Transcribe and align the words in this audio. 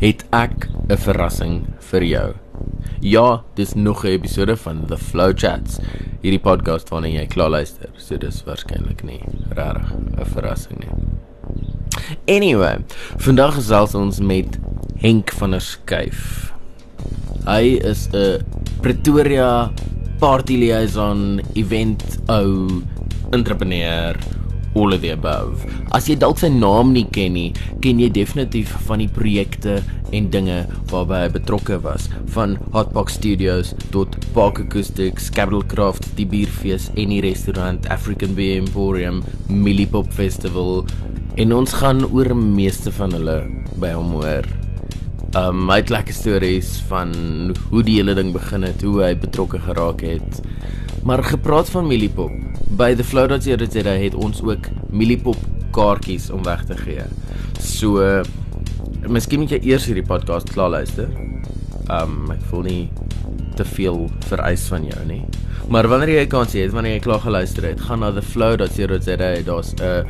het 0.00 0.24
ek 0.32 0.68
'n 0.88 0.96
verrassing 0.96 1.66
vir 1.90 2.02
jou. 2.02 2.34
Ja, 3.00 3.42
dis 3.54 3.74
nog 3.74 4.04
'n 4.04 4.08
episode 4.08 4.56
van 4.56 4.86
The 4.86 4.96
Flow 4.96 5.32
Chats. 5.36 5.78
Hierdie 6.22 6.40
podcast 6.40 6.88
waarna 6.88 7.08
jy 7.08 7.26
klaar 7.26 7.50
luister. 7.50 7.88
So 7.96 8.16
dis 8.16 8.44
waarskynlik 8.44 9.02
nie 9.02 9.20
regtig 9.50 9.92
'n 10.18 10.24
verrassing 10.24 10.78
nie. 10.78 10.88
Anyway, 12.26 12.78
vandag 13.18 13.54
gesels 13.54 13.94
ons 13.94 14.20
met 14.20 14.58
Henk 14.96 15.32
van 15.32 15.50
der 15.50 15.60
Skuif. 15.60 16.52
Hy 17.46 17.80
is 17.84 18.08
'n 18.12 18.44
Pretoria 18.80 19.70
party 20.18 20.56
liaison 20.56 21.40
event 21.54 22.02
ou 22.28 22.82
entrepreneur 23.30 24.16
all 24.74 24.94
of 24.94 25.00
the 25.02 25.10
above. 25.10 25.64
As 25.96 26.08
jy 26.08 26.16
dalk 26.20 26.38
sy 26.40 26.50
naam 26.52 26.92
nie 26.94 27.06
ken 27.14 27.34
nie, 27.34 27.50
ken 27.82 28.00
jy 28.02 28.10
definitief 28.14 28.72
van 28.86 29.02
die 29.02 29.10
projekte 29.10 29.80
en 30.16 30.28
dinge 30.30 30.62
waarby 30.90 31.24
hy 31.24 31.30
betrokke 31.34 31.78
was, 31.84 32.08
van 32.34 32.56
Hotbox 32.74 33.18
Studios 33.18 33.74
tot 33.94 34.16
Park 34.34 34.60
Acoustics, 34.62 35.30
Capital 35.34 35.64
Craft, 35.70 36.08
die 36.18 36.26
bierfees 36.28 36.90
en 36.96 37.14
die 37.14 37.22
restaurant 37.24 37.86
African 37.90 38.34
Beer 38.38 38.60
Emporium, 38.60 39.22
Millipop 39.50 40.10
Festival 40.14 40.84
en 41.40 41.54
ons 41.56 41.76
gaan 41.80 42.02
oor 42.10 42.34
meeste 42.36 42.92
van 42.94 43.14
hulle 43.16 43.38
by 43.80 43.94
hom 43.96 44.14
hoor. 44.18 44.46
Um 45.38 45.68
hy 45.70 45.78
het 45.78 45.92
lekker 45.94 46.16
stories 46.16 46.72
van 46.88 47.12
hoe 47.70 47.82
die 47.86 48.00
hele 48.00 48.16
ding 48.18 48.32
begin 48.34 48.66
het, 48.66 48.82
hoe 48.82 48.98
hy 49.04 49.12
betrokke 49.14 49.60
geraak 49.62 50.02
het. 50.02 50.40
Maar 51.06 51.22
gepraat 51.24 51.70
van 51.70 51.86
Millipop. 51.86 52.49
By 52.76 52.94
the 52.94 53.04
flow.co.za 53.04 53.94
het 53.98 54.14
ons 54.14 54.42
ook 54.42 54.68
Millipop 54.90 55.36
kaartjies 55.74 56.30
om 56.30 56.42
weg 56.46 56.64
te 56.68 56.76
gee. 56.78 57.02
So 57.58 58.22
miskien 59.10 59.42
moet 59.42 59.54
jy 59.56 59.60
eers 59.72 59.88
hierdie 59.90 60.06
podcast 60.06 60.52
klaar 60.54 60.70
luister. 60.76 61.10
Um 61.90 62.30
ek 62.30 62.42
voel 62.50 62.66
nie 62.68 62.82
te 63.58 63.66
veel 63.74 64.06
vereis 64.30 64.68
van 64.70 64.86
jou 64.86 65.04
nie. 65.08 65.24
Maar 65.70 65.88
wanneer 65.90 66.14
jy 66.14 66.24
'n 66.24 66.34
kans 66.36 66.52
het, 66.52 66.72
wanneer 66.72 66.94
jy 66.94 67.00
klaar 67.00 67.20
geluister 67.20 67.64
het, 67.64 67.80
gaan 67.80 68.00
na 68.00 68.10
the 68.12 68.22
flow.co.za. 68.22 69.16
Daar's 69.44 69.74
'n 69.74 70.06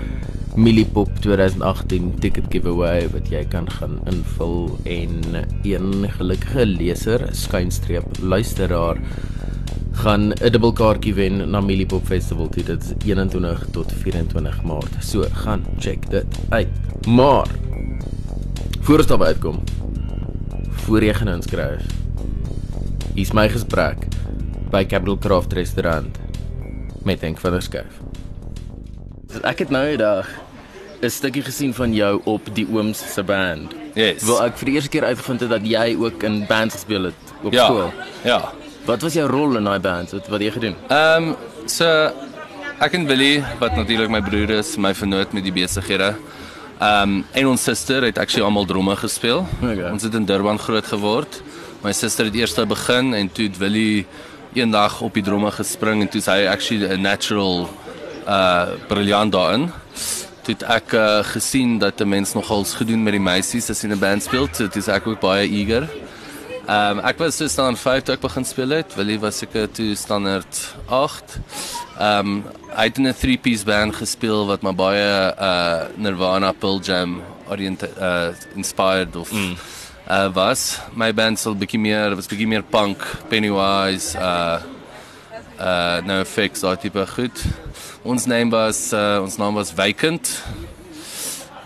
Millipop 0.57 1.09
2018 1.23 2.19
ticket 2.19 2.45
giveaway 2.51 3.09
wat 3.09 3.29
jy 3.31 3.45
kan 3.45 3.71
gaan 3.71 4.01
invul 4.11 4.79
en 4.85 5.47
een 5.63 6.11
gelukkige 6.11 6.67
leser, 6.67 7.29
skynstreep 7.33 8.19
luisteraar 8.19 8.99
gaan 9.93 10.33
'n 10.33 10.51
dubbelkaartjie 10.51 11.15
wen 11.15 11.51
na 11.51 11.61
Millipop 11.61 12.07
Festival 12.07 12.49
toe. 12.49 12.63
Dit 12.63 12.83
is 12.83 13.07
21 13.07 13.67
tot 13.71 13.93
24 13.93 14.63
Maart. 14.63 14.95
So, 15.01 15.25
gaan 15.33 15.65
check 15.79 16.11
dit 16.11 16.27
uit. 16.49 16.69
Maar 17.07 17.47
voor 18.81 18.99
ons 18.99 19.07
daarby 19.07 19.25
uitkom, 19.25 19.63
voor 20.71 21.03
jy 21.03 21.15
gaan 21.15 21.29
inskryf. 21.29 21.83
Hier's 23.15 23.33
my 23.33 23.49
gesprek 23.49 24.07
by 24.71 24.87
Capital 24.87 25.19
Craft 25.19 25.53
Restaurant 25.53 26.19
met 27.03 27.21
Henk 27.21 27.39
van 27.39 27.51
der 27.51 27.63
Skuif. 27.63 28.01
Ek 29.43 29.59
het 29.59 29.71
nou 29.71 29.85
eendag 29.87 30.29
'n 31.01 31.09
stukkie 31.11 31.43
gesien 31.43 31.75
van 31.75 31.95
jou 31.95 32.21
op 32.25 32.41
die 32.53 32.67
Ooms 32.73 33.13
se 33.13 33.23
band. 33.23 33.75
Yes. 33.95 34.23
Wel 34.25 34.45
ek 34.45 34.57
vir 34.59 34.67
die 34.67 34.75
eerste 34.75 34.91
keer 34.91 35.05
uitgevind 35.05 35.41
het 35.41 35.51
dat 35.51 35.67
jy 35.67 35.97
ook 35.99 36.23
in 36.23 36.45
bands 36.47 36.75
gespeel 36.75 37.05
het 37.11 37.35
op 37.43 37.53
ja. 37.53 37.65
skool. 37.65 37.93
Ja. 38.25 38.53
Wat 38.91 39.05
was 39.07 39.15
jou 39.15 39.27
rol 39.31 39.55
in 39.55 39.69
daai 39.69 39.79
band? 39.79 40.11
Wat 40.17 40.29
wat 40.33 40.43
jy 40.43 40.51
gedoen? 40.51 40.75
Ehm 40.91 41.31
um, 41.31 41.35
so 41.71 41.87
ek 42.83 42.97
en 42.99 43.05
Billy 43.07 43.37
wat 43.61 43.77
natuurlik 43.79 44.11
my 44.11 44.19
broer 44.25 44.51
is, 44.57 44.73
my 44.83 44.91
vernoot 44.99 45.35
met 45.37 45.47
die 45.47 45.53
besighede. 45.55 46.09
Ehm 46.81 47.13
um, 47.21 47.21
en 47.39 47.51
ons 47.53 47.67
suster 47.69 48.03
het 48.09 48.19
actually 48.19 48.43
almal 48.43 48.67
drome 48.67 48.97
gespeel. 48.99 49.45
Okay. 49.61 49.93
Ons 49.93 50.09
het 50.09 50.19
in 50.19 50.27
Durban 50.27 50.59
groot 50.59 50.91
geword. 50.95 51.39
My 51.85 51.93
suster 51.95 52.27
het 52.27 52.35
eers 52.35 52.57
begin 52.75 53.15
en 53.15 53.31
toe 53.31 53.47
het 53.47 53.59
Willie 53.63 54.07
eendag 54.59 55.01
op 55.07 55.15
die 55.15 55.23
drome 55.23 55.51
gespring 55.55 56.03
en 56.03 56.09
toe 56.09 56.23
hy 56.27 56.47
actually 56.51 56.91
'n 56.91 57.01
natural 57.01 57.71
uh 58.27 58.75
briljant 58.89 59.33
daarin. 59.33 59.71
Toe 60.43 60.55
het 60.55 60.63
ek 60.63 60.93
uh, 60.93 61.23
gesien 61.23 61.79
dat 61.79 62.01
'n 62.01 62.09
mens 62.09 62.35
nogals 62.35 62.75
gedoen 62.75 63.03
met 63.03 63.13
die 63.13 63.23
meisies 63.23 63.71
as 63.71 63.85
in 63.85 63.93
'n 63.93 63.99
band 63.99 64.23
speel. 64.23 64.49
Toe 64.49 64.69
is 64.75 64.89
ek 64.89 65.07
ook 65.07 65.21
baie 65.21 65.47
eager. 65.47 65.87
Ehm 66.69 66.99
um, 66.99 67.05
ek 67.05 67.19
was 67.19 67.37
so 67.37 67.49
staan 67.49 67.77
5 67.77 68.03
toe 68.05 68.15
ek 68.15 68.21
begin 68.21 68.45
speel 68.45 68.71
het. 68.77 68.95
Willie 68.95 69.19
was 69.19 69.39
seker 69.41 69.69
toe 69.73 69.95
standaard 69.97 70.59
8. 70.87 71.39
Ehm 71.99 72.19
um, 72.19 72.45
hy 72.71 72.85
het 72.85 72.99
in 72.99 73.09
'n 73.09 73.15
3-piece 73.15 73.65
band 73.65 73.97
gespeel 73.97 74.47
wat 74.47 74.63
maar 74.63 74.75
baie 74.75 75.35
uh 75.39 75.89
Nirvana, 75.97 76.53
Pearl 76.53 76.81
Jam 76.81 77.23
orient 77.49 77.83
uh 77.99 78.29
inspired 78.55 79.17
of 79.17 79.33
mm. 79.33 79.57
uh 80.09 80.29
was. 80.35 80.79
My 80.95 81.15
band 81.15 81.39
sal 81.39 81.57
bietjie 81.57 81.81
meer 81.81 82.15
was 82.15 82.27
bietjie 82.27 82.47
meer 82.47 82.63
punk, 82.63 82.99
Pennywise, 83.29 84.19
uh 84.19 84.61
uh 85.59 86.01
no 86.05 86.21
effects 86.21 86.61
daai 86.61 86.77
tipe 86.77 87.07
goed. 87.07 87.45
Ons 88.03 88.27
naam 88.27 88.51
was 88.51 88.93
uh, 88.93 89.21
ons 89.23 89.37
naam 89.37 89.55
was 89.55 89.73
Vacant. 89.73 90.43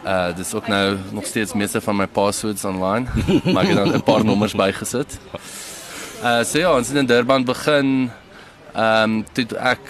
Uh 0.04 0.36
dis 0.36 0.54
ook 0.54 0.66
nou 0.68 0.96
nog 1.10 1.26
steeds 1.26 1.52
meeste 1.52 1.80
van 1.80 1.96
my 1.96 2.06
passwords 2.06 2.64
online, 2.64 3.06
maar 3.52 3.62
ek 3.62 3.68
het 3.68 3.76
dan 3.76 3.94
'n 3.94 4.02
paar 4.02 4.24
nommers 4.24 4.52
bygesit. 4.52 5.18
Uh 6.22 6.44
so 6.44 6.58
ja, 6.58 6.76
ons 6.76 6.88
het 6.88 6.96
in 6.96 7.06
Durban 7.06 7.44
begin. 7.44 8.10
Ehm 8.74 9.10
um, 9.10 9.24
toe 9.32 9.46
ek 9.56 9.80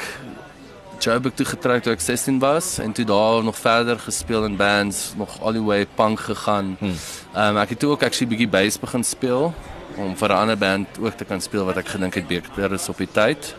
Joburg 0.98 1.34
toe 1.34 1.46
getrek 1.46 1.82
toe 1.82 1.92
ek 1.92 2.00
16 2.00 2.38
was 2.38 2.78
en 2.78 2.92
toe 2.92 3.04
daar 3.04 3.44
nog 3.44 3.58
verder 3.58 3.98
gespeel 3.98 4.44
in 4.44 4.56
bands, 4.56 5.12
nog 5.16 5.40
all 5.42 5.52
the 5.52 5.62
way 5.62 5.86
punk 5.94 6.20
gegaan. 6.20 6.76
Ehm 6.80 7.56
um, 7.56 7.56
ek 7.56 7.68
het 7.68 7.78
toe 7.78 7.90
ook 7.90 8.02
actually 8.02 8.30
bietjie 8.30 8.48
bass 8.48 8.78
begin 8.78 9.04
speel 9.04 9.54
om 9.96 10.16
vir 10.16 10.28
'n 10.28 10.36
ander 10.36 10.58
band 10.58 10.88
ook 11.00 11.16
te 11.16 11.24
kan 11.24 11.40
speel 11.40 11.64
wat 11.64 11.76
ek 11.76 11.88
gedink 11.88 12.14
het 12.14 12.28
beter 12.28 12.72
is 12.72 12.88
op 12.88 12.98
die 12.98 13.10
tyd. 13.12 13.54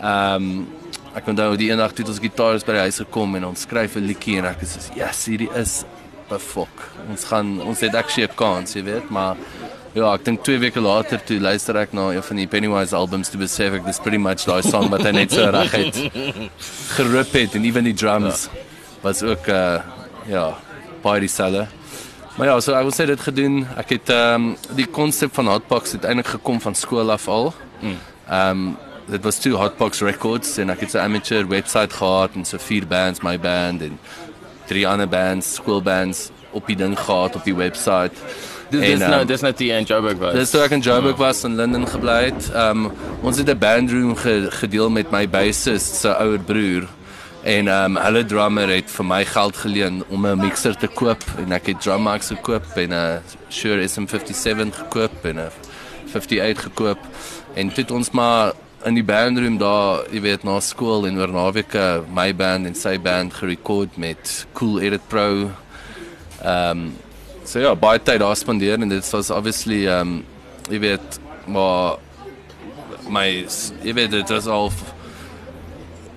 Ehm 0.00 0.34
um, 0.34 0.66
ek 1.14 1.28
onthou 1.30 1.54
die 1.56 1.70
eendag 1.70 1.92
toe 1.94 2.06
ons 2.06 2.20
gitaars 2.22 2.64
by 2.66 2.78
die 2.78 2.86
huis 2.88 2.98
gekom 3.04 3.36
en 3.38 3.50
ons 3.52 3.66
skryf 3.66 3.96
'n 3.96 4.06
liedjie 4.06 4.38
en 4.38 4.46
ek 4.50 4.62
is 4.62 4.74
so, 4.74 4.94
yes, 4.96 5.26
hierdie 5.26 5.50
is 5.54 5.84
'n 6.30 6.38
fok. 6.38 6.90
Ons 7.08 7.24
gaan 7.24 7.60
ons 7.60 7.80
het 7.80 7.94
actually 7.94 8.26
'n 8.26 8.34
kans, 8.36 8.74
jy 8.74 8.82
weet, 8.82 9.10
maar 9.10 9.36
ja, 9.94 10.14
ek 10.14 10.24
dink 10.24 10.42
2 10.42 10.58
weke 10.58 10.80
later 10.80 11.18
toe 11.18 11.38
luister 11.38 11.76
ek 11.76 11.92
na 11.92 12.10
een 12.10 12.22
van 12.22 12.36
die 12.36 12.46
Pennywise 12.46 12.96
albums 12.96 13.28
te 13.28 13.38
besef 13.38 13.74
ek 13.74 13.86
dis 13.86 14.00
pretty 14.00 14.18
much 14.18 14.44
daai 14.44 14.62
song 14.62 14.90
wat 14.90 15.02
hy 15.02 15.12
net 15.12 15.32
so 15.32 15.50
reg 15.50 15.70
het 15.70 15.96
gerip 16.96 17.32
het 17.32 17.54
en 17.54 17.64
even 17.64 17.84
die 17.84 17.94
drums 17.94 18.48
ja. 18.50 18.60
was 19.02 19.22
ook 19.22 19.48
uh 19.48 19.80
ja, 20.26 20.54
baie 21.02 21.20
dieselfde. 21.20 21.66
Maar 22.36 22.46
ja, 22.46 22.60
so 22.60 22.72
ek 22.74 22.86
wil 22.88 22.94
sê 22.96 23.06
dit 23.06 23.20
gedoen. 23.20 23.60
Ek 23.78 23.92
het 23.94 24.10
ehm 24.10 24.48
um, 24.48 24.74
die 24.74 24.86
konsep 24.90 25.34
van 25.36 25.46
Hotbox 25.52 25.92
het 25.94 26.06
eintlik 26.08 26.32
gekom 26.38 26.60
van 26.60 26.74
skool 26.74 27.12
af 27.12 27.28
al. 27.28 27.52
Ehm 27.84 28.50
um, 28.50 28.76
dit 29.06 29.22
was 29.22 29.40
toe 29.40 29.52
Hotbox 29.52 30.00
Records 30.00 30.56
en 30.58 30.70
ek 30.70 30.80
het 30.80 30.94
'n 30.94 30.98
amateur 30.98 31.48
webwerf 31.48 31.92
gehad 31.92 32.30
en 32.34 32.44
so 32.44 32.58
vier 32.58 32.86
bands, 32.86 33.20
my 33.20 33.38
band 33.40 33.82
en 33.82 33.98
drie 34.66 34.88
ander 34.88 35.08
bands, 35.08 35.54
skoolbands 35.54 36.30
op 36.50 36.66
die 36.66 36.76
ding 36.76 36.98
gehad 36.98 37.36
op 37.36 37.44
die 37.44 37.54
webwerf. 37.54 38.12
Dis 38.70 38.80
dis 38.80 38.98
nou 38.98 39.24
dis 39.24 39.40
nou 39.40 39.52
die 39.56 39.70
in 39.70 39.84
Joburg 39.84 40.18
was. 40.18 40.34
Dis 40.34 40.50
toe 40.50 40.62
ek 40.64 40.70
in 40.70 40.80
Joburg 40.80 41.16
was 41.16 41.44
in 41.44 41.56
Linden 41.56 41.86
gebly 41.88 42.24
het. 42.30 42.50
Ehm 42.54 42.84
um, 42.84 42.92
ons 43.22 43.38
het 43.38 43.48
'n 43.48 43.58
bandroom 43.58 44.16
ge, 44.16 44.46
gedeel 44.50 44.90
met 44.90 45.10
my 45.10 45.28
bassist 45.28 46.00
se 46.00 46.08
ouer 46.08 46.38
broer. 46.38 46.88
En 47.42 47.68
ehm 47.68 47.96
um, 47.96 48.02
hulle 48.02 48.24
drummer 48.24 48.68
het 48.68 48.90
vir 48.90 49.04
my 49.04 49.24
geld 49.24 49.56
geleen 49.56 50.04
om 50.08 50.26
'n 50.26 50.38
mixer 50.38 50.76
te 50.76 50.86
koop 50.86 51.22
en 51.38 51.52
ek 51.52 51.66
het 51.66 51.80
drum 51.80 52.02
mics 52.02 52.26
gekoop 52.26 52.66
en 52.76 52.92
'n 52.92 53.20
Shure 53.50 53.88
SM57 53.88 54.74
gekoop 54.74 55.24
en 55.24 55.36
'n 55.36 55.50
58 56.12 56.62
gekoop. 56.62 56.98
En 57.54 57.68
dit 57.68 57.90
ons 57.90 58.10
maar 58.10 58.52
in 58.84 58.98
die 58.98 59.04
bandroom 59.06 59.56
daar, 59.60 60.04
jy 60.12 60.20
weet, 60.24 60.44
na 60.44 60.58
skool 60.60 61.06
en 61.08 61.18
oor 61.18 61.32
naweke 61.32 62.04
my 62.14 62.28
band 62.36 62.68
en 62.68 62.76
sy 62.76 62.96
band 63.02 63.34
gerekord 63.34 63.96
met 64.00 64.46
Cool 64.56 64.80
Edit 64.84 65.04
Pro. 65.08 65.50
Ehm 66.42 66.84
um, 66.84 66.92
so 67.44 67.60
ja, 67.60 67.74
baie 67.76 68.00
tyd 68.00 68.22
daar 68.22 68.36
spandeer 68.40 68.80
en 68.80 68.88
dit 68.88 69.10
was 69.12 69.30
obviously 69.30 69.84
ehm 69.84 70.00
um, 70.00 70.24
jy 70.72 70.80
weet, 70.80 71.18
maar 71.46 71.98
my 73.12 73.26
jy 73.84 73.92
weet 73.92 74.14
dit 74.14 74.30
was 74.32 74.46
al 74.48 74.70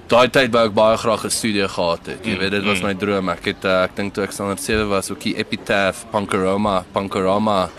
daai 0.07 0.29
tyd 0.31 0.53
wou 0.55 0.63
ek 0.69 0.75
baie 0.75 0.97
graag 0.97 1.25
'n 1.25 1.29
studio 1.29 1.67
gehad 1.67 2.05
het. 2.07 2.25
Jy 2.25 2.37
weet 2.39 2.51
dit 2.51 2.63
was 2.63 2.81
my 2.81 2.93
droom. 2.93 3.29
Ek 3.29 3.45
het 3.45 3.65
uh, 3.65 3.83
ek 3.83 3.95
dink 3.95 4.13
toe 4.13 4.23
ek 4.23 4.31
standaard 4.31 4.63
7 4.63 4.87
was 4.87 5.11
ook 5.11 5.19
die 5.19 5.35
Epitaph 5.35 6.05
Punkorama 6.11 6.85
Punkorama 6.93 7.69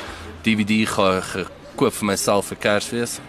DVD 0.45 0.85
ge 0.87 1.09
gekoop 1.33 1.93
vir 1.93 2.07
myself 2.07 2.53
vir 2.53 2.59
Kersfees. 2.59 3.21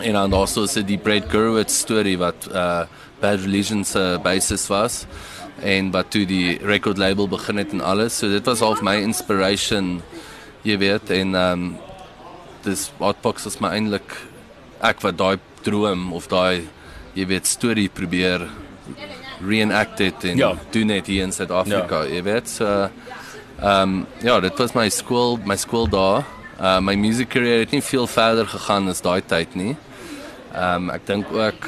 En 0.00 0.12
dan 0.12 0.32
also 0.32 0.66
se 0.66 0.82
die 0.84 0.98
Brad 0.98 1.28
Gurwitz 1.30 1.74
storie 1.82 2.18
wat 2.18 2.48
uh 2.52 2.84
Bad 3.22 3.38
Religion 3.44 3.84
se 3.84 4.18
basis 4.22 4.66
was 4.66 5.04
en 5.62 5.90
wat 5.94 6.10
toe 6.10 6.24
die 6.26 6.58
record 6.66 6.98
label 6.98 7.28
begin 7.28 7.56
het 7.56 7.70
en 7.72 7.80
alles. 7.80 8.16
So 8.18 8.28
dit 8.28 8.46
was 8.46 8.60
half 8.60 8.82
my 8.82 8.96
inspiration 8.96 10.02
jy 10.62 10.78
weet 10.78 11.10
en 11.10 11.34
um 11.34 11.76
dis 12.64 12.90
Hotbox 12.98 13.44
was 13.44 13.60
my 13.60 13.68
eintlik 13.76 14.16
ek 14.82 15.02
wat 15.02 15.18
daai 15.18 15.38
droom 15.62 16.12
of 16.12 16.26
daai 16.28 16.66
jy 17.14 17.26
weet 17.26 17.46
storie 17.46 17.88
probeer 17.88 18.48
reenact 19.46 19.98
het 19.98 20.24
en 20.24 20.36
Ja. 20.36 20.54
doen 20.70 20.86
net 20.86 21.06
hier 21.06 21.22
in 21.24 21.32
Suid-Afrika, 21.32 22.04
jy 22.06 22.22
weet. 22.22 22.48
So 22.48 22.88
Ehm 23.62 23.82
um, 23.82 24.06
ja, 24.22 24.40
dit 24.40 24.58
was 24.58 24.72
my 24.74 24.88
skool, 24.90 25.38
my 25.46 25.54
skool 25.56 25.86
daar. 25.88 26.24
Uh 26.62 26.78
my 26.78 26.94
music 26.94 27.28
career 27.28 27.64
het 27.64 27.72
nie 27.74 27.82
veel 27.82 28.06
verder 28.06 28.46
gegaan 28.46 28.88
as 28.88 29.00
daai 29.02 29.22
tyd 29.26 29.54
nie. 29.58 29.72
Ehm 30.54 30.88
um, 30.88 30.90
ek 30.94 31.06
dink 31.06 31.32
ook 31.32 31.66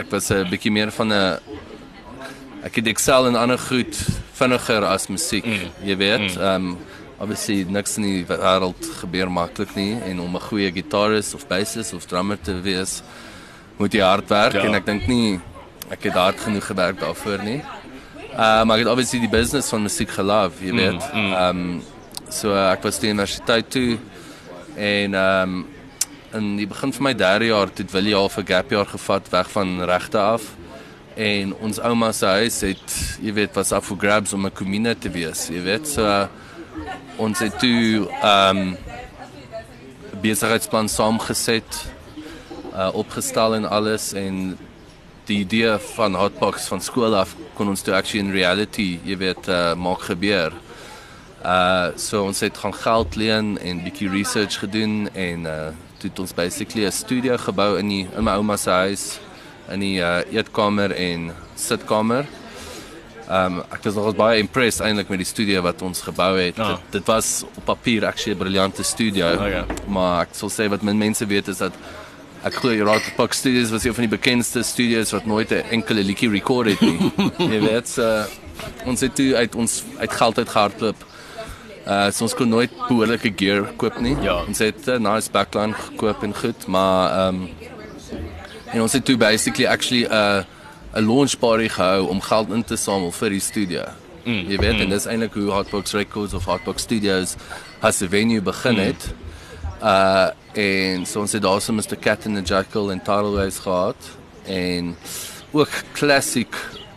ek 0.00 0.08
was 0.10 0.30
'n 0.30 0.48
bietjie 0.48 0.72
meer 0.72 0.90
van 0.90 1.12
'n 1.12 1.38
ek 2.64 2.74
het 2.76 2.86
excel 2.86 3.26
in 3.28 3.36
ander 3.36 3.58
goed 3.58 3.94
vinniger 4.32 4.84
as 4.84 5.08
musiek, 5.08 5.44
mm. 5.44 5.84
jy 5.84 5.96
weet. 5.96 6.36
Ehm 6.36 6.62
mm. 6.62 6.70
um, 6.70 6.78
obviously 7.20 7.66
niks 7.68 7.98
in 7.98 8.06
die 8.08 8.24
wêreld 8.24 8.86
gebeur 9.02 9.28
maklik 9.30 9.74
nie 9.76 10.00
en 10.08 10.20
om 10.20 10.36
'n 10.36 10.48
goeie 10.48 10.72
gitarist 10.72 11.34
of 11.34 11.46
bassist 11.48 11.92
of 11.92 12.06
drummer 12.06 12.40
te 12.40 12.60
wees 12.60 13.02
moet 13.76 13.92
jy 13.92 14.00
hard 14.00 14.28
werk 14.28 14.52
ja. 14.52 14.64
en 14.64 14.74
ek 14.74 14.86
dink 14.86 15.06
nie 15.06 15.40
ek 15.90 16.02
het 16.02 16.14
hard 16.14 16.40
genoeg 16.40 16.66
gewerk 16.66 17.00
daarvoor 17.00 17.44
nie. 17.44 17.62
Uh 18.32 18.64
maar 18.64 18.78
ek 18.78 18.84
het 18.84 18.92
obviously 18.92 19.20
die 19.20 19.36
business 19.38 19.68
van 19.68 19.82
musiek 19.82 20.10
gelief, 20.10 20.60
jy 20.60 20.72
weet. 20.72 21.02
Ehm 21.12 21.18
mm, 21.18 21.26
mm. 21.26 21.34
um, 21.34 21.82
so 22.30 22.54
uh, 22.54 22.70
ek 22.72 22.82
was 22.82 22.98
die 23.02 23.10
universiteit 23.10 23.70
toe 23.70 23.98
en 24.76 25.14
ehm 25.14 25.60
um, 25.60 25.66
in 26.30 26.52
die 26.60 26.66
begin 26.70 26.92
van 26.94 27.02
my 27.08 27.12
derde 27.18 27.48
jaar 27.48 27.72
het 27.74 27.90
Willie 27.90 28.14
half 28.14 28.38
'n 28.38 28.46
gap 28.46 28.70
jaar 28.70 28.86
gevat 28.86 29.30
weg 29.30 29.50
van 29.50 29.82
regte 29.82 30.18
af 30.18 30.42
en 31.16 31.54
ons 31.60 31.80
ouma 31.80 32.12
se 32.12 32.26
huis 32.26 32.60
het 32.60 32.94
jy 33.20 33.32
weet 33.34 33.56
was 33.58 33.72
af 33.72 33.88
vir 33.90 33.98
grabs 33.98 34.32
om 34.32 34.46
'n 34.46 34.52
kommune 34.52 34.94
te 34.98 35.10
wees, 35.10 35.48
jy 35.48 35.62
weet. 35.62 35.88
So 35.88 36.02
uh, 36.02 36.26
ons 37.16 37.38
het 37.38 37.58
toe 37.58 38.08
ehm 38.22 38.56
um, 38.56 38.76
besigheidsplan 40.22 40.88
saamgeset 40.88 41.86
uh 42.74 42.90
opgestel 42.94 43.54
en 43.54 43.64
alles 43.64 44.12
en 44.12 44.58
die 45.26 45.38
idee 45.40 45.78
van 45.96 46.14
hotbox 46.14 46.68
van 46.68 46.80
skool 46.80 47.14
af 47.16 47.34
kon 47.54 47.68
ons 47.68 47.82
toe 47.82 47.94
actually 47.94 48.26
in 48.26 48.32
reality 48.32 48.98
jy 49.04 49.16
weet 49.16 49.48
uh 49.48 49.74
maak 49.74 50.00
gebeur. 50.00 50.52
Uh 51.44 51.96
so 51.96 52.24
ons 52.24 52.40
het 52.40 52.58
gaan 52.58 52.74
geld 52.74 53.16
leen 53.16 53.58
en 53.58 53.82
bietjie 53.82 54.10
research 54.10 54.58
gedoen 54.58 55.08
en 55.12 55.46
uh 55.48 55.70
het 56.00 56.18
ons 56.18 56.34
basically 56.34 56.86
'n 56.86 56.92
studio 56.92 57.36
gebou 57.36 57.78
in 57.78 57.88
die 57.88 58.08
in 58.16 58.24
my 58.24 58.32
ouma 58.32 58.56
se 58.56 58.70
huis 58.70 59.18
in 59.68 59.80
die 59.80 60.00
uh 60.00 60.20
eetkamer 60.32 60.92
en 60.92 61.32
sitkamer. 61.54 62.26
Um, 63.30 63.60
ek 63.70 63.84
was 63.86 63.94
nogal 63.94 64.14
baie 64.18 64.38
impressed 64.42 64.82
eintlik 64.82 65.08
met 65.08 65.20
die 65.22 65.28
studio 65.28 65.62
wat 65.62 65.82
ons 65.86 66.00
gebou 66.02 66.32
het. 66.40 66.56
Ja. 66.56 66.72
Dit, 66.72 66.80
dit 66.98 67.06
was 67.06 67.44
op 67.54 67.64
papier 67.64 68.06
actually 68.06 68.34
'n 68.34 68.38
briljante 68.38 68.82
studio. 68.82 69.26
Oh, 69.36 69.48
ja. 69.48 69.64
Maar 69.86 70.22
ek 70.22 70.34
sal 70.34 70.50
sê 70.50 70.68
wat 70.68 70.82
min 70.82 70.98
mense 70.98 71.26
weet 71.26 71.48
is 71.48 71.58
dat 71.58 71.72
ek 72.42 72.54
glo 72.54 72.72
Rock 72.84 73.14
Park 73.16 73.32
Studios 73.32 73.70
was 73.70 73.84
een 73.84 73.94
van 73.94 74.08
die 74.08 74.16
bekendste 74.16 74.62
studios 74.62 75.12
wat 75.12 75.26
nooit 75.26 75.50
'n 75.50 75.62
enkele 75.70 76.02
liedjie 76.02 76.30
rekord 76.30 76.68
het 76.68 76.80
nie. 76.80 77.12
Jy 77.52 77.60
weet, 77.60 77.88
so, 77.88 78.24
ons 78.84 79.00
het 79.00 79.14
toe 79.14 79.36
uit 79.36 79.54
ons 79.54 79.82
uit 79.98 80.12
geld 80.12 80.38
uit 80.38 80.48
gehardloop. 80.48 81.09
Uh 81.86 82.10
so 82.12 82.24
ons 82.24 82.34
kon 82.34 82.48
nooit 82.48 82.70
behoorlike 82.88 83.32
gear 83.36 83.64
koop 83.76 84.00
nie. 84.00 84.16
Ja. 84.22 84.42
Ons 84.46 84.58
het 84.58 84.86
'n 84.86 85.02
nice 85.02 85.30
backline 85.30 85.74
gekoop 85.74 86.22
en 86.22 86.34
goed, 86.34 86.66
maar 86.66 87.10
ehm 87.10 87.34
um, 87.34 87.48
en 88.72 88.82
ons 88.82 88.92
het 88.92 89.04
toe 89.04 89.16
basically 89.16 89.66
actually 89.66 90.04
'n 90.04 90.12
uh, 90.12 90.42
'n 90.94 91.06
launch 91.06 91.38
party 91.38 91.68
gehou 91.68 92.08
om 92.08 92.20
geld 92.20 92.50
in 92.50 92.64
te 92.64 92.76
samel 92.76 93.10
vir 93.10 93.30
die 93.30 93.40
studio. 93.40 93.84
Mm, 94.24 94.44
jy 94.48 94.56
weet 94.58 94.74
mm. 94.74 94.80
en 94.80 94.88
dis 94.88 95.06
eintlik 95.06 95.34
hoe 95.34 95.50
Hotbox 95.50 95.92
Records 95.92 96.34
of 96.34 96.44
Hotbox 96.44 96.82
Studios 96.82 97.36
as 97.80 98.00
'n 98.02 98.08
venue 98.08 98.42
begin 98.42 98.74
mm. 98.74 98.80
het. 98.80 99.08
Mm. 99.08 99.86
Uh 99.88 100.28
en 100.52 101.06
so 101.06 101.20
ons 101.20 101.32
het 101.32 101.42
daar 101.42 101.60
so 101.60 101.72
Mr 101.72 101.96
Cat 102.00 102.26
and 102.26 102.34
the 102.36 102.42
Jackal 102.42 102.90
en 102.90 102.98
Tidalways 102.98 103.58
gehad 103.58 103.96
en 104.44 104.96
ook 105.50 105.70
classic 105.92 106.48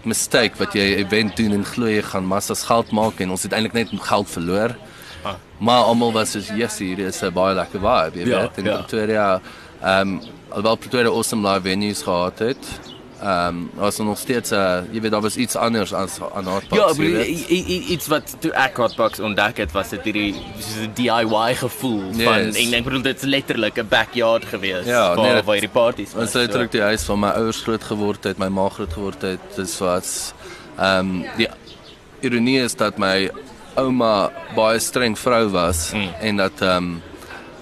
mistake 0.05 0.57
wat 0.57 0.73
jy 0.73 0.95
event 1.01 1.38
doen 1.38 1.53
en 1.53 1.65
glo 1.65 1.88
jy 1.88 2.01
gaan 2.01 2.25
massas 2.25 2.63
geld 2.67 2.91
maak 2.91 3.19
en 3.23 3.33
ons 3.35 3.44
het 3.44 3.53
eintlik 3.55 3.73
net 3.73 3.94
geld 4.09 4.29
verloor. 4.29 4.75
Ah. 5.23 5.35
Maar 5.59 5.83
almal 5.88 6.11
was 6.11 6.31
so 6.31 6.39
yes, 6.55 6.79
hier 6.79 7.00
is 7.00 7.21
'n 7.23 7.33
baie 7.33 7.55
lekker 7.55 7.79
vibe, 7.79 8.19
jy 8.19 8.27
ja, 8.27 8.41
weet. 8.41 8.57
In 8.57 8.65
ja. 8.65 8.77
Pretoria 8.77 9.41
ehm 9.81 10.07
um, 10.07 10.21
alhoewel 10.50 10.75
Pretoria 10.75 11.09
awesome 11.09 11.47
live 11.47 11.61
venues 11.69 12.01
gehad 12.01 12.39
het. 12.39 12.93
Ehm 13.23 13.47
um, 13.47 13.69
was 13.73 13.97
nog 13.97 14.17
steeds 14.17 14.51
uh, 14.51 14.81
jy 14.91 15.01
weet 15.01 15.11
daar 15.11 15.21
was 15.21 15.35
iets 15.35 15.55
anders 15.55 15.93
as 15.93 16.17
aan 16.35 16.47
Hotbox. 16.47 16.97
Ja, 16.97 17.03
maar 17.03 17.25
iets 17.95 18.07
wat 18.11 18.35
toe 18.39 18.51
ek 18.51 18.75
Hotbox 18.77 19.19
ontdek 19.19 19.61
het 19.63 19.71
was 19.71 19.93
dit 19.95 20.03
hierdie 20.09 20.33
soos 20.57 20.81
'n 20.83 20.91
DIY 20.97 21.55
gevoel 21.55 22.01
yes. 22.11 22.23
van 22.23 22.51
en 22.51 22.73
ek 22.79 22.83
bedoel 22.83 23.01
dit 23.01 23.23
is 23.23 23.29
letterlik 23.35 23.79
'n 23.79 23.87
backyard 23.87 24.45
gewees 24.45 24.85
ja, 24.85 25.15
waar 25.15 25.33
nee, 25.33 25.43
waar 25.43 25.59
die 25.59 25.71
parties 25.71 26.11
was. 26.13 26.23
Ons 26.23 26.33
het 26.33 26.51
terug 26.51 26.69
die 26.69 26.81
huis 26.81 27.03
van 27.03 27.19
my 27.19 27.31
ouers 27.39 27.61
groot 27.63 27.83
geword 27.83 28.23
het, 28.23 28.37
my 28.37 28.47
ma 28.47 28.69
groot 28.69 28.93
geword 28.93 29.21
het. 29.21 29.39
Dis 29.55 29.77
wat 29.79 30.33
ehm 30.75 30.99
um, 30.99 31.25
die 31.37 31.47
ironie 32.19 32.59
is 32.59 32.75
dat 32.75 32.97
my 32.97 33.31
ouma 33.79 34.31
baie 34.55 34.79
streng 34.79 35.15
vrou 35.19 35.47
was 35.49 35.93
mm. 35.93 36.09
en 36.19 36.35
dat 36.43 36.61
ehm 36.61 36.75
um, 36.75 37.01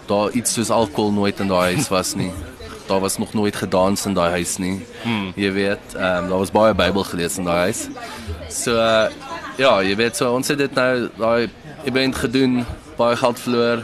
daar 0.09 0.31
iets 0.31 0.53
soos 0.53 0.69
alkohol 0.69 1.11
nooit 1.11 1.39
in 1.39 1.47
daai 1.47 1.73
huis 1.73 1.87
was 1.87 2.15
nie. 2.15 2.31
daar 2.91 2.99
was 2.99 3.17
nog 3.17 3.33
nooit 3.33 3.55
gedans 3.55 4.05
in 4.05 4.13
daai 4.13 4.29
huis 4.29 4.57
nie. 4.57 4.77
Hmm. 5.03 5.31
Jy 5.35 5.51
weet, 5.51 5.95
ehm 5.95 6.23
um, 6.23 6.29
daar 6.29 6.41
was 6.43 6.51
baie 6.51 6.75
Bybel 6.75 7.03
gelees 7.07 7.38
in 7.39 7.47
daai 7.47 7.71
huis. 7.71 7.88
So 8.49 8.75
uh, 8.75 9.07
ja, 9.57 9.79
jy 9.83 9.95
weet 9.95 10.19
so 10.19 10.33
ons 10.35 10.51
het 10.51 10.59
dit 10.59 10.75
nou 10.75 11.07
daai 11.17 11.49
event 11.88 12.19
gedoen, 12.25 12.61
baie 12.97 13.15
geld 13.15 13.39
verloor, 13.39 13.83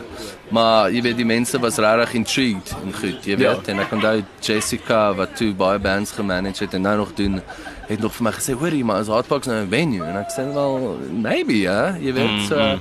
maar 0.53 0.91
jy 0.91 1.01
weet 1.05 1.17
die 1.19 1.27
mense 1.27 1.59
was 1.63 1.79
regtig 1.81 2.13
intrigued 2.19 2.75
en 2.83 2.93
goed, 2.93 3.25
jy 3.25 3.37
weet, 3.39 3.65
ja. 3.65 3.73
en 3.73 3.81
ek 3.83 3.95
onthou 3.95 4.15
Jessica 4.43 5.01
wat 5.17 5.35
toe 5.39 5.53
baie 5.57 5.79
bands 5.79 6.13
gemanage 6.15 6.65
het 6.65 6.75
en 6.77 6.85
nou 6.87 6.95
nog 7.01 7.13
doen 7.17 7.41
het 7.87 8.03
nog 8.03 8.15
vir 8.15 8.27
my 8.27 8.33
gesê, 8.35 8.53
"Hoorie, 8.59 8.83
maar 8.83 9.01
is 9.01 9.07
Hotbox 9.07 9.47
nou 9.47 9.63
'n 9.63 9.69
venue?" 9.69 10.03
En 10.03 10.17
ek 10.17 10.31
sê 10.35 10.43
wel, 10.53 10.99
"Maybe, 11.11 11.59
ja, 11.59 11.95
jy 11.99 12.13
weet." 12.13 12.29
Hmm, 12.29 12.47
so 12.47 12.55
hmm. 12.55 12.79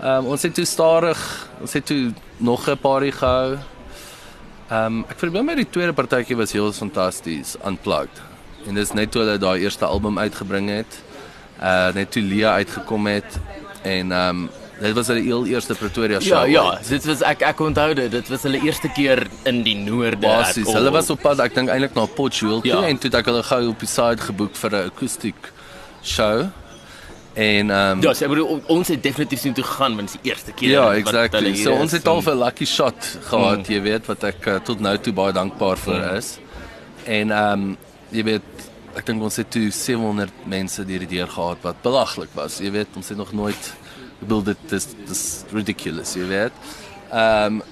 ehm 0.00 0.24
um, 0.24 0.26
ons 0.26 0.42
het 0.42 0.54
toe 0.54 0.64
stadig, 0.64 1.48
ons 1.60 1.72
het 1.72 1.86
toe 1.86 2.12
nog 2.36 2.68
'n 2.70 2.78
party 2.78 3.10
gehou. 3.10 3.58
Ehm 4.66 4.86
um, 4.98 5.04
ek 5.06 5.20
verbeeld 5.22 5.46
my 5.46 5.54
die 5.54 5.68
tweede 5.70 5.94
partytjie 5.94 6.36
was 6.36 6.52
heel 6.52 6.72
fantasties, 6.74 7.54
unplugged. 7.66 8.22
En 8.66 8.74
dis 8.74 8.90
net 8.98 9.12
toe 9.14 9.22
hulle 9.22 9.38
daai 9.38 9.62
eerste 9.62 9.86
album 9.86 10.18
uitgebring 10.18 10.70
het. 10.72 11.02
Uh 11.62 11.92
net 11.94 12.10
toe 12.10 12.22
Lia 12.22 12.56
uitgekom 12.58 13.06
het 13.06 13.38
en 13.82 14.10
ehm 14.12 14.46
um, 14.46 14.48
dit 14.80 14.92
was 14.92 15.06
hulle 15.06 15.22
heel 15.22 15.46
eerste 15.46 15.74
Pretoria 15.74 16.20
show. 16.20 16.42
Ja, 16.50 16.62
ja, 16.72 16.80
dit 16.88 17.06
was 17.06 17.22
ek 17.22 17.46
ek 17.46 17.60
onthou 17.60 17.94
dit. 17.94 18.10
Dit 18.10 18.28
was 18.28 18.42
hulle 18.42 18.60
eerste 18.66 18.90
keer 18.92 19.22
in 19.48 19.62
die 19.62 19.76
noorde. 19.78 20.18
Basies, 20.26 20.68
hulle 20.68 20.90
was 20.90 21.10
op 21.14 21.22
pad, 21.22 21.40
ek 21.46 21.54
dink 21.54 21.70
eintlik 21.72 21.94
na 21.94 22.08
Potchefstroom 22.18 22.66
ja. 22.66 22.82
en 22.90 22.98
toe 22.98 23.10
het 23.12 23.20
ek 23.22 23.30
hulle 23.30 23.46
gou 23.46 23.62
op 23.70 23.86
die 23.86 23.92
side 23.94 24.26
geboek 24.26 24.58
vir 24.64 24.70
'n 24.74 24.90
akoestiek 24.90 25.52
show. 26.02 26.48
En 27.36 27.70
ehm 27.70 27.98
um, 27.98 28.02
Ja, 28.02 28.14
so, 28.14 28.28
bedoel, 28.28 28.62
ons 28.72 28.88
het 28.88 29.02
definitief 29.02 29.40
sien 29.40 29.52
toe 29.52 29.64
gegaan 29.64 29.96
want 29.96 30.08
dit 30.08 30.16
is 30.16 30.22
die 30.22 30.30
eerste 30.30 30.52
keer 30.52 30.70
ja, 30.70 30.84
exactly. 30.94 31.52
So 31.60 31.74
ons 31.76 31.92
het 31.92 32.06
al 32.08 32.22
'n 32.22 32.38
lucky 32.38 32.64
shot 32.64 33.18
gehad, 33.28 33.58
mm. 33.58 33.74
jy 33.74 33.80
weet 33.82 34.06
wat 34.06 34.24
ek 34.24 34.46
uh, 34.46 34.54
tot 34.64 34.80
nou 34.80 34.96
toe 34.98 35.12
baie 35.12 35.32
dankbaar 35.32 35.76
vir 35.76 36.00
mm. 36.00 36.16
is. 36.16 36.38
En 37.04 37.30
ehm 37.30 37.52
um, 37.52 37.76
jy 38.10 38.24
weet 38.24 38.64
ek 38.96 39.06
dink 39.06 39.22
ons 39.22 39.36
het 39.36 39.50
toe 39.52 39.68
700 39.70 40.32
mense 40.48 40.84
hierdie 40.88 41.10
deur 41.18 41.28
gehad 41.28 41.60
wat 41.62 41.82
belaglik 41.82 42.32
was. 42.32 42.58
Jy 42.64 42.70
weet, 42.72 42.96
ons 42.96 43.08
het 43.08 43.18
nog 43.18 43.32
nooit 43.32 43.72
gebeeld 44.20 44.44
dit 44.44 44.72
is 44.72 44.86
dis 45.06 45.24
ridiculous, 45.52 46.14
jy 46.16 46.28
weet. 46.32 46.52
Ehm 47.12 47.60
um, 47.60 47.62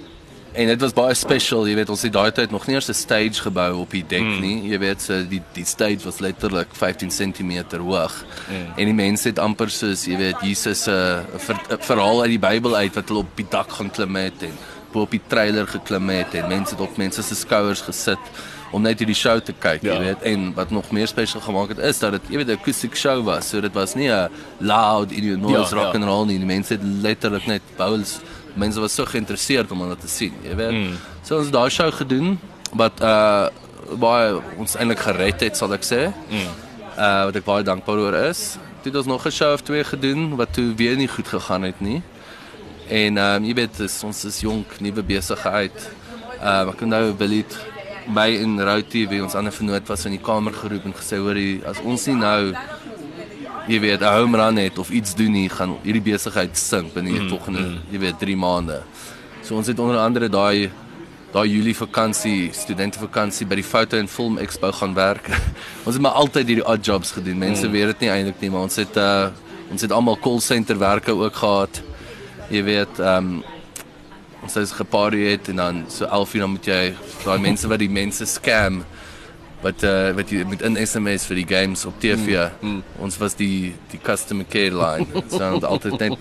En 0.55 0.67
dit 0.71 0.81
was 0.81 0.93
baie 0.95 1.15
special, 1.19 1.65
jy 1.67 1.75
weet 1.75 1.91
ons 1.91 2.03
het 2.07 2.13
daai 2.15 2.31
tyd 2.35 2.53
nog 2.55 2.67
nie 2.69 2.77
eers 2.77 2.89
'n 2.89 2.95
stage 2.95 3.43
gebou 3.43 3.81
op 3.81 3.91
die 3.91 4.05
dek 4.07 4.23
mm. 4.23 4.41
nie. 4.41 4.71
Jy 4.71 4.79
weet 4.79 5.03
so 5.03 5.19
die 5.27 5.43
die 5.53 5.65
stage 5.67 6.05
was 6.05 6.21
letterlik 6.23 6.69
15 6.73 7.11
cm 7.11 7.79
hoog. 7.83 8.15
Mm. 8.49 8.69
En 8.77 8.85
die 8.85 8.95
mense 8.95 9.29
het 9.29 9.39
amper 9.39 9.71
soos 9.71 10.07
jy 10.07 10.17
weet 10.17 10.39
Jesus 10.43 10.83
se 10.83 10.93
uh, 10.93 11.39
ver, 11.39 11.59
verhaal 11.81 12.23
uit 12.23 12.31
die 12.37 12.39
Bybel 12.39 12.77
uit 12.77 12.95
wat 12.95 13.09
hulle 13.09 13.25
op 13.27 13.37
die 13.37 13.47
dak 13.51 13.71
gaan 13.71 13.91
klim 13.91 14.17
het 14.17 14.43
en 14.43 14.55
op 14.93 15.11
die 15.11 15.23
trailer 15.27 15.67
geklim 15.67 16.09
het 16.09 16.35
en 16.35 16.49
mense 16.49 16.77
het 16.77 16.81
op 16.81 16.97
mense 16.97 17.23
se 17.23 17.35
skouers 17.35 17.83
gesit 17.83 18.31
om 18.71 18.83
net 18.83 18.99
hierdie 18.99 19.17
show 19.17 19.41
te 19.41 19.53
kyk, 19.53 19.83
ja. 19.83 19.95
jy 19.95 19.99
weet. 20.03 20.23
En 20.23 20.47
wat 20.55 20.71
nog 20.71 20.91
meer 20.91 21.07
special 21.11 21.43
gemaak 21.43 21.75
het 21.75 21.79
is 21.79 21.99
dat 21.99 22.13
dit 22.13 22.31
jy 22.31 22.37
weet 22.37 22.49
'n 22.49 22.59
acoustic 22.59 22.95
show 22.95 23.25
was. 23.25 23.49
So 23.49 23.61
dit 23.61 23.75
was 23.75 23.95
nie 23.95 24.09
'n 24.09 24.31
loud 24.59 25.11
in 25.11 25.25
your 25.25 25.39
noise 25.39 25.75
ja, 25.75 25.83
rock 25.83 25.95
ja. 25.95 25.99
and 25.99 26.05
roll 26.05 26.27
nie. 26.27 26.39
Die 26.39 26.47
mense 26.47 26.75
het 26.75 26.83
letterlik 26.83 27.47
net 27.47 27.63
bouls 27.77 28.21
mense 28.55 28.81
was 28.81 28.95
so 28.95 29.05
geïnteresseerd 29.05 29.71
om 29.71 29.89
dit 29.89 30.01
te 30.01 30.09
sien, 30.09 30.35
jy 30.45 30.55
weet. 30.59 30.73
Mm. 30.73 30.97
So 31.27 31.39
ons 31.39 31.51
daai 31.55 31.71
show 31.71 31.91
gedoen 31.93 32.39
wat 32.73 33.03
uh 33.03 33.51
baie 34.01 34.39
ons 34.57 34.79
eintlik 34.81 35.03
gered 35.05 35.43
het, 35.45 35.59
sal 35.59 35.75
ek 35.77 35.85
sê. 35.85 36.07
Mm. 36.31 36.55
Uh 36.95 37.25
wat 37.29 37.37
ek 37.41 37.47
baie 37.47 37.67
dankbaar 37.67 38.01
oor 38.07 38.17
is. 38.31 38.57
Toe 38.83 38.93
het 38.93 39.01
ons 39.03 39.11
nog 39.13 39.27
'n 39.27 39.31
show 39.31 39.53
of 39.53 39.63
twee 39.63 39.85
gedoen 39.85 40.37
wat 40.37 40.55
toe 40.55 40.75
weer 40.75 40.97
nie 40.97 41.09
goed 41.09 41.29
gegaan 41.29 41.63
het 41.63 41.81
nie. 41.81 42.03
En 42.89 43.19
ehm 43.19 43.37
um, 43.37 43.45
jy 43.45 43.55
weet, 43.55 43.81
is, 43.81 44.03
ons 44.05 44.25
is 44.25 44.41
jonk, 44.41 44.81
nuwe 44.81 45.03
besigheid. 45.03 45.91
Uh 46.41 46.69
ek 46.71 46.77
kan 46.77 46.89
nou 46.89 47.13
Billy 47.13 47.45
by 48.13 48.29
in 48.37 48.61
Routie 48.61 49.07
wie 49.09 49.23
ons 49.25 49.35
ander 49.35 49.53
vernoot 49.53 49.89
was 49.89 50.05
in 50.05 50.13
die 50.13 50.21
kamer 50.21 50.53
geroep 50.53 50.85
en 50.85 50.93
gesê 50.93 51.17
hoor 51.17 51.39
jy 51.39 51.63
as 51.65 51.81
ons 51.81 52.07
nie 52.11 52.17
nou 52.19 52.53
jy 53.69 53.81
weet 53.81 54.01
'n 54.01 54.13
home 54.19 54.37
run 54.37 54.57
het 54.57 54.79
of 54.79 54.91
iets 54.91 55.15
doen 55.15 55.33
nie, 55.33 55.49
gaan 55.49 55.77
hierdie 55.83 56.03
besigheid 56.13 56.57
sink 56.59 56.95
binne 56.95 57.11
die 57.11 57.21
mm, 57.21 57.29
volgende, 57.29 57.61
mm. 57.61 57.79
jy 57.91 57.99
weet 57.99 58.19
3 58.19 58.37
maande. 58.37 58.83
So 59.43 59.57
ons 59.57 59.67
het 59.67 59.79
onder 59.79 59.99
andere 59.99 60.29
daai 60.29 60.71
daai 61.33 61.49
Julie 61.49 61.75
vakansie, 61.75 62.53
studente 62.53 62.99
vakansie 62.99 63.47
by 63.47 63.55
die 63.55 63.65
foto 63.67 63.97
en 63.99 64.09
film 64.09 64.39
expo 64.39 64.73
gaan 64.73 64.95
werk. 64.95 65.29
ons 65.87 65.95
het 65.95 66.03
maar 66.03 66.13
altyd 66.13 66.47
hierdie 66.47 66.67
odd 66.67 66.85
jobs 66.85 67.11
gedoen. 67.11 67.39
Mense 67.39 67.67
mm. 67.67 67.73
weet 67.73 67.87
dit 67.87 68.01
nie 68.01 68.11
eintlik 68.11 68.41
nie, 68.41 68.51
maar 68.51 68.69
ons 68.69 68.77
het 68.77 68.97
uh 68.97 69.29
Ons 69.75 69.83
het 69.83 69.93
almal 69.93 70.19
call 70.21 70.41
center 70.41 70.79
werke 70.79 71.13
ook 71.13 71.35
gehad. 71.35 71.83
Jy 72.53 72.63
weet, 72.63 72.99
ehm 73.01 73.35
um, 73.35 73.43
ons 74.45 74.55
het 74.55 74.73
geparty 74.77 75.23
het 75.25 75.49
en 75.49 75.57
dan 75.57 75.85
so 75.89 76.05
11 76.05 76.35
uur 76.35 76.41
dan 76.41 76.51
moet 76.51 76.67
jy 76.69 76.83
daai 77.25 77.39
mense 77.49 77.69
wat 77.69 77.81
die 77.81 77.89
mense 77.89 78.27
scam 78.29 78.83
wat 79.65 79.83
uh, 79.89 80.11
wat 80.17 80.31
jy 80.31 80.45
met 80.45 80.61
'n 80.63 80.77
SMS 80.87 81.25
vir 81.27 81.37
die 81.41 81.47
games 81.49 81.85
op 81.89 81.97
TV. 82.01 82.49
Mm, 82.61 82.69
mm. 82.71 82.83
Ons 83.01 83.17
was 83.19 83.35
die 83.35 83.75
die 83.91 84.01
customer 84.03 84.45
care 84.49 84.75
line. 84.77 85.07
so 85.33 85.53
ons 85.55 85.65
altyd 85.65 85.99
net 85.99 86.19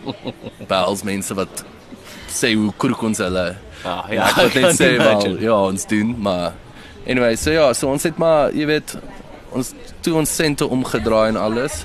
bells 0.68 1.04
mense 1.04 1.34
wat 1.36 1.64
sê 2.32 2.54
hoe 2.56 2.72
kroek 2.78 3.02
ons 3.04 3.18
hulle. 3.20 3.56
Ja, 3.84 3.98
Ja, 4.10 4.28
ek 4.32 4.36
wil 4.54 4.62
net 4.70 4.80
sê 4.80 4.94
wel, 4.98 5.38
ja, 5.44 5.58
ons 5.68 5.86
doen, 5.88 6.16
maar 6.20 6.54
anyway, 7.08 7.36
so 7.36 7.52
ja, 7.52 7.74
so 7.74 7.90
ons 7.92 8.04
het 8.04 8.18
maar, 8.18 8.52
jy 8.56 8.66
weet, 8.66 8.96
ons 9.52 9.74
toe 10.02 10.14
ons 10.16 10.36
sente 10.36 10.66
omgedraai 10.68 11.30
en 11.34 11.36
alles. 11.38 11.84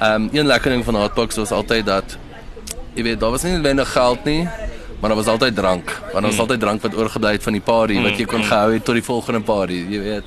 Ehm 0.00 0.22
um, 0.22 0.30
een 0.32 0.46
lekker 0.46 0.70
ding 0.72 0.84
van 0.84 0.94
Hotbox 0.96 1.36
was 1.36 1.52
altyd 1.52 1.86
dat 1.86 2.16
jy 2.96 3.02
weet, 3.02 3.20
daar 3.20 3.30
was 3.30 3.42
nie 3.44 3.52
noodwendig 3.52 3.92
geld 3.92 4.24
nie, 4.24 4.48
maar 5.00 5.08
daar 5.12 5.16
was 5.20 5.26
altyd 5.28 5.54
drank. 5.56 5.92
Want 6.00 6.12
daar 6.12 6.22
was 6.22 6.32
Hmm. 6.32 6.40
altyd 6.40 6.60
drank 6.60 6.82
wat 6.82 6.96
oorgebly 6.96 7.32
het 7.36 7.42
van 7.42 7.52
die 7.52 7.62
party 7.62 8.00
wat 8.02 8.18
jy 8.18 8.24
kon 8.24 8.42
gehou 8.44 8.72
het 8.72 8.84
tot 8.84 8.94
die 8.94 9.04
volgende 9.04 9.40
party, 9.40 9.84
jy 9.90 10.00
weet. 10.00 10.24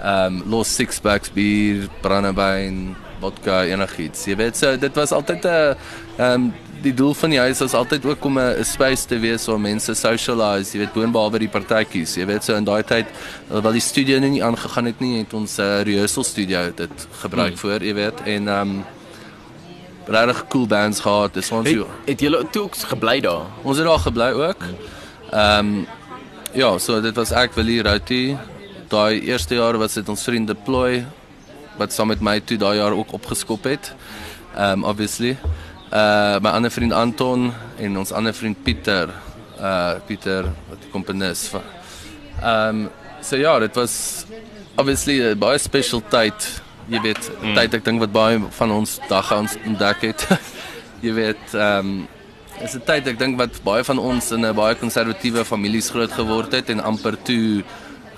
Ehm 0.00 0.40
um, 0.40 0.42
los 0.50 0.74
six 0.74 1.00
packs 1.00 1.32
bier, 1.32 1.88
brandewyn, 2.00 2.96
vodka, 3.20 3.64
enigiets. 3.68 4.24
Jy 4.24 4.36
weet, 4.36 4.56
so 4.56 4.76
dit 4.76 4.94
was 4.96 5.12
altyd 5.12 5.44
'n 5.44 5.76
ehm 6.16 6.32
um, 6.32 6.52
die 6.82 6.94
doel 6.94 7.14
van 7.14 7.30
die 7.30 7.38
huis 7.38 7.58
was 7.60 7.74
altyd 7.74 8.04
ook 8.04 8.24
om 8.24 8.38
'n 8.38 8.64
space 8.64 9.06
te 9.06 9.18
wees 9.18 9.46
waar 9.46 9.60
mense 9.60 9.94
socialize, 9.94 10.72
jy 10.72 10.78
weet, 10.78 10.92
boonbehalwe 10.92 11.38
die 11.38 11.48
partytjies. 11.48 12.14
Jy 12.14 12.26
weet, 12.26 12.44
so 12.44 12.54
in 12.56 12.64
daai 12.64 12.82
tyd 12.82 13.06
wel 13.48 13.72
die 13.72 13.80
studio 13.80 14.18
nou 14.18 14.30
nie 14.30 14.44
aangegaan 14.44 14.84
het 14.84 15.00
nie, 15.00 15.18
het 15.18 15.34
ons 15.34 15.58
'n 15.58 15.62
uh, 15.62 15.82
rehearsal 15.82 16.24
studio 16.24 16.72
dit 16.74 17.06
gebruik 17.20 17.52
mm. 17.52 17.58
voor, 17.58 17.82
jy 17.82 17.94
weet, 17.94 18.20
en 18.24 18.48
ehm 18.48 18.60
um, 18.60 18.84
regtig 20.06 20.44
cool 20.48 20.66
bands 20.66 21.00
gehad. 21.00 21.34
Dis 21.34 21.50
ons 21.50 21.68
Het, 21.68 21.86
het 22.04 22.20
julle 22.20 22.46
toe 22.50 22.62
ook 22.62 22.76
gebly 22.76 23.20
daar? 23.20 23.46
Ons 23.62 23.76
het 23.76 23.86
daar 23.86 23.98
gebly 23.98 24.30
ook. 24.32 24.62
Ehm 25.30 25.66
um, 25.66 25.86
ja, 26.52 26.78
so 26.78 27.00
dit 27.00 27.14
was 27.14 27.30
ek 27.30 27.54
Willie 27.54 27.82
Routy. 27.82 28.36
Daai 28.90 29.20
eerste 29.22 29.54
jaar 29.54 29.76
was 29.78 29.94
dit 29.94 30.08
ons 30.10 30.22
vriend 30.26 30.48
Deploy 30.50 31.04
wat 31.78 31.92
saam 31.94 32.08
met 32.10 32.22
my 32.26 32.40
toe 32.42 32.56
daai 32.58 32.80
jaar 32.80 32.94
ook 32.98 33.12
opgeskop 33.20 33.68
het. 33.70 33.92
Ehm 34.56 34.82
um, 34.82 34.84
obviously. 34.90 35.36
Uh 35.94 36.40
my 36.42 36.50
ander 36.50 36.70
vriend 36.74 36.92
Anton 36.92 37.52
en 37.78 37.98
ons 37.98 38.10
ander 38.12 38.34
vriend 38.34 38.58
Pieter. 38.62 39.12
Uh 39.60 39.94
Pieter 40.06 40.48
wat 40.68 40.80
die 40.82 40.90
komponis 40.90 41.44
van. 41.52 41.62
Ehm 42.42 42.80
um, 42.80 42.88
so 43.22 43.36
ja, 43.36 43.58
dit 43.58 43.74
was 43.78 44.24
obviously 44.74 45.20
'n 45.22 45.38
baie 45.38 45.58
special 45.58 46.02
tyd. 46.08 46.62
Jy 46.88 47.00
weet, 47.00 47.30
mm. 47.42 47.54
tyd 47.54 47.74
ek 47.74 47.84
dink 47.84 48.00
wat 48.00 48.12
baie 48.12 48.40
van 48.50 48.70
ons 48.70 48.98
dag 49.08 49.32
ons 49.32 49.54
ontdek 49.66 50.00
het. 50.02 50.26
jy 51.06 51.12
weet, 51.12 51.54
ehm 51.54 51.78
um, 51.78 52.08
is 52.58 52.74
'n 52.74 52.82
tyd 52.84 53.06
ek 53.06 53.18
dink 53.18 53.38
wat 53.38 53.62
baie 53.62 53.84
van 53.84 53.98
ons 53.98 54.32
in 54.32 54.46
'n 54.46 54.54
baie 54.54 54.74
konservatiewe 54.74 55.44
families 55.44 55.90
groot 55.90 56.10
geword 56.12 56.52
het 56.52 56.70
en 56.70 56.82
amper 56.82 57.14
toe 57.22 57.62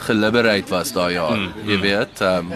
geliberate 0.07 0.71
was 0.71 0.93
daai 0.93 1.15
jaar. 1.15 1.37
Mm, 1.39 1.69
jy 1.69 1.79
weet, 1.81 2.21
ehm 2.21 2.53
um, 2.53 2.55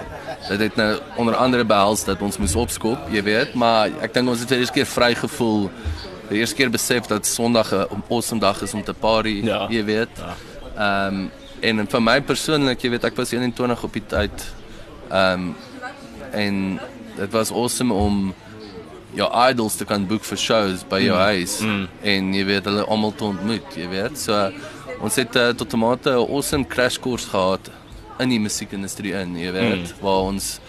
dit 0.48 0.60
het 0.60 0.76
nou 0.76 0.90
onder 1.16 1.34
andere 1.34 1.64
behels 1.64 2.04
dat 2.06 2.20
ons 2.22 2.38
moes 2.38 2.54
opskop, 2.54 3.08
jy 3.10 3.22
weet, 3.26 3.54
maar 3.54 3.90
ek 4.04 4.14
dink 4.14 4.28
ons 4.30 4.40
het 4.40 4.48
vir 4.48 4.56
die 4.60 4.64
eerste 4.64 4.76
keer 4.76 4.90
vry 4.90 5.14
gevoel. 5.18 5.70
Die 6.28 6.38
eerste 6.38 6.56
keer 6.58 6.70
besef 6.70 7.08
dat 7.10 7.26
Sondag 7.26 7.72
'n 7.72 8.02
awesome 8.10 8.40
dag 8.40 8.62
is 8.62 8.74
om 8.74 8.84
te 8.84 8.94
party, 8.94 9.40
Ja. 9.44 9.66
jy 9.70 9.84
weet. 9.84 10.14
Ehm 10.76 11.14
um, 11.14 11.30
en 11.60 11.86
vir 11.86 12.02
my 12.02 12.20
persoonlik, 12.20 12.82
jy 12.82 12.90
weet, 12.90 13.04
ek 13.04 13.16
was 13.16 13.32
21 13.32 13.82
op 13.82 13.92
die 13.92 14.06
tyd. 14.06 14.52
Ehm 15.10 15.32
um, 15.32 15.54
en 16.32 16.80
dit 17.16 17.32
was 17.32 17.50
awesome 17.50 17.94
om 17.94 18.34
jou 19.16 19.48
idols 19.48 19.76
te 19.76 19.84
kan 19.84 20.06
boek 20.06 20.24
vir 20.24 20.38
shows 20.38 20.84
by 20.88 21.00
jou 21.00 21.16
mm. 21.16 21.22
huis 21.30 21.60
mm. 21.64 21.84
en 22.12 22.32
jy 22.36 22.44
weet 22.50 22.64
hulle 22.68 22.84
almal 22.84 23.14
te 23.16 23.24
ontmoet, 23.24 23.76
jy 23.78 23.88
weet. 23.88 24.18
So 24.20 24.50
ons 25.00 25.14
het 25.16 25.36
uh, 25.36 25.48
tot 25.48 25.72
'n 25.72 25.78
mate 25.78 26.10
'n 26.10 26.28
awesome 26.30 26.66
crash 26.66 26.98
course 26.98 27.28
gehad 27.28 27.70
in 28.18 28.28
die 28.28 28.40
musiekindustrie 28.40 29.12
in, 29.12 29.36
jy 29.36 29.52
weet, 29.52 29.92
mm. 29.92 30.00
waar 30.00 30.22
ons 30.32 30.60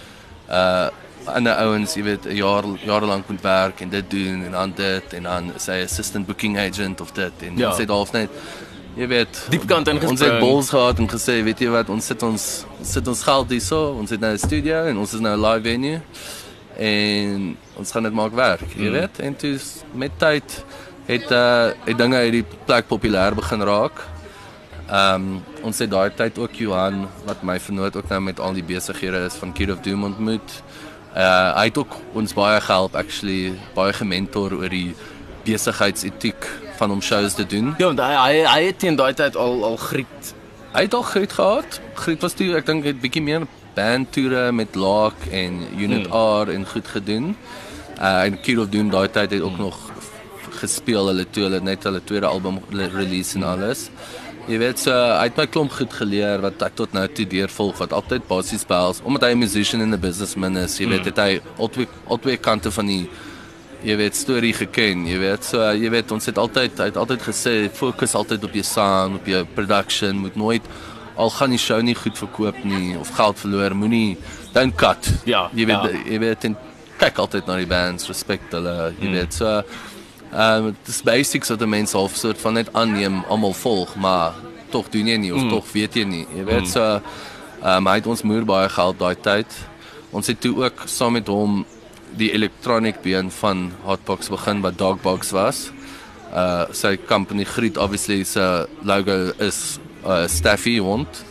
uh 0.49 0.89
ander 1.27 1.53
ouens, 1.59 1.93
jy 1.93 2.03
weet, 2.03 2.25
'n 2.25 2.35
jaar 2.35 2.63
jare 2.85 3.05
lank 3.05 3.27
moet 3.27 3.41
werk 3.41 3.81
en 3.81 3.89
dit 3.89 4.09
doen 4.09 4.43
en 4.45 4.51
dan 4.51 4.73
dit 4.75 5.13
en 5.13 5.23
dan 5.23 5.51
sy 5.57 5.83
assistant 5.83 6.25
booking 6.25 6.57
agent 6.57 7.01
of 7.01 7.11
dit 7.11 7.33
en 7.41 7.57
Ja. 7.57 7.69
ons 7.69 7.77
het 7.77 7.89
half 7.89 8.11
net 8.11 8.29
jy 8.95 9.07
weet 9.07 9.45
Diepkant 9.49 9.87
ingespring. 9.87 10.11
Ons 10.11 10.21
het 10.21 10.39
balls 10.39 10.69
gehad 10.69 10.99
en 10.99 11.07
gesê, 11.09 11.43
weet 11.43 11.59
jy 11.59 11.69
wat, 11.69 11.89
ons 11.89 12.05
sit 12.05 12.23
ons 12.23 12.65
sit 12.81 13.07
ons 13.07 13.23
geld 13.23 13.49
hierso, 13.49 13.91
ons 13.99 14.09
het 14.09 14.19
nou 14.19 14.33
'n 14.33 14.37
studio 14.37 14.85
en 14.85 14.97
ons 14.97 15.13
is 15.13 15.19
nou 15.19 15.35
'n 15.35 15.41
live 15.41 15.63
venue 15.63 16.01
en 16.77 17.57
ons 17.77 17.91
gaan 17.91 18.03
dit 18.03 18.13
maak 18.13 18.33
werk, 18.33 18.69
jy 18.75 18.91
weet. 18.91 19.19
En 19.19 19.35
toe 19.35 19.57
met 19.93 20.11
tyd 20.17 20.63
het 21.05 21.31
uh 21.31 21.71
het 21.85 21.97
dinge 21.97 22.15
uit 22.15 22.31
die 22.31 22.45
plek 22.65 22.85
populêr 22.87 23.35
begin 23.35 23.61
raak. 23.61 24.05
Ehm 24.87 25.15
um, 25.15 25.43
ons 25.67 25.79
het 25.83 25.91
daai 25.91 26.11
tyd 26.15 26.37
ook 26.39 26.53
Johan 26.55 27.07
wat 27.27 27.41
my 27.43 27.59
vernoot 27.59 27.95
ook 27.95 28.07
nou 28.09 28.21
met 28.21 28.39
al 28.39 28.53
die 28.55 28.63
besighede 28.63 29.25
is 29.27 29.35
van 29.35 29.51
Kid 29.53 29.71
of 29.71 29.81
Doom 29.83 30.03
ontmoet. 30.07 30.61
Uh 31.11 31.51
hy 31.57 31.65
het 31.67 31.77
ook 31.77 31.97
ons 32.13 32.33
baie 32.33 32.61
gehelp 32.61 32.95
actually, 32.95 33.53
baie 33.75 33.93
gementor 33.93 34.55
oor 34.55 34.71
die 34.71 34.95
besigheidsetiek 35.43 36.47
van 36.77 36.91
om 36.91 37.01
shows 37.01 37.35
te 37.35 37.45
doen. 37.45 37.73
Ja, 37.77 37.91
want 37.91 37.99
hy 37.99 38.13
hy, 38.15 38.43
hy 38.47 38.63
het 38.69 38.79
teen 38.79 38.95
daai 38.95 39.13
tyd 39.13 39.35
al 39.35 39.63
al 39.65 39.77
griet. 39.77 40.33
Hy 40.71 40.85
het 40.85 40.93
al 40.93 41.01
Griet 41.01 41.31
gehad. 41.33 41.79
Griet 41.97 42.21
was 42.21 42.35
toe 42.37 42.51
ek 42.55 42.67
dink 42.67 42.85
het 42.85 42.99
bietjie 43.01 43.23
meer 43.23 43.47
bandtoere 43.75 44.51
met 44.51 44.75
Laak 44.75 45.27
en 45.31 45.63
Unit 45.75 46.07
hmm. 46.07 46.45
R 46.45 46.53
en 46.53 46.67
goed 46.67 46.87
gedoen. 46.87 47.35
Uh 47.97 48.23
en 48.23 48.39
Kid 48.39 48.59
of 48.63 48.69
Doom 48.69 48.91
daai 48.93 49.07
tyd 49.09 49.35
het 49.35 49.41
ook 49.41 49.57
hmm. 49.57 49.67
nog 49.67 49.77
gespeel 50.61 51.09
hulle 51.11 51.25
toe 51.29 51.43
hulle 51.47 51.59
net 51.61 51.83
hulle 51.83 52.01
tweede 52.03 52.29
album 52.29 52.59
re- 52.71 52.91
release 52.93 53.35
en 53.35 53.43
alles. 53.43 53.89
Jy 54.47 54.57
weet 54.61 54.79
so 54.79 54.93
hy 54.95 55.25
het 55.27 55.39
my 55.39 55.45
klomp 55.51 55.73
goed 55.75 55.91
geleer 55.91 56.39
wat 56.39 56.61
ek 56.63 56.75
tot 56.79 56.93
nou 56.95 57.03
toe 57.11 57.25
deurvolg 57.27 57.81
wat 57.81 57.95
altyd 57.95 58.27
basies 58.29 58.63
behels 58.67 59.01
omdat 59.03 59.27
hy 59.27 59.31
'n 59.35 59.39
musician 59.39 59.81
en 59.81 59.93
'n 59.93 59.99
businessman 59.99 60.57
is. 60.57 60.79
Jy 60.79 60.87
weet 60.87 61.05
het 61.05 61.17
hy 61.17 61.41
al 61.57 61.67
twee 61.67 61.87
al 62.07 62.17
twee 62.17 62.37
kante 62.37 62.71
van 62.71 62.87
die 62.87 63.09
jy 63.83 63.95
weet 63.97 64.15
storie 64.15 64.53
geken, 64.53 65.05
jy 65.05 65.17
weet. 65.19 65.43
So 65.43 65.59
jy 65.73 65.89
weet 65.89 66.11
ons 66.11 66.25
het 66.25 66.37
altyd 66.37 66.77
hy 66.77 66.85
het 66.85 66.97
altyd 66.97 67.21
gesê 67.21 67.69
fokus 67.69 68.15
altyd 68.15 68.43
op 68.43 68.53
jou 68.53 68.63
sound, 68.63 69.15
op 69.15 69.25
jou 69.25 69.45
production, 69.55 70.17
moet 70.17 70.35
nooit 70.35 70.63
al 71.17 71.29
gaan 71.29 71.49
die 71.49 71.59
show 71.59 71.81
nie 71.81 71.95
goed 71.97 72.17
verkoop 72.17 72.63
nie 72.63 72.95
of 72.97 73.09
geld 73.17 73.39
verloor, 73.39 73.75
moenie 73.75 74.17
don't 74.53 74.75
cut. 74.75 75.09
Ja, 75.25 75.49
jy 75.53 75.65
weet 75.65 75.91
ja. 75.91 76.01
jy 76.05 76.19
weet 76.19 76.43
en 76.43 76.57
kyk 76.97 77.17
altyd 77.17 77.47
na 77.47 77.57
die 77.57 77.69
bands, 77.69 78.07
respect 78.07 78.53
hulle, 78.53 78.93
jy 78.99 79.07
mm. 79.07 79.13
weet. 79.17 79.33
So 79.33 79.63
ehm 80.31 80.65
um, 80.65 80.75
dis 80.85 81.01
basics 81.01 81.49
wat 81.49 81.61
'n 81.61 81.69
mens 81.69 81.91
half 81.91 82.15
soort 82.15 82.37
van 82.37 82.53
net 82.53 82.73
aanneem, 82.73 83.23
almal 83.29 83.53
volg, 83.53 83.95
maar 83.95 84.33
tog 84.69 84.89
doen 84.89 85.07
jy 85.07 85.17
nie 85.17 85.33
of 85.33 85.41
mm. 85.41 85.49
tog 85.49 85.71
weet 85.71 85.95
jy 85.95 86.03
nie. 86.03 86.25
Jy 86.35 86.43
weet 86.43 86.67
mm. 86.67 86.71
so 86.71 86.83
ehm 87.61 87.77
um, 87.77 87.87
hy 87.87 87.95
het 87.95 88.07
ons 88.07 88.21
moer 88.21 88.45
baie 88.45 88.69
gehelp 88.69 88.99
daai 88.99 89.15
tyd. 89.15 89.55
Ons 90.11 90.27
het 90.27 90.41
toe 90.41 90.63
ook 90.63 90.83
saam 90.85 91.17
met 91.17 91.27
hom 91.27 91.65
die 92.17 92.31
electronic 92.31 93.01
been 93.01 93.31
van 93.31 93.71
Hotbox 93.83 94.29
begin 94.29 94.61
wat 94.61 94.77
Dogbox 94.77 95.31
was. 95.31 95.71
Uh 96.33 96.65
sy 96.71 96.97
company 97.07 97.45
Griet 97.45 97.77
obviously 97.77 98.23
se 98.23 98.67
logo 98.83 99.31
is 99.39 99.79
'n 100.03 100.09
uh, 100.09 100.27
Staffy 100.27 100.79
hond 100.79 101.23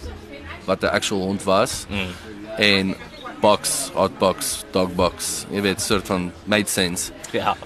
wat 0.67 0.83
'n 0.83 0.87
actual 0.87 1.21
hond 1.21 1.45
was. 1.45 1.87
Mm. 1.88 2.12
En 2.59 2.97
box 3.41 3.91
Hotbox 3.95 4.65
Dogbox. 4.71 5.47
Jy 5.50 5.61
weet 5.61 5.81
soort 5.81 6.07
van 6.07 6.33
made 6.45 6.69
sense. 6.69 7.12
Ja. 7.33 7.57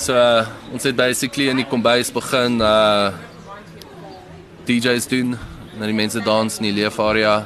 So 0.00 0.16
uh, 0.16 0.46
ons 0.72 0.86
het 0.88 0.96
basically 0.96 1.50
in 1.52 1.58
die 1.60 1.68
kombuis 1.68 2.08
begin 2.14 2.60
uh 2.64 3.12
DJs 4.64 5.08
doen, 5.10 5.34
na 5.76 5.88
die 5.88 5.96
mense 5.96 6.20
dans 6.24 6.56
in 6.60 6.70
die 6.70 6.76
leefarea. 6.78 7.42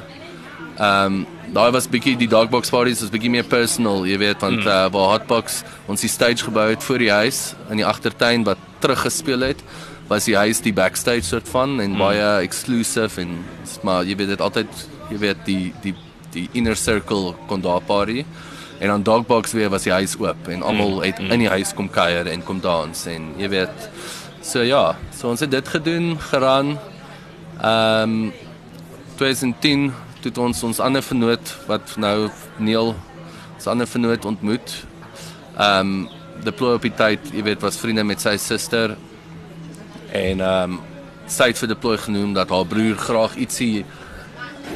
Ehm 0.77 1.17
um, 1.19 1.25
daai 1.55 1.71
was 1.75 1.87
bietjie 1.91 2.15
die 2.19 2.29
Dogbox 2.31 2.71
parties 2.71 3.01
was 3.03 3.11
bietjie 3.11 3.31
meer 3.31 3.45
personal, 3.47 4.05
jy 4.07 4.17
weet, 4.21 4.39
want 4.43 4.61
mm. 4.61 4.67
uh, 4.67 4.87
waar 4.91 5.11
Hotbox 5.13 5.61
ons 5.91 6.01
die 6.03 6.11
stage 6.11 6.47
gebou 6.47 6.65
het 6.71 6.83
voor 6.83 7.03
die 7.03 7.11
huis 7.11 7.41
in 7.69 7.79
die 7.79 7.85
agtertuin 7.87 8.43
wat 8.47 8.61
teruggespeel 8.83 9.45
het, 9.45 9.61
was 10.09 10.27
die 10.27 10.35
huis 10.35 10.63
die 10.63 10.73
backstage 10.75 11.27
soort 11.27 11.47
van 11.51 11.77
en 11.79 11.93
mm. 11.93 12.01
baie 12.01 12.31
exclusive 12.47 13.21
en 13.21 13.37
maar 13.87 14.07
jy 14.07 14.17
weet 14.19 14.33
dit 14.35 14.43
altyd 14.47 14.83
jy 15.11 15.21
weet 15.27 15.45
die 15.47 15.73
die 15.83 15.95
die 16.35 16.49
inner 16.57 16.75
circle 16.75 17.35
kon 17.47 17.63
daar 17.63 17.83
party. 17.83 18.23
En 18.79 18.87
dan 18.87 19.03
Dogbox 19.03 19.51
weer 19.51 19.69
was 19.69 19.83
die 19.83 19.91
huis 19.91 20.15
oop 20.19 20.47
en 20.47 20.63
almal 20.63 21.01
het 21.01 21.19
in 21.19 21.39
die 21.39 21.49
huis 21.49 21.73
kom 21.73 21.89
kuier 21.89 22.27
en 22.27 22.43
kom 22.43 22.59
dans 22.59 23.05
en 23.07 23.29
jy 23.39 23.49
weet 23.49 23.89
so 24.45 24.61
ja, 24.61 24.95
so 25.15 25.31
ons 25.31 25.41
het 25.41 25.51
dit 25.51 25.67
gedoen, 25.67 26.15
geran. 26.31 26.75
Ehm 27.61 28.17
um, 28.17 28.33
2010 29.15 29.93
toe 30.19 30.31
het 30.31 30.37
ons 30.37 30.63
ons 30.67 30.79
ander 30.83 31.03
vernoot 31.03 31.51
wat 31.69 31.93
nou 31.95 32.29
Neil 32.57 32.95
ons 33.55 33.67
ander 33.71 33.87
vernoot 33.87 34.25
ontmoet. 34.25 34.75
Ehm 35.55 35.79
um, 35.79 36.07
deploy 36.43 36.75
op 36.75 36.83
die 36.83 36.93
tyd, 36.93 37.31
jy 37.31 37.43
weet, 37.47 37.61
was 37.63 37.79
vriende 37.79 38.03
met 38.03 38.21
sy 38.21 38.35
suster 38.37 38.97
en 40.11 40.43
ehm 40.43 40.75
um, 40.75 40.81
sy 41.31 41.47
het 41.49 41.57
vir 41.57 41.71
deploy 41.71 41.95
genoem 41.97 42.35
dat 42.35 42.51
haar 42.53 42.67
broer 42.69 42.99
graag 43.01 43.37
ietsie 43.41 43.85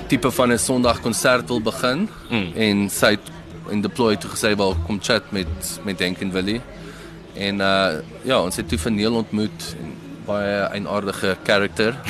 tipe 0.10 0.32
van 0.32 0.52
'n 0.52 0.58
Sondag 0.58 1.02
konsert 1.02 1.48
wil 1.50 1.62
begin 1.62 2.08
mm. 2.30 2.52
en 2.56 2.90
sy 2.90 3.12
het 3.18 3.30
in 3.72 3.82
deploy 3.82 4.16
toe 4.18 4.30
gesê 4.30 4.56
wel 4.58 4.76
kom 4.88 5.00
chat 5.02 5.32
met 5.32 5.80
met 5.84 5.98
Denk 5.98 6.22
en 6.22 6.32
Willie. 6.32 6.62
En 7.36 7.60
uh 7.60 8.02
ja, 8.24 8.42
ons 8.42 8.56
het 8.56 8.70
toe 8.70 8.78
vir 8.78 8.92
Neil 8.92 9.16
ontmoet 9.16 9.76
en 9.80 9.96
baie 10.26 10.80
'n 10.80 10.88
aardige 10.88 11.38
karakter. 11.44 11.96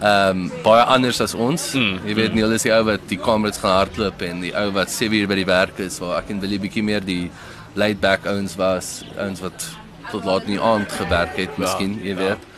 Ehm 0.00 0.30
um, 0.30 0.52
baie 0.62 0.82
anders 0.82 1.20
as 1.20 1.34
ons. 1.34 1.72
Mm, 1.74 1.98
jy 2.08 2.14
weet 2.14 2.34
Neil 2.34 2.52
is 2.56 2.62
die 2.64 2.72
ou 2.72 2.84
wat 2.84 3.02
die 3.08 3.18
kamerats 3.20 3.58
gaan 3.60 3.76
hardloop 3.76 4.22
en 4.22 4.40
die 4.40 4.54
ou 4.56 4.70
wat 4.72 4.90
7 4.90 5.16
uur 5.18 5.28
by 5.28 5.36
die 5.42 5.50
werk 5.50 5.78
is 5.78 5.98
waar 6.00 6.22
ek 6.22 6.30
en 6.32 6.40
Willie 6.40 6.58
bietjie 6.58 6.82
meer 6.82 7.04
die 7.04 7.30
laid 7.74 8.00
back 8.00 8.24
ouens 8.26 8.56
was, 8.56 9.04
ouens 9.18 9.40
wat 9.44 9.66
tot 10.10 10.24
laat 10.24 10.48
in 10.48 10.56
die 10.56 10.62
aand 10.62 10.92
gewerk 10.92 11.36
het 11.36 11.58
miskien, 11.60 11.98
ja, 12.00 12.08
jy 12.08 12.16
weet. 12.16 12.40
Ja. 12.40 12.50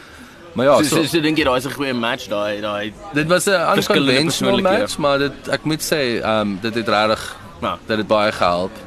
Maar 0.54 0.66
ja, 0.66 0.76
so 0.82 0.96
so, 0.96 1.04
so 1.08 1.20
dink 1.24 1.38
jy 1.40 1.44
daai 1.44 1.58
is 1.58 1.66
'n 1.66 1.74
goeie 1.74 1.94
match 1.94 2.28
daai 2.28 2.60
daai 2.60 2.92
Dit 3.14 3.26
was 3.26 3.46
'n 3.46 3.58
unconventional 3.76 4.60
match, 4.60 4.98
maar 4.98 5.18
dit 5.18 5.48
ek 5.48 5.64
moet 5.64 5.82
sê, 5.82 6.20
ehm 6.22 6.40
um, 6.40 6.58
dit 6.62 6.74
het 6.74 6.88
regtig 6.88 7.36
ja. 7.62 7.78
dat 7.86 7.96
dit 7.96 8.06
baie 8.06 8.32
gehelp. 8.32 8.78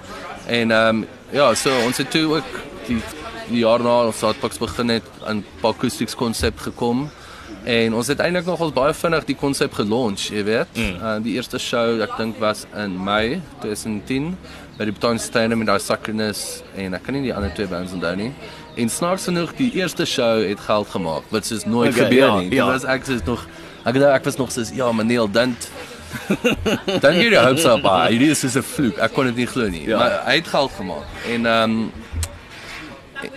En 0.45 0.71
ehm 0.71 1.03
um, 1.03 1.05
ja, 1.33 1.53
so 1.53 1.73
ons 1.85 1.97
het 1.97 2.11
toe 2.11 2.25
ook 2.37 2.51
die 2.87 3.01
die 3.49 3.61
jaar 3.61 3.81
na 3.83 3.99
ons 4.05 4.17
Southpacks 4.17 4.57
begin 4.57 4.89
het 4.89 5.05
aan 5.25 5.43
acoustics 5.61 6.15
konsep 6.15 6.59
gekom. 6.59 7.09
En 7.63 7.93
ons 7.93 8.07
het 8.07 8.19
eintlik 8.19 8.45
nog 8.45 8.61
ons 8.61 8.73
baie 8.73 8.93
vinnig 8.93 9.25
die 9.25 9.35
konsep 9.37 9.73
gelunch, 9.73 10.27
jy 10.33 10.43
weet. 10.45 10.77
Mm. 10.77 10.97
Uh, 11.01 11.15
die 11.25 11.33
eerste 11.37 11.59
show 11.61 12.01
ek 12.01 12.13
dink 12.17 12.37
was 12.41 12.65
in 12.77 12.93
Mei 13.03 13.39
2010 13.63 14.33
by 14.77 14.85
die 14.89 14.93
Botaniese 14.93 15.31
Tuin 15.33 15.55
met 15.57 15.69
daai 15.69 15.79
Suckerness 15.81 16.61
en 16.77 16.97
ek 16.97 17.05
kan 17.07 17.17
nie 17.17 17.23
die 17.25 17.33
ander 17.33 17.53
twee 17.57 17.69
bands 17.71 17.93
onthou 17.95 18.13
nie. 18.19 18.31
En 18.75 18.91
snaaks 18.91 19.29
genoeg 19.29 19.55
die 19.57 19.71
eerste 19.79 20.05
show 20.09 20.43
het 20.43 20.61
geld 20.65 20.89
gemaak 20.93 21.29
wat 21.33 21.47
soos 21.47 21.65
nooit 21.65 21.93
okay, 21.93 22.09
gebeur 22.09 22.25
ja, 22.25 22.37
nie. 22.39 22.49
Dit 22.51 22.59
ja. 22.59 22.69
was 22.69 22.85
ek 22.95 23.07
soos 23.07 23.23
nog 23.25 23.45
ek 23.85 23.97
dink 23.97 24.09
ek 24.09 24.25
was 24.29 24.39
nog 24.41 24.53
soos 24.53 24.73
ja, 24.75 24.91
Maneel 24.91 25.31
Dint. 25.31 25.69
Dan 27.03 27.13
hierdie 27.13 27.39
hoops 27.39 27.65
op. 27.65 27.85
Hierdie 28.07 28.29
is 28.29 28.39
soos 28.39 28.55
'n 28.55 28.63
vloek. 28.63 28.97
Ek 28.97 29.13
kon 29.13 29.25
dit 29.25 29.35
nie 29.35 29.47
glo 29.47 29.69
nie. 29.69 29.87
Ja. 29.87 29.97
Maar 29.97 30.21
hy 30.25 30.35
het 30.35 30.47
geld 30.47 30.71
gemaak. 30.77 31.05
En 31.27 31.45
ehm 31.45 31.71
um, 31.71 31.91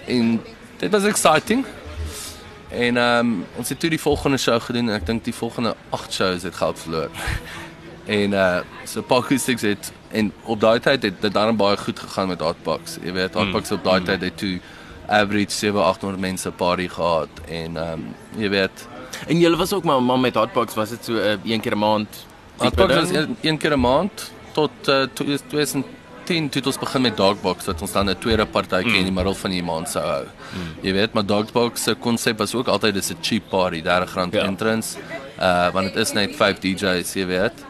en 0.06 0.40
dit 0.76 0.90
was 0.90 1.04
exciting. 1.04 1.64
En 2.68 2.96
ehm 2.96 3.18
um, 3.18 3.46
ons 3.56 3.68
het 3.68 3.80
toe 3.80 3.90
die 3.90 4.00
volgende 4.00 4.36
show 4.36 4.60
gedoen 4.60 4.88
en 4.88 4.94
ek 4.94 5.06
dink 5.06 5.24
die 5.24 5.34
volgende 5.34 5.74
8 5.90 6.12
shows 6.12 6.42
het 6.42 6.54
geld 6.54 6.78
verloor. 6.78 7.10
en 8.18 8.32
uh 8.32 8.60
so 8.84 9.02
Pakustics 9.02 9.62
het 9.62 9.92
en 10.10 10.32
op 10.42 10.60
daai 10.60 10.80
tyd 10.80 11.02
het 11.02 11.20
dit 11.20 11.32
dan 11.32 11.56
baie 11.56 11.76
goed 11.76 11.98
gegaan 11.98 12.28
met 12.28 12.40
Hotbox. 12.40 12.96
Jy 13.02 13.12
weet 13.12 13.34
Hotbox 13.34 13.70
mm. 13.70 13.76
op 13.76 13.84
daai 13.84 14.00
mm. 14.00 14.06
tyd 14.06 14.20
het 14.20 14.36
toe 14.36 14.60
average 15.06 15.72
7-800 16.16 16.18
mense 16.18 16.50
party 16.50 16.88
gehad 16.88 17.28
en 17.48 17.76
ehm 17.76 17.92
um, 17.92 18.14
jy 18.36 18.48
weet 18.48 18.86
en 19.26 19.38
julle 19.38 19.56
was 19.56 19.72
ook 19.72 19.84
maar, 19.84 20.02
maar 20.02 20.18
met 20.18 20.34
Hotbox 20.34 20.74
was 20.74 20.88
dit 20.88 21.04
so 21.04 21.12
uh, 21.12 21.36
een 21.44 21.60
keer 21.60 21.76
'n 21.76 21.78
maand. 21.78 22.26
Hotbox 22.58 22.94
was 22.94 23.10
een, 23.10 23.36
een 23.40 23.58
keer 23.58 23.76
'n 23.76 23.80
maand 23.80 24.32
tot 24.52 24.70
uh, 24.88 25.02
2010 25.14 26.48
toe 26.48 26.62
ons 26.64 26.78
begin 26.78 27.00
met 27.00 27.16
Dogbox 27.16 27.68
wat 27.70 27.82
ons 27.82 27.92
dan 27.92 28.10
'n 28.10 28.18
tweede 28.18 28.46
partytjie 28.46 28.92
mm. 28.92 28.98
in 28.98 29.04
die 29.04 29.12
middel 29.12 29.34
van 29.34 29.50
die 29.50 29.62
maand 29.62 29.88
sou 29.88 30.04
hou. 30.04 30.24
Mm. 30.24 30.74
Jy 30.82 30.92
weet 30.92 31.12
maar 31.12 31.26
Dogbox 31.26 31.82
se 31.82 31.94
konsep 31.94 32.38
was 32.38 32.54
ook 32.54 32.68
altyd 32.68 32.94
dis 32.94 33.10
'n 33.10 33.18
cheap 33.20 33.48
party, 33.48 33.80
R30 33.82 34.30
ja. 34.30 34.42
entrance. 34.42 34.98
Uh 35.40 35.72
want 35.72 35.94
dit 35.94 36.02
is 36.06 36.12
net 36.12 36.36
5 36.36 36.58
DJs, 36.58 37.12
jy 37.12 37.26
weet. 37.26 37.64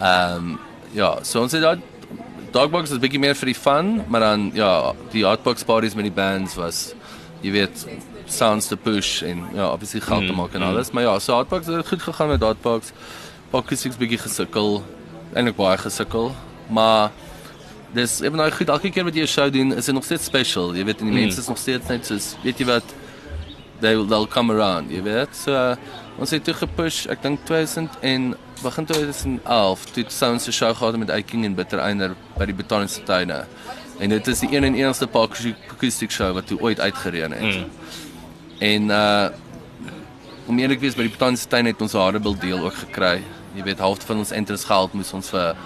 Ehm 0.00 0.36
um, 0.36 0.58
ja, 0.90 1.18
so 1.22 1.40
ons 1.40 1.52
het 1.52 1.62
daai 1.62 1.80
Dogbox 2.50 2.90
is 2.90 2.98
bietjie 2.98 3.20
meer 3.20 3.34
vir 3.34 3.46
die 3.46 3.60
fun, 3.60 4.04
maar 4.08 4.20
dan 4.20 4.50
ja, 4.54 4.92
die 5.10 5.24
Hotbox 5.24 5.64
parties 5.64 5.94
met 5.94 6.04
die 6.04 6.12
bands 6.12 6.54
was 6.54 6.94
jy 7.40 7.50
weet 7.50 7.86
sounds 8.26 8.66
to 8.66 8.76
push 8.76 9.22
en 9.22 9.48
ja, 9.54 9.72
obviously 9.72 10.00
geld 10.00 10.26
te 10.26 10.32
mm, 10.32 10.38
maak 10.38 10.52
en 10.52 10.60
mm. 10.60 10.66
alles, 10.66 10.88
mm. 10.88 10.94
maar 10.94 11.02
ja, 11.02 11.18
so 11.18 11.34
Hotbox 11.34 11.66
het 11.66 11.88
goed 11.88 12.02
gegaan 12.02 12.28
met 12.28 12.42
Hotbox. 12.42 12.92
Pockets 12.92 13.21
is 13.52 13.96
bietjie 14.00 14.18
gesukkel, 14.18 14.82
eintlik 15.34 15.56
baie 15.56 15.76
gesukkel, 15.78 16.32
maar 16.68 17.10
dis 17.92 18.20
even 18.20 18.38
nou 18.40 18.50
goed 18.50 18.70
elke 18.72 18.90
keer 18.90 19.04
wat 19.04 19.14
jy 19.14 19.22
'n 19.22 19.28
show 19.28 19.52
doen, 19.52 19.74
is 19.76 19.84
dit 19.84 19.94
nog 19.94 20.04
steeds 20.04 20.24
special. 20.24 20.74
Jy 20.74 20.84
weet 20.84 21.00
en 21.00 21.06
die 21.06 21.14
mm. 21.14 21.20
mense 21.20 21.40
is 21.40 21.48
nog 21.48 21.58
steeds 21.58 21.88
net 21.88 22.06
soos 22.06 22.36
weet 22.42 22.58
jy 22.58 22.66
wat 22.66 22.84
they 23.80 23.94
will 23.96 24.06
they'll 24.06 24.26
come 24.26 24.52
around, 24.52 24.90
jy 24.90 25.02
weet. 25.02 25.36
So 25.36 25.52
uh, 25.52 25.76
ons 26.18 26.30
het 26.30 26.44
toe 26.44 26.54
gepush, 26.54 27.06
ek 27.06 27.22
dink 27.22 27.44
2000 27.44 27.98
en 28.00 28.34
begin 28.62 28.86
2011 28.86 29.84
toe 29.92 30.04
Sounds 30.08 30.44
se 30.44 30.52
show 30.52 30.74
gehad 30.74 30.96
met 30.96 31.10
Eiking 31.10 31.44
en 31.44 31.54
Bittereiner 31.54 32.14
by 32.38 32.46
die 32.46 32.54
Botaniese 32.54 33.02
Tuine. 33.02 33.44
En 33.98 34.08
dit 34.08 34.26
is 34.26 34.40
die 34.40 34.48
een 34.56 34.64
en 34.64 34.74
enigste 34.74 35.08
acoustic 35.12 36.10
show 36.10 36.32
wat 36.32 36.46
toe 36.46 36.60
ooit 36.60 36.80
uitgereën 36.80 37.32
het. 37.32 37.56
Mm. 37.56 37.64
En 38.58 38.82
uh 38.90 39.28
om 40.46 40.58
eerlik 40.58 40.80
te 40.80 40.84
wees 40.84 40.96
by 40.98 41.04
die 41.06 41.12
Botaniese 41.12 41.48
Tuine 41.48 41.70
het 41.70 41.80
ons 41.80 41.94
'n 41.94 41.98
harde 41.98 42.38
deel 42.38 42.64
ook 42.64 42.74
gekry. 42.74 43.22
Jy 43.56 43.62
weet 43.66 43.78
half 43.78 44.04
van 44.06 44.22
ons 44.24 44.32
entrance 44.32 44.66
geld 44.66 44.92
moes 44.92 45.12
ons 45.12 45.28
vir 45.34 45.56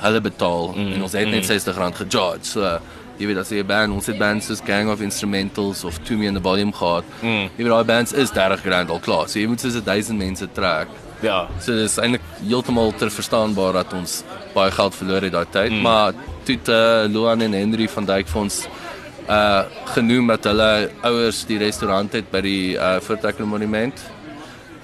hulle 0.00 0.20
betaal 0.20 0.72
mm. 0.74 0.92
en 0.94 1.02
ons 1.06 1.16
het 1.16 1.28
net 1.28 1.42
mm. 1.42 1.50
R60 1.50 1.98
gecharge. 2.02 2.44
So 2.52 2.78
jy 3.16 3.30
weet 3.30 3.40
as 3.40 3.50
jy 3.50 3.62
'n 3.62 3.66
band, 3.66 3.92
ons 3.96 4.06
het 4.06 4.18
bands 4.18 4.46
soos 4.46 4.60
Gang 4.60 4.90
of 4.92 5.00
Instrumentals 5.00 5.84
of 5.84 5.98
To 6.04 6.16
Me 6.16 6.26
in 6.26 6.34
the 6.34 6.40
Volume 6.40 6.72
gehad. 6.72 7.04
Mm. 7.22 7.48
Jy 7.56 7.64
weet 7.64 7.72
daai 7.72 7.84
bands 7.84 8.12
is 8.12 8.30
30 8.30 8.64
rand 8.64 8.90
al 8.90 9.00
klaar. 9.00 9.28
So 9.28 9.38
jy 9.38 9.46
moet 9.46 9.60
soos 9.60 9.80
1000 9.82 10.18
mense 10.18 10.48
trek. 10.52 10.88
Ja. 11.22 11.46
So 11.60 11.72
dis 11.72 11.96
eintlik 11.96 12.24
heeltemal 12.44 12.92
ter 12.92 13.10
verstaanbaar 13.10 13.72
dat 13.72 13.92
ons 13.92 14.22
baie 14.54 14.70
geld 14.70 14.94
verloor 14.94 15.22
het 15.22 15.32
daai 15.32 15.46
tyd, 15.50 15.72
mm. 15.72 15.80
maar 15.80 16.12
toe 16.44 16.58
te 16.62 16.76
uh, 17.06 17.12
Loan 17.12 17.40
en 17.40 17.52
Henry 17.52 17.88
van 17.88 18.04
Dijk 18.04 18.28
vir 18.28 18.40
ons 18.40 18.66
uh 19.26 19.64
genoem 19.90 20.28
dat 20.30 20.44
hulle 20.46 20.90
ouers 21.02 21.40
die 21.48 21.58
restaurant 21.58 22.12
het 22.12 22.28
by 22.30 22.40
die 22.44 22.76
uh 22.76 23.00
Voortrekker 23.02 23.46
Monument. 23.46 24.04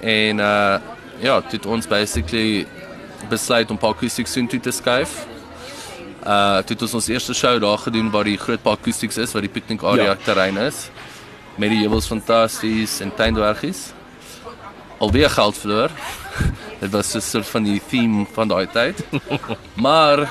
En 0.01 0.39
uh 0.39 0.92
ja, 1.23 1.39
dit 1.49 1.65
ons 1.65 1.87
basically 1.87 2.65
besluit 3.31 3.71
om 3.71 3.79
Parkoustics 3.79 4.33
toe 4.33 4.59
te 4.59 4.71
skuif. 4.71 5.23
Uh 6.23 6.61
dit 6.63 6.79
het 6.79 6.93
ons 6.93 7.07
eerste 7.07 7.33
show 7.33 7.55
daar 7.59 7.77
gedoen 7.77 8.11
waar 8.11 8.27
die 8.27 8.37
groot 8.37 8.61
Parkoustics 8.61 9.17
is, 9.17 9.33
waar 9.33 9.43
die 9.43 9.51
picnic 9.51 9.83
area 9.83 10.13
ja. 10.13 10.15
terrein 10.15 10.57
is. 10.57 10.89
Met 11.55 11.69
die 11.69 11.83
heuwels 11.83 12.07
fantasties 12.07 12.99
en 13.03 13.11
tuindwergies 13.15 13.91
alweer 15.03 15.29
geld 15.29 15.57
verloor. 15.57 15.91
dit 16.83 16.91
was 16.91 17.13
'n 17.15 17.21
soort 17.21 17.47
van 17.47 17.63
die 17.63 17.81
theme 17.87 18.25
van 18.33 18.47
daai 18.47 18.67
tyd. 18.67 19.03
maar 19.85 20.27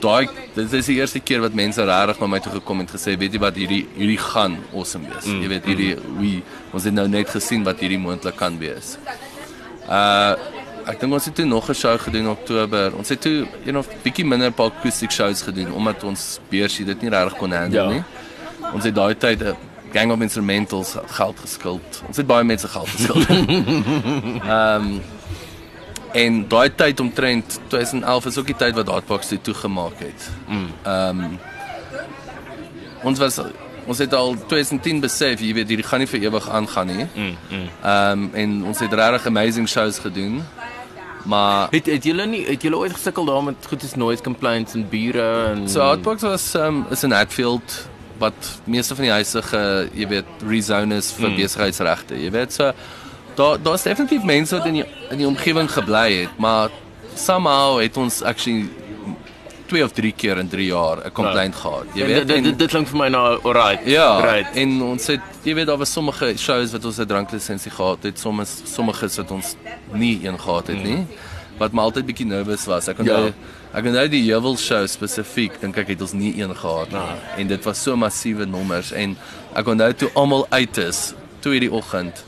daai 0.00 0.28
dit 0.54 0.72
is 0.72 0.86
die 0.86 0.96
eerste 0.96 1.20
keer 1.20 1.40
wat 1.40 1.54
mense 1.54 1.84
regtig 1.84 2.20
na 2.20 2.26
my 2.26 2.40
toe 2.40 2.52
gekom 2.52 2.80
en 2.80 2.88
gesê 2.88 3.16
weet 3.18 3.32
jy 3.32 3.40
wat 3.40 3.56
hierdie 3.56 3.84
hierdie 3.96 4.18
gaan 4.18 4.58
awesome 4.74 5.08
wees. 5.08 5.26
Mm, 5.26 5.42
jy 5.42 5.48
weet 5.48 5.64
hierdie 5.70 5.94
mm. 5.96 6.18
wie 6.20 6.42
ons 6.72 6.84
het 6.84 6.94
nou 6.94 7.08
net 7.08 7.28
gesien 7.30 7.64
wat 7.64 7.80
hierdie 7.80 7.98
moontlik 7.98 8.36
kan 8.36 8.58
wees. 8.58 8.96
Uh 9.92 10.60
ek 10.82 10.98
dink 10.98 11.14
ons 11.14 11.26
het 11.28 11.34
toe 11.38 11.44
nog 11.46 11.68
'n 11.68 11.74
show 11.74 11.98
gedoen 12.00 12.20
in 12.20 12.28
Oktober. 12.28 12.96
Ons 12.96 13.08
het 13.08 13.20
toe 13.20 13.46
een 13.64 13.78
of 13.78 13.86
bietjie 14.02 14.24
minder 14.26 14.50
paar 14.50 14.70
acoustic 14.70 15.10
shows 15.10 15.42
gedoen 15.42 15.72
omdat 15.72 16.04
ons 16.04 16.40
beursie 16.48 16.84
dit 16.84 17.00
nie 17.00 17.10
regtig 17.10 17.36
kon 17.38 17.52
handle 17.52 17.80
ja. 17.80 17.88
nie. 17.88 18.02
Ons 18.72 18.84
het 18.84 18.94
daai 18.94 19.14
tyd 19.14 19.42
'n 19.42 19.56
gang 19.92 20.12
of 20.12 20.20
instrumentals 20.20 20.96
geld 21.06 21.38
geskuld. 21.40 22.02
Ons 22.06 22.16
het 22.16 22.26
baie 22.26 22.44
mense 22.44 22.68
geld 22.68 22.88
geskuld. 22.88 23.28
Ehm 23.30 24.74
um, 24.74 25.02
en 26.12 26.48
daai 26.48 26.74
tyd 26.74 27.00
omtrent 27.00 27.60
2011 27.68 28.26
is 28.26 28.38
ook 28.38 28.46
die 28.46 28.56
tyd 28.56 28.74
wat 28.74 28.88
Hotbox 28.88 29.28
toe 29.28 29.40
toegemaak 29.40 29.98
het. 29.98 30.30
Mm. 30.48 30.68
Ehm 30.82 31.20
um, 31.20 31.38
ons 33.02 33.18
was 33.18 33.40
ons 33.86 33.98
het 33.98 34.14
al 34.14 34.36
2010 34.46 35.00
besef, 35.00 35.40
jy 35.40 35.52
weet, 35.56 35.68
hierdie 35.68 35.86
gaan 35.86 36.02
nie 36.02 36.10
vir 36.10 36.28
ewig 36.28 36.48
aangaan 36.50 36.86
nie. 36.86 37.06
Mm, 37.14 37.36
mm. 37.50 37.68
Ehm 37.82 38.26
um, 38.26 38.28
en 38.34 38.58
ons 38.72 38.78
het 38.78 38.92
regtig 38.92 39.26
amazing 39.26 39.68
shows 39.68 39.98
gedoen. 39.98 40.42
Maar 41.24 41.68
het 41.70 41.86
het 41.86 42.04
julle 42.04 42.26
nie 42.26 42.42
het 42.46 42.62
julle 42.62 42.76
ooit 42.76 42.92
gesukkel 42.92 43.24
daar 43.24 43.42
met 43.44 43.66
goed 43.68 43.82
is 43.82 43.94
noise 43.94 44.22
complaints 44.22 44.74
en 44.74 44.88
bure 44.88 45.28
en 45.52 45.68
So 45.68 45.80
Hotbox 45.80 46.22
was 46.22 46.54
um, 46.54 46.84
is 46.90 47.02
in 47.02 47.12
Hatfield 47.12 47.86
wat 48.18 48.60
meeste 48.64 48.94
van 48.94 49.04
die 49.04 49.12
huise 49.12 49.42
ge, 49.42 49.62
jy 49.98 50.06
weet 50.08 50.42
rezone 50.46 50.98
is 51.02 51.12
vir 51.16 51.30
mm. 51.30 51.38
besigheidsregte. 51.40 52.18
Jy 52.18 52.30
weet 52.34 52.52
so 52.52 52.72
daar 53.38 53.62
daar's 53.62 53.82
definitief 53.82 54.22
mense 54.22 54.56
wat 54.56 54.66
in 54.66 54.80
die 54.80 54.86
in 55.10 55.22
die 55.22 55.26
omgewing 55.26 55.70
gebly 55.70 56.08
het, 56.20 56.38
maar 56.38 56.70
somehow 57.14 57.80
het 57.80 57.96
ons 57.96 58.22
actually 58.22 58.68
twee 59.72 59.84
of 59.84 59.94
drie 59.96 60.12
keer 60.12 60.40
in 60.42 60.48
3 60.52 60.66
jaar 60.68 61.00
'n 61.06 61.12
complaint 61.12 61.54
right. 61.54 61.62
gehad. 61.64 61.86
Jy 61.94 62.06
weet 62.06 62.28
dit 62.28 62.58
dit 62.58 62.70
klink 62.70 62.88
vir 62.88 62.98
my 62.98 63.08
nou 63.08 63.24
alright. 63.42 63.86
Ja. 63.88 64.20
Right. 64.20 64.56
En 64.56 64.82
ons 64.92 65.06
het 65.06 65.20
jy 65.42 65.54
weet 65.54 65.66
daar 65.66 65.80
was 65.80 65.92
sommige 65.92 66.34
shows 66.36 66.72
wat 66.72 66.84
ons 66.84 66.98
'n 66.98 67.06
dranklisensie 67.06 67.72
gehad 67.72 68.02
het, 68.02 68.18
sommige 68.18 68.50
sommige 68.64 69.08
wat 69.16 69.30
ons 69.30 69.56
nie 69.92 70.20
een 70.26 70.38
gehad 70.38 70.66
het 70.66 70.82
nie. 70.82 71.06
Wat 71.58 71.72
my 71.72 71.82
altyd 71.82 72.06
bietjie 72.06 72.26
nervous 72.26 72.64
was. 72.66 72.88
Ek 72.88 72.98
onthou 72.98 73.26
ja. 73.26 73.32
Ek 73.72 73.86
het 73.88 73.94
nou 73.94 74.08
die 74.12 74.20
Jewel 74.20 74.56
show 74.60 74.84
spesifiek 74.86 75.54
dink 75.62 75.78
ek 75.80 75.94
het 75.94 76.02
ons 76.04 76.12
nie 76.12 76.34
een 76.36 76.52
gehad 76.52 76.90
nie 76.92 76.98
nah. 76.98 77.38
en 77.40 77.48
dit 77.48 77.64
was 77.64 77.80
so 77.80 77.96
massiewe 77.96 78.44
nommers 78.44 78.90
en 78.92 79.14
ek 79.56 79.70
onthou 79.72 79.88
toe 79.96 80.10
almal 80.12 80.44
uit 80.50 80.80
is 80.82 81.14
toe 81.40 81.54
hierdie 81.54 81.72
oggend 81.72 82.20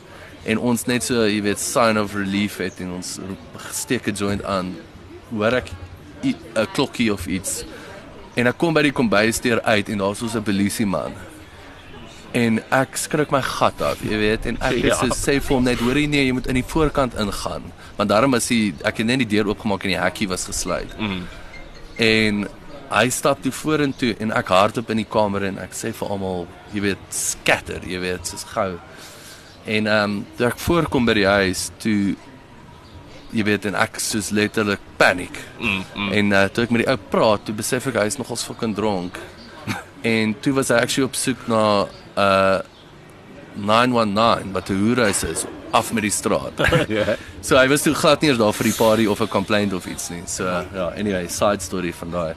en 0.49 0.63
ons 0.71 0.87
net 0.89 1.05
so 1.05 1.27
jy 1.29 1.43
weet 1.45 1.61
sign 1.61 2.01
of 2.01 2.17
relief 2.17 2.57
het 2.65 2.81
en 2.81 2.97
ons 2.97 3.19
steek 3.77 4.09
'n 4.09 4.17
joint 4.17 4.45
aan 4.45 4.73
hoor 5.29 5.61
ek 5.61 5.69
'n 6.33 6.67
klokkie 6.73 7.13
of 7.13 7.27
iets 7.27 7.65
en 8.35 8.47
ek 8.47 8.59
kom 8.59 8.75
by 8.75 8.83
die 8.83 8.93
kombuisdeur 8.93 9.61
uit 9.63 9.89
en 9.89 9.99
daar's 9.99 10.19
so 10.19 10.27
'n 10.27 10.43
polisie 10.43 10.87
man 10.87 11.13
en 12.33 12.63
ek 12.71 12.97
skrik 12.97 13.31
my 13.31 13.43
gat 13.43 13.83
af 13.83 14.03
jy 14.03 14.19
weet 14.19 14.47
en 14.47 14.59
ek 14.61 14.85
ja. 14.85 14.97
sê 15.15 15.41
vir 15.41 15.55
hom 15.57 15.65
net 15.65 15.79
hoor 15.79 15.97
jy 15.97 16.07
nee 16.07 16.27
jy 16.27 16.33
moet 16.33 16.47
in 16.47 16.55
die 16.55 16.67
voorkant 16.67 17.15
ingaan 17.15 17.63
want 17.97 18.11
daarom 18.11 18.35
is 18.35 18.49
hy 18.51 18.61
ek 18.87 19.01
het 19.03 19.07
net 19.07 19.23
die 19.23 19.31
deur 19.37 19.53
oopgemaak 19.53 19.87
en 19.87 19.95
die 19.95 20.01
hekkie 20.01 20.29
was 20.31 20.47
gesluit. 20.51 20.91
Mm. 20.99 21.25
En 22.03 22.45
hy 22.95 23.07
stap 23.15 23.43
toe 23.43 23.53
vorentoe 23.55 24.15
en 24.23 24.35
ek 24.35 24.53
hardloop 24.55 24.91
in 24.95 25.03
die 25.03 25.11
kamer 25.11 25.49
en 25.51 25.61
ek 25.63 25.75
sê 25.77 25.93
vir 25.95 26.11
almal, 26.15 26.45
jy 26.75 26.85
weet, 26.89 27.09
scatter, 27.15 27.83
jy 27.89 28.01
weet, 28.03 28.31
soos 28.31 28.47
gou. 28.55 28.71
En 29.65 29.91
ehm 29.91 30.17
um, 30.19 30.23
toe 30.37 30.51
ek 30.51 30.61
voorkom 30.61 31.07
by 31.09 31.19
die 31.21 31.29
huis 31.39 31.69
toe 31.83 32.15
jy 33.35 33.47
weet 33.47 33.65
en 33.71 33.79
ek 33.79 33.99
soos 34.03 34.31
letterlik 34.35 34.83
paniek. 35.05 35.41
Mm, 35.59 35.83
mm. 35.95 36.13
En 36.13 36.37
uh, 36.37 36.45
toe 36.53 36.65
ek 36.65 36.75
met 36.75 36.85
die 36.85 36.91
ou 36.93 36.99
praat, 37.13 37.45
toe 37.47 37.55
besef 37.57 37.89
ek 37.91 37.99
hy 38.01 38.07
is 38.11 38.21
nogals 38.21 38.45
fucking 38.47 38.77
dronk. 38.77 39.19
en 40.15 40.37
toe 40.45 40.55
was 40.57 40.73
hy 40.73 40.81
actually 40.85 41.09
op 41.09 41.19
soek 41.19 41.49
na 41.51 41.65
uh 42.15 42.61
919 43.55 44.51
wat 44.53 44.69
'n 44.69 44.79
hoerhuis 44.83 45.23
is 45.23 45.45
af 45.71 45.93
met 45.93 46.03
die 46.03 46.11
straat. 46.11 46.59
Ja. 46.99 47.17
so 47.41 47.57
hy 47.57 47.69
was 47.69 47.83
toe 47.83 47.95
glad 47.95 48.21
nie 48.21 48.31
eens 48.31 48.39
daar 48.39 48.53
vir 48.53 48.71
die 48.71 48.75
party 48.75 49.07
of 49.07 49.21
'n 49.21 49.29
complaint 49.29 49.73
of 49.73 49.87
iets 49.87 50.09
nie. 50.11 50.23
So 50.27 50.45
ja, 50.45 50.65
yeah, 50.75 50.99
anyway, 50.99 51.29
side 51.29 51.63
story 51.63 51.93
van 51.93 52.11
daai. 52.11 52.35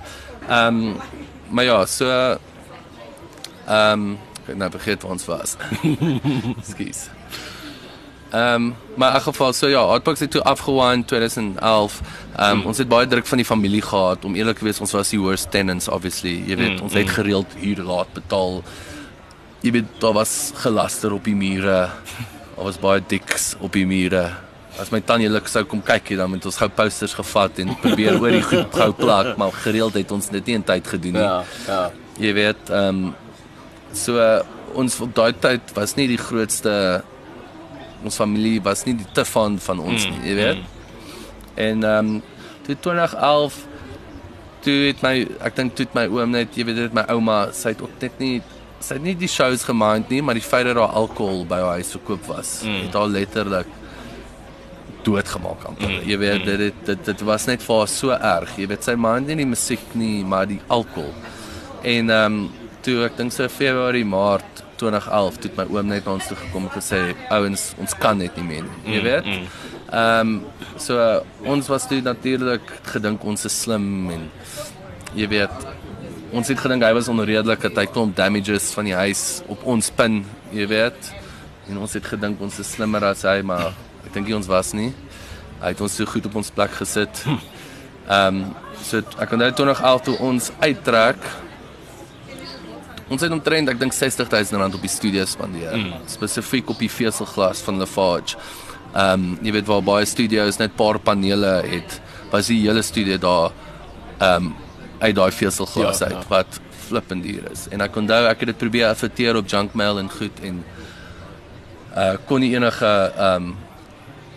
Ehm 0.48 0.68
um, 0.68 0.96
maar 1.50 1.66
ja, 1.66 1.86
so 1.86 2.06
ehm 3.66 3.92
um, 3.92 4.18
ek 4.42 4.48
het 4.54 4.58
nou 4.58 4.72
vergeet 4.72 5.02
waar 5.02 5.12
ons 5.12 5.26
was. 5.26 5.56
Skus. 6.72 7.10
Ehm 8.30 8.54
um, 8.54 8.76
maar 8.96 9.10
in 9.10 9.16
elk 9.16 9.24
geval 9.24 9.54
so 9.54 9.68
ja, 9.68 9.86
Hotbox 9.86 10.20
het 10.20 10.32
toe 10.32 10.42
afgewaai 10.44 10.96
in 10.96 11.06
2011. 11.06 12.02
Ehm 12.36 12.52
um, 12.52 12.58
mm. 12.58 12.66
ons 12.66 12.78
het 12.78 12.88
baie 12.88 13.08
druk 13.08 13.26
van 13.26 13.38
die 13.38 13.46
familie 13.46 13.82
gehad 13.82 14.26
om 14.26 14.36
eerlik 14.36 14.58
te 14.58 14.66
wees, 14.66 14.80
ons 14.80 14.92
was 14.92 15.10
die 15.10 15.20
worst 15.20 15.52
tenants 15.52 15.88
obviously. 15.88 16.44
Jy 16.48 16.56
weet, 16.56 16.76
mm. 16.76 16.82
ons 16.84 16.94
het 16.94 17.10
gereeld 17.10 17.56
huur 17.62 17.84
laat 17.84 18.12
betaal. 18.14 18.64
Jy 19.62 19.72
weet, 19.72 19.96
daar 20.00 20.14
was 20.14 20.52
gelaster 20.56 21.14
op 21.14 21.24
die 21.24 21.36
mure. 21.36 21.80
Daar 22.56 22.68
was 22.68 22.80
baie 22.80 23.04
diks 23.08 23.56
op 23.60 23.74
die 23.74 23.86
mure. 23.88 24.26
As 24.78 24.92
my 24.92 25.00
tannie 25.02 25.30
luk 25.30 25.48
sou 25.48 25.64
kom 25.64 25.82
kyk 25.82 26.12
hier 26.12 26.18
dan 26.18 26.32
met 26.32 26.46
ons 26.46 26.58
gou 26.60 26.68
posters 26.70 27.16
gevat 27.18 27.64
en 27.64 27.76
probeer 27.82 28.20
oor 28.22 28.36
die 28.36 28.44
goed 28.44 28.76
gou 28.76 28.92
plak, 28.94 29.38
maar 29.38 29.56
gereeld 29.64 29.96
het 29.98 30.12
ons 30.12 30.30
dit 30.30 30.52
nie 30.52 30.60
in 30.60 30.68
tyd 30.68 30.88
gedoen 30.88 31.16
nie. 31.18 31.24
Ja, 31.24 31.44
ja. 31.68 31.82
Jy 32.20 32.34
weet, 32.34 32.70
ehm 32.70 33.06
um, 33.08 33.16
so 33.96 34.20
uh, 34.20 34.42
ons 34.76 35.00
op 35.02 35.16
daai 35.16 35.32
tyd 35.40 35.72
was 35.74 35.96
nie 35.96 36.10
die 36.12 36.20
grootste 36.20 36.74
ons 38.04 38.16
familie 38.16 38.62
was 38.62 38.86
nie 38.86 38.94
die 38.96 39.08
te 39.14 39.26
van 39.26 39.58
van 39.60 39.80
ons 39.80 40.06
Mm, 40.08 40.12
nie, 40.12 40.30
jy 40.30 40.36
weet. 40.36 40.58
En 41.56 41.84
ehm 41.84 42.06
um, 42.16 42.22
toe 42.66 42.76
2011 42.82 43.56
toe 44.62 44.74
het 44.88 45.02
my 45.02 45.28
ek 45.42 45.56
dink 45.56 45.76
toe 45.76 45.86
het 45.86 45.94
my 45.96 46.06
oom 46.08 46.32
net, 46.32 46.56
jy 46.58 46.66
weet 46.66 46.76
dit 46.76 46.94
my 46.94 47.04
ouma, 47.10 47.48
sy 47.54 47.70
het 47.70 47.82
ook 47.82 48.02
net 48.02 48.20
nie 48.20 48.42
sy 48.80 48.94
het 48.94 49.04
nie 49.04 49.16
die 49.16 49.28
shows 49.28 49.64
gemind 49.64 50.10
nie, 50.10 50.22
maar 50.22 50.36
die 50.38 50.44
feit 50.46 50.66
dat 50.66 50.76
daar 50.76 50.94
alkohol 50.94 51.46
by 51.50 51.56
haar 51.64 51.80
huis 51.80 51.92
verkoop 51.96 52.26
was, 52.30 52.62
Mm. 52.64 52.82
het 52.86 52.94
haar 52.94 53.08
letterlik 53.08 53.68
doodgemaak 55.04 55.64
amper. 55.70 55.90
Mm, 55.90 56.04
Jy 56.10 56.18
weet 56.20 56.46
dit, 56.46 56.58
dit 56.60 56.86
dit 56.86 57.06
dit 57.06 57.22
was 57.28 57.46
net 57.48 57.64
vir 57.64 57.78
haar 57.80 57.88
so 57.92 58.12
erg. 58.12 58.56
Jy 58.60 58.68
weet 58.68 58.84
sy 58.84 58.96
mind 59.00 59.28
nie 59.28 59.36
die 59.40 59.46
musiek 59.48 59.84
nie, 59.96 60.24
maar 60.28 60.46
die 60.50 60.60
alkohol. 60.68 61.14
En 61.84 62.10
ehm 62.10 62.26
um, 62.34 62.50
toe 62.84 63.02
ek 63.06 63.18
dink 63.18 63.32
so 63.36 63.48
Februarie 63.52 64.06
Maart 64.08 64.64
2011 64.82 65.40
toe 65.42 65.50
het 65.52 65.58
my 65.60 65.66
oom 65.76 65.90
net 65.92 66.06
na 66.06 66.16
ons 66.18 66.28
toe 66.30 66.38
gekom 66.38 66.68
en 66.68 66.74
gesê 66.74 67.02
ouens 67.34 67.64
ons 67.82 67.96
kan 68.02 68.18
net 68.18 68.38
nie 68.40 68.46
meer 68.48 68.68
nie. 68.68 68.98
Jy 68.98 69.02
weet. 69.06 69.32
Ehm 69.88 70.36
um, 70.36 70.38
so 70.78 71.00
uh, 71.00 71.22
ons 71.48 71.70
was 71.72 71.88
toe 71.90 72.02
natuurlik 72.04 72.74
gedink 72.92 73.24
ons 73.24 73.46
is 73.48 73.62
slim 73.64 73.88
en 74.14 74.28
jy 75.18 75.28
weet 75.32 75.68
ons 76.36 76.50
het 76.52 76.60
gedink 76.60 76.84
hy 76.84 76.92
was 76.98 77.08
onredelik 77.12 77.62
dat 77.70 77.80
hy 77.80 77.86
klomp 77.90 78.16
damages 78.18 78.70
van 78.76 78.90
die 78.90 78.98
huis 78.98 79.42
op 79.48 79.64
ons 79.64 79.90
pin, 79.96 80.22
jy 80.52 80.68
weet. 80.68 81.12
En 81.72 81.80
ons 81.84 81.94
het 81.98 82.06
gedink 82.06 82.42
ons 82.44 82.60
is 82.60 82.70
slimmer 82.76 83.04
as 83.08 83.24
hy, 83.28 83.40
maar 83.48 83.72
ek 84.06 84.14
dink 84.16 84.32
ons 84.36 84.50
was 84.52 84.74
nie. 84.76 84.92
Hy 85.62 85.74
het 85.74 85.82
ons 85.84 85.96
so 86.00 86.06
goed 86.08 86.28
op 86.30 86.38
ons 86.44 86.54
plek 86.54 86.76
gesit. 86.82 87.24
Ehm 88.08 88.44
um, 88.44 88.46
so 88.78 89.02
ek 89.20 89.34
onthou 89.36 89.50
2011 89.58 90.04
toe 90.06 90.14
ons 90.24 90.52
uittrek 90.62 91.24
Ons 93.08 93.24
het 93.24 93.32
omtrent 93.32 93.70
ek 93.72 93.80
dink 93.80 93.96
60000 93.96 94.60
rand 94.60 94.76
op 94.76 94.84
die 94.84 94.92
studio 94.92 95.24
spandeer, 95.26 95.78
mm. 95.80 96.08
spesifiek 96.12 96.70
op 96.74 96.80
die 96.84 96.92
veselglas 96.92 97.64
van 97.64 97.80
Lafarge. 97.80 98.36
Ehm 98.94 99.14
um, 99.14 99.26
jy 99.44 99.54
weet 99.56 99.68
waar 99.68 99.84
baie 99.86 100.08
studios 100.08 100.60
net 100.60 100.76
paar 100.76 101.00
panele 101.00 101.62
het, 101.68 102.00
was 102.32 102.50
die 102.52 102.62
hele 102.66 102.84
studio 102.84 103.20
daar 103.22 103.52
ehm 104.20 104.50
um, 104.50 104.56
uit 105.00 105.16
daai 105.16 105.32
veselglas 105.32 106.00
Ja, 106.00 106.10
uit 106.10 106.18
ja. 106.18 106.26
wat 106.28 106.60
flippend 106.88 107.24
duur 107.24 107.52
is. 107.52 107.68
En 107.72 107.84
ek 107.86 107.96
onthou 108.00 108.24
ek 108.26 108.44
het 108.44 108.52
dit 108.54 108.58
probeer 108.58 108.90
adverteer 108.90 109.38
op 109.38 109.48
Junkmail 109.48 110.00
en 110.04 110.12
goed 110.12 110.44
en 110.44 110.64
uh 111.98 112.14
kon 112.28 112.44
nie 112.44 112.54
enige 112.56 112.92
ehm 113.16 113.50
um, 113.50 113.56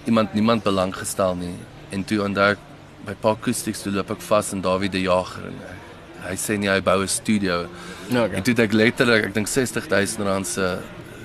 iemand 0.06 0.35
niemand 0.35 0.62
belang 0.62 0.94
gestel 0.96 1.35
nie. 1.35 1.54
En 1.90 2.04
toe 2.04 2.22
onthou 2.22 2.50
ek 2.54 2.66
by 3.06 3.14
Park 3.20 3.42
Acoustics 3.42 3.83
toe 3.83 3.92
loop 3.92 4.11
ek 4.14 4.22
vas 4.30 4.52
in 4.52 4.62
Dawie 4.64 4.90
de 4.90 5.00
Jager 5.00 5.46
en 5.48 5.59
uh, 5.64 5.80
hy 6.28 6.35
sê 6.37 6.59
nie 6.59 6.68
hy 6.68 6.80
bou 6.80 7.02
'n 7.02 7.09
studio. 7.09 7.66
Nou, 8.11 8.28
En 8.33 8.42
toe 8.42 8.54
het 8.54 8.59
ek 8.61 8.72
letterlik, 8.72 9.24
ek 9.24 9.35
dink 9.35 9.46
60000 9.48 10.20
rand 10.26 10.46
se 10.46 10.78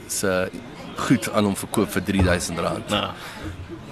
se 0.08 0.50
goed 0.98 1.30
aan 1.34 1.44
hom 1.46 1.56
verkoop 1.56 1.90
vir 1.92 2.02
3000 2.04 2.60
rand. 2.60 2.90
Nou, 2.90 3.10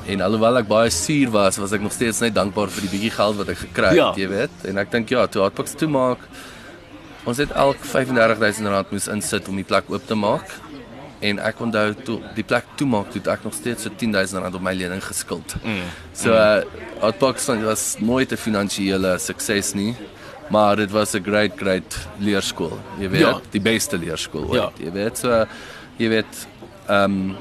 En 0.06 0.22
alhoewel 0.22 0.58
ek 0.58 0.68
baie 0.68 0.90
suur 0.90 1.30
was, 1.32 1.58
was 1.58 1.72
ek 1.72 1.82
nog 1.82 1.92
steeds 1.94 2.20
net 2.20 2.34
dankbaar 2.36 2.68
vir 2.70 2.82
die 2.82 2.90
bietjie 2.90 3.12
geld 3.12 3.36
wat 3.38 3.50
ek 3.50 3.58
gekry 3.58 3.86
het, 3.88 3.96
Ja. 3.96 4.14
jy 4.16 4.28
weet. 4.28 4.50
En 4.66 4.78
ek 4.78 4.92
dink 4.92 5.10
ja, 5.10 5.26
toe 5.28 5.42
Hotbox 5.42 5.72
toe 5.76 5.88
maak, 5.88 6.18
ons 7.26 7.38
het 7.38 7.52
elk 7.52 7.78
35000 7.86 8.68
rand 8.68 8.92
moes 8.92 9.08
insit 9.08 9.48
om 9.48 9.56
die 9.56 9.64
plek 9.64 9.84
oop 9.88 10.06
te 10.08 10.16
maak. 10.16 10.44
En 11.24 11.40
ek 11.40 11.60
onthou 11.64 11.94
toe 12.04 12.20
die 12.36 12.44
plek 12.44 12.66
toe 12.76 12.88
het 13.14 13.28
ek 13.28 13.44
nog 13.46 13.54
steeds 13.54 13.84
so 13.84 13.90
10000 13.90 14.42
rand 14.44 14.56
op 14.56 14.62
my 14.62 14.74
lening 14.74 15.02
geskuld. 15.04 15.56
mm. 15.64 15.80
So 16.14 16.34
uh, 16.34 16.62
Hotbox 17.00 17.46
van- 17.46 17.64
was 17.64 17.96
nooit 18.00 18.32
'n 18.32 18.36
finansiële 18.38 19.18
sukses 19.20 19.74
nie, 19.74 19.96
maar 20.50 20.76
dit 20.76 20.92
was 20.92 21.14
'n 21.14 21.24
great 21.24 21.52
great 21.56 21.98
leerskool. 22.18 22.80
Jy 23.00 23.10
weet, 23.10 23.20
Ja. 23.22 23.40
die 23.52 23.62
beste 23.62 23.98
leerskool 23.98 24.44
ooit. 24.50 24.62
Ja. 24.62 24.72
Jy 24.86 24.92
weet, 24.92 25.18
so 25.18 25.46
jy 25.98 26.10
weet 26.10 26.48
ehm 26.88 27.04
um, 27.04 27.36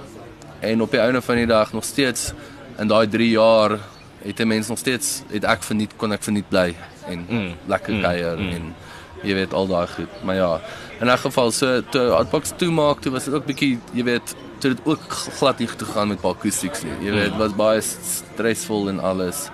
en 0.61 0.83
op 0.83 0.91
die 0.91 1.01
einde 1.01 1.21
van 1.23 1.35
die 1.37 1.47
dag 1.47 1.73
nog 1.73 1.85
steeds 1.85 2.33
in 2.79 2.87
daai 2.89 3.09
3 3.09 3.31
jaar 3.31 3.79
het 4.25 4.39
'n 4.41 4.47
mens 4.47 4.69
nog 4.69 4.79
steeds 4.79 5.23
het 5.31 5.45
ek 5.45 5.63
verniet 5.63 5.91
kon 5.97 6.13
ek 6.13 6.23
verniet 6.23 6.49
bly 6.49 6.75
en 7.09 7.27
Mm. 7.29 7.55
lekker 7.67 7.95
Mm. 7.95 8.03
kuier 8.03 8.39
Mm. 8.39 8.49
en 8.49 8.75
jy 9.23 9.35
weet 9.35 9.53
al 9.53 9.67
daai 9.67 9.87
goed. 9.87 10.09
Maar 10.25 10.35
ja, 10.35 10.61
in 11.01 11.07
'n 11.11 11.19
geval 11.19 11.51
so 11.51 11.81
toe 11.91 12.09
Hotbox 12.11 12.53
toemaak, 12.57 13.01
toe 13.01 13.13
was 13.13 13.25
dit 13.25 13.35
ook 13.35 13.47
bietjie, 13.47 13.79
jy 13.93 14.05
weet, 14.05 14.35
toe 14.59 14.71
dit 14.75 14.81
ook 14.85 15.01
glad 15.39 15.59
nie 15.59 15.69
goed 15.69 15.83
gegaan 15.83 16.09
met 16.09 16.21
Paul 16.21 16.35
Acoustics 16.35 16.83
nie. 16.83 16.93
Jy 17.07 17.13
weet, 17.13 17.25
dit 17.31 17.37
was 17.37 17.55
baie 17.57 17.81
stresvol 17.81 18.89
en 18.89 19.01
alles. 19.01 19.49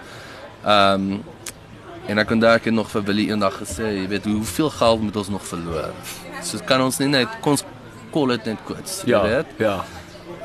Ehm 0.64 0.94
um, 1.12 1.22
en 2.08 2.18
onthou 2.18 2.54
ek 2.54 2.64
het 2.64 2.74
nog 2.74 2.88
vir 2.90 3.02
Willie 3.08 3.28
eendag 3.30 3.58
gesê, 3.62 3.90
jy 4.00 4.06
weet, 4.08 4.24
hoeveel 4.24 4.70
geld 4.70 5.00
moet 5.02 5.16
ons 5.16 5.28
nog 5.28 5.44
verloor? 5.46 5.92
So 6.42 6.58
kan 6.66 6.80
ons 6.84 6.98
nie 7.02 7.08
net 7.12 7.28
kon 7.44 7.52
ons 7.56 7.64
call 8.12 8.28
dit 8.34 8.44
net 8.52 8.58
kort, 8.64 9.02
ja, 9.06 9.22
weet. 9.22 9.46
ja. 9.58 9.84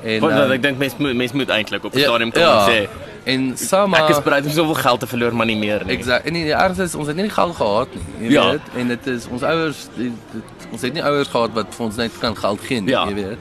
En 0.03 0.19
Want 0.19 0.33
ehm, 0.35 0.51
ek 0.51 0.61
dink 0.61 0.77
mense 0.77 1.35
moet 1.35 1.49
eintlik 1.49 1.83
op 1.87 1.93
'n 1.95 1.99
ja, 1.99 2.05
stadium 2.09 2.31
kom 2.31 2.41
ja. 2.41 2.67
en 2.67 2.71
sê 2.71 2.89
en 3.25 3.57
Sama 3.57 3.97
ek 4.03 4.09
is 4.09 4.19
bereid 4.23 4.45
om 4.45 4.51
soveel 4.51 4.75
geld 4.75 4.99
te 4.99 5.07
verloor 5.07 5.33
maar 5.35 5.45
nie 5.45 5.55
meer 5.55 5.85
nie. 5.85 5.95
Exact. 5.95 6.25
En 6.27 6.33
die 6.33 6.51
ergste 6.51 6.83
is 6.83 6.95
ons 6.95 7.07
het 7.07 7.15
nie 7.15 7.23
die 7.23 7.31
geld 7.33 7.55
gehad 7.55 7.87
nie, 7.95 8.27
jy 8.27 8.33
Ja. 8.33 8.49
weet. 8.51 8.61
En 8.75 8.87
dit 8.87 9.07
is 9.07 9.27
ons 9.31 9.43
ouers 9.43 9.87
die, 9.95 10.11
dit, 10.33 10.43
ons 10.71 10.81
het 10.81 10.93
nie 10.93 11.03
ouers 11.03 11.27
gehad 11.27 11.53
wat 11.53 11.75
vir 11.75 11.85
ons 11.85 11.95
net 11.95 12.11
kan 12.19 12.35
geld 12.35 12.59
gee 12.61 12.81
nie, 12.81 12.89
Ja. 12.91 13.05
jy 13.07 13.13
weet. 13.13 13.37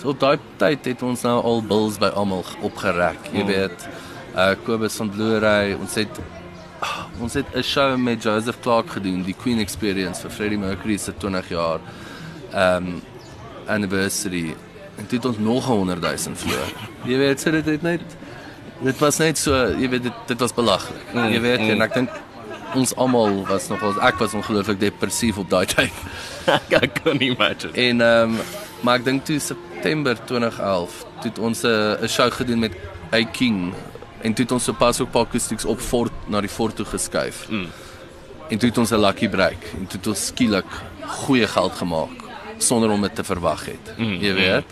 So 0.00 0.08
op 0.08 0.20
daai 0.20 0.38
tyd 0.56 0.84
het 0.84 1.02
ons 1.02 1.22
nou 1.22 1.42
al 1.42 1.62
bills 1.62 1.98
by 1.98 2.06
almal 2.14 2.44
opgerek, 2.62 3.18
jy 3.32 3.40
Mm. 3.42 3.46
weet. 3.46 3.88
Uh 4.36 4.54
Kobus 4.64 4.94
van 4.96 5.10
Blu-ray, 5.10 5.72
ons 5.74 5.94
het 5.94 6.08
ons 7.20 7.34
het 7.34 7.46
'n 7.54 7.62
show 7.62 7.96
met 7.96 8.22
Joseph 8.22 8.60
Clark 8.60 8.90
gedoen, 8.90 9.22
die 9.22 9.34
Queen 9.34 9.58
Experience 9.58 10.20
vir 10.20 10.30
Freddie 10.30 10.58
Mercury 10.58 10.96
se 10.96 11.12
20 11.16 11.48
jaar 11.48 11.80
um 12.54 13.02
anniversary. 13.66 14.54
En 14.96 15.06
toe 15.06 15.18
het 15.18 15.26
ons 15.26 15.38
nog 15.38 15.64
100 15.64 16.00
000 16.00 16.16
verloor. 16.34 16.72
Jy 17.04 17.16
weet, 17.16 17.40
so 17.40 17.50
dit 17.50 17.64
het 17.64 17.82
net 17.82 18.00
dit 18.82 18.98
was 18.98 19.18
net 19.18 19.38
so, 19.38 19.54
jy 19.78 19.88
weet 19.88 20.02
dit 20.02 20.12
dit 20.26 20.40
was 20.40 20.54
belaglik. 20.54 21.12
Mm, 21.12 21.28
Jy 21.32 21.40
weet 21.40 21.60
mm. 21.60 21.70
en 21.70 21.82
ek 21.82 21.94
dink 21.94 22.10
ons 22.74 22.94
almal 22.98 23.44
was 23.46 23.68
nog 23.70 23.82
ons 23.86 23.98
ek 24.02 24.18
was 24.18 24.34
ongelooflik 24.34 24.80
depressief 24.80 25.38
op 25.38 25.50
daai 25.50 25.66
tyd. 25.70 25.92
ek 26.82 27.00
kan 27.02 27.16
nie 27.16 27.30
imagine. 27.32 27.72
En 27.72 28.00
ehm 28.00 28.36
um, 28.36 28.38
maar 28.84 28.98
ek 29.00 29.04
dink 29.06 29.24
toe 29.24 29.38
September 29.40 30.18
2011 30.28 30.96
toe 31.22 31.30
het 31.30 31.38
ons 31.38 31.62
'n 31.64 32.04
'n 32.04 32.08
show 32.08 32.28
gedoen 32.32 32.58
met 32.58 32.74
A 33.14 33.22
King 33.24 33.72
en 34.24 34.32
toe 34.32 34.44
het 34.44 34.52
ons 34.56 34.64
sopas 34.70 35.00
ook 35.02 35.10
paar 35.12 35.26
acoustics 35.28 35.66
op 35.68 35.80
fort 35.84 36.12
na 36.32 36.40
die 36.40 36.50
fort 36.50 36.76
toe 36.78 36.86
geskuif. 36.88 37.44
Mm. 37.50 37.66
En 38.48 38.58
toe 38.60 38.68
het 38.68 38.78
ons 38.78 38.90
'n 38.92 39.00
lucky 39.00 39.28
break 39.28 39.62
en 39.78 39.86
toe 39.86 39.98
het 39.98 40.06
ons 40.06 40.26
skielik 40.26 40.70
goeie 41.24 41.46
geld 41.46 41.74
gemaak 41.74 42.24
sonder 42.58 42.90
om 42.90 43.02
dit 43.02 43.14
te 43.14 43.24
verwag 43.24 43.66
het. 43.66 43.98
Mm, 43.98 44.18
Jy 44.22 44.34
weet. 44.34 44.64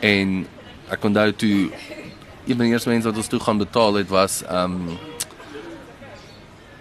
En 0.00 0.46
ek 0.90 1.04
onthou 1.04 1.32
toe 1.32 1.70
een 2.46 2.56
van 2.56 2.64
die 2.66 2.72
eerste 2.72 2.88
mense 2.88 3.08
wat 3.08 3.16
ons 3.16 3.26
toe 3.26 3.40
gaan 3.40 3.58
betaal 3.58 3.94
het 3.94 4.08
was 4.08 4.42
um 4.50 4.98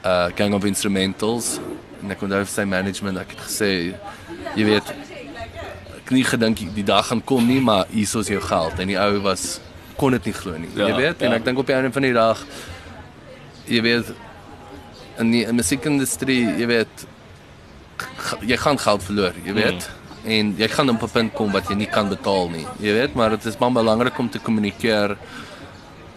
uh 0.05 0.25
Gang 0.35 0.53
of 0.53 0.65
Instrumentals 0.65 1.59
en 2.01 2.11
ek 2.11 2.21
onthou 2.21 2.43
sy 2.45 2.65
management 2.67 3.17
ek 3.17 3.29
het 3.35 3.43
gesê 3.47 3.69
jy 4.57 4.65
weet 4.67 4.89
ek 6.01 6.11
nie 6.11 6.25
gedink 6.27 6.59
die 6.75 6.83
dag 6.83 7.07
gaan 7.07 7.23
kom 7.23 7.47
nie 7.47 7.61
maar 7.63 7.85
hier 7.89 8.03
is 8.19 8.27
jou 8.27 8.41
geld 8.43 8.79
en 8.79 8.91
die 8.91 8.99
ou 8.99 9.21
was 9.23 9.61
kon 9.97 10.11
dit 10.11 10.25
nie 10.25 10.33
glo 10.33 10.57
nie 10.57 10.69
Ja, 10.75 10.87
jy 10.87 10.95
weet 10.95 11.21
en 11.21 11.31
ja. 11.31 11.39
ek 11.39 11.45
dink 11.45 11.59
op 11.59 11.67
die 11.67 11.75
einde 11.75 11.91
van 11.91 12.07
die 12.07 12.13
dag 12.13 12.45
jy 13.65 13.81
weet 13.81 14.13
in 15.21 15.31
die 15.31 15.43
in 15.45 15.55
musiekindustrie 15.55 16.43
jy 16.59 16.67
weet 16.67 17.07
jy 18.41 18.57
gaan 18.57 18.79
geld 18.79 19.03
verloor, 19.03 19.35
jy 19.45 19.53
weet. 19.53 19.87
Mm. 19.87 20.01
En 20.33 20.53
jy 20.57 20.67
gaan 20.71 20.89
op 20.89 21.03
'n 21.03 21.09
punt 21.11 21.33
kom 21.33 21.51
wat 21.51 21.67
jy 21.67 21.75
nie 21.75 21.87
kan 21.87 22.09
betaal 22.09 22.49
nie. 22.49 22.65
Jy 22.79 22.93
weet, 22.93 23.13
maar 23.13 23.29
dit 23.29 23.45
is 23.45 23.57
baie 23.57 23.71
belangrik 23.71 24.17
om 24.17 24.29
te 24.29 24.39
kommunikeer 24.39 25.17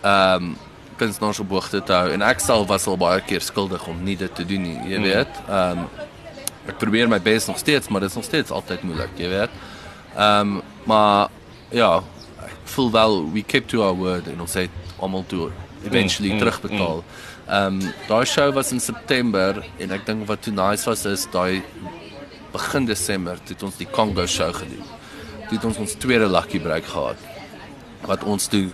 ehm 0.02 0.44
um, 0.44 0.56
kunstenaars 0.96 1.40
op 1.40 1.50
hoogte 1.50 1.82
te 1.82 1.92
hou 1.92 2.10
en 2.10 2.22
ek 2.22 2.40
self 2.40 2.68
was 2.68 2.86
al 2.86 2.96
baie 2.96 3.20
keer 3.20 3.40
skuldig 3.40 3.86
om 3.86 4.04
nie 4.04 4.16
dit 4.16 4.34
te 4.34 4.44
doen 4.44 4.62
nie, 4.62 4.78
jy 4.88 5.00
weet. 5.00 5.28
Ehm 5.48 5.78
um, 5.78 5.88
ek 6.66 6.78
probeer 6.78 7.08
my 7.08 7.20
bes 7.20 7.46
nog 7.46 7.58
steeds, 7.58 7.88
maar 7.88 8.00
dit 8.00 8.10
is 8.10 8.16
nog 8.16 8.24
steeds 8.24 8.50
altyd 8.50 8.82
moeilik, 8.82 9.10
jy 9.16 9.28
weet. 9.28 9.50
Ehm 10.16 10.56
um, 10.56 10.62
maar 10.84 11.28
ja, 11.70 12.02
ek 12.46 12.68
voel 12.74 12.90
wel 12.94 13.16
we 13.32 13.42
kept 13.42 13.70
to 13.72 13.82
our 13.82 13.96
word 13.96 14.28
en 14.32 14.40
ons 14.40 14.54
het 14.58 14.70
almal 14.98 15.24
toe 15.28 15.50
eventually 15.84 16.32
mm, 16.32 16.42
terugbetaal. 16.42 17.04
Ehm 17.46 17.80
um, 17.82 17.94
daai 18.08 18.26
show 18.26 18.52
was 18.54 18.72
in 18.72 18.80
September 18.80 19.62
en 19.78 19.94
ek 19.94 20.06
dink 20.06 20.26
wat 20.30 20.42
toe 20.42 20.54
nice 20.54 20.88
was 20.88 21.04
is 21.06 21.26
daai 21.30 21.62
begin 22.52 22.86
Desember 22.88 23.38
het 23.46 23.62
ons 23.62 23.78
die 23.78 23.88
Congo 23.90 24.26
show 24.26 24.52
gedoen. 24.54 24.84
Toe 25.46 25.58
het 25.58 25.64
ons 25.64 25.78
ons 25.84 25.96
tweede 26.02 26.28
lucky 26.30 26.60
break 26.62 26.88
gehad 26.90 27.20
wat 28.06 28.24
ons 28.24 28.46
toe 28.50 28.68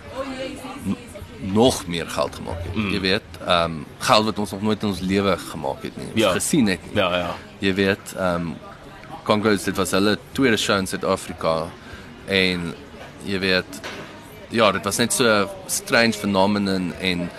nog 1.43 1.87
meer 1.87 2.07
geld 2.09 2.35
gemaak 2.35 2.61
het. 2.63 2.75
Mm. 2.75 2.91
Jy 2.93 2.99
weet, 2.99 3.39
ehm 3.45 3.63
um, 3.63 3.85
geld 3.99 4.25
wat 4.25 4.39
ons 4.39 4.51
nog 4.51 4.61
nooit 4.61 4.83
in 4.83 4.89
ons 4.89 4.99
lewe 4.99 5.37
gemaak 5.37 5.83
het 5.83 5.97
nie. 5.97 6.11
Ja. 6.13 6.31
gesien 6.31 6.67
het 6.67 6.85
nie. 6.87 6.95
Ja, 7.01 7.17
ja. 7.17 7.33
Jy 7.59 7.73
weet, 7.73 8.13
ehm 8.17 8.53
um, 8.53 8.55
Congo 9.23 9.55
dit 9.55 9.75
was 9.75 9.91
hulle 9.95 10.17
tweede 10.31 10.57
show 10.57 10.77
in 10.77 10.87
Suid-Afrika 10.87 11.69
en 12.27 12.73
jy 13.25 13.39
weet 13.39 13.81
ja, 14.53 14.71
dit 14.71 14.85
was 14.85 14.99
net 15.01 15.13
so 15.13 15.49
strange 15.67 16.17
phenomenon 16.17 16.91
en 17.01 17.29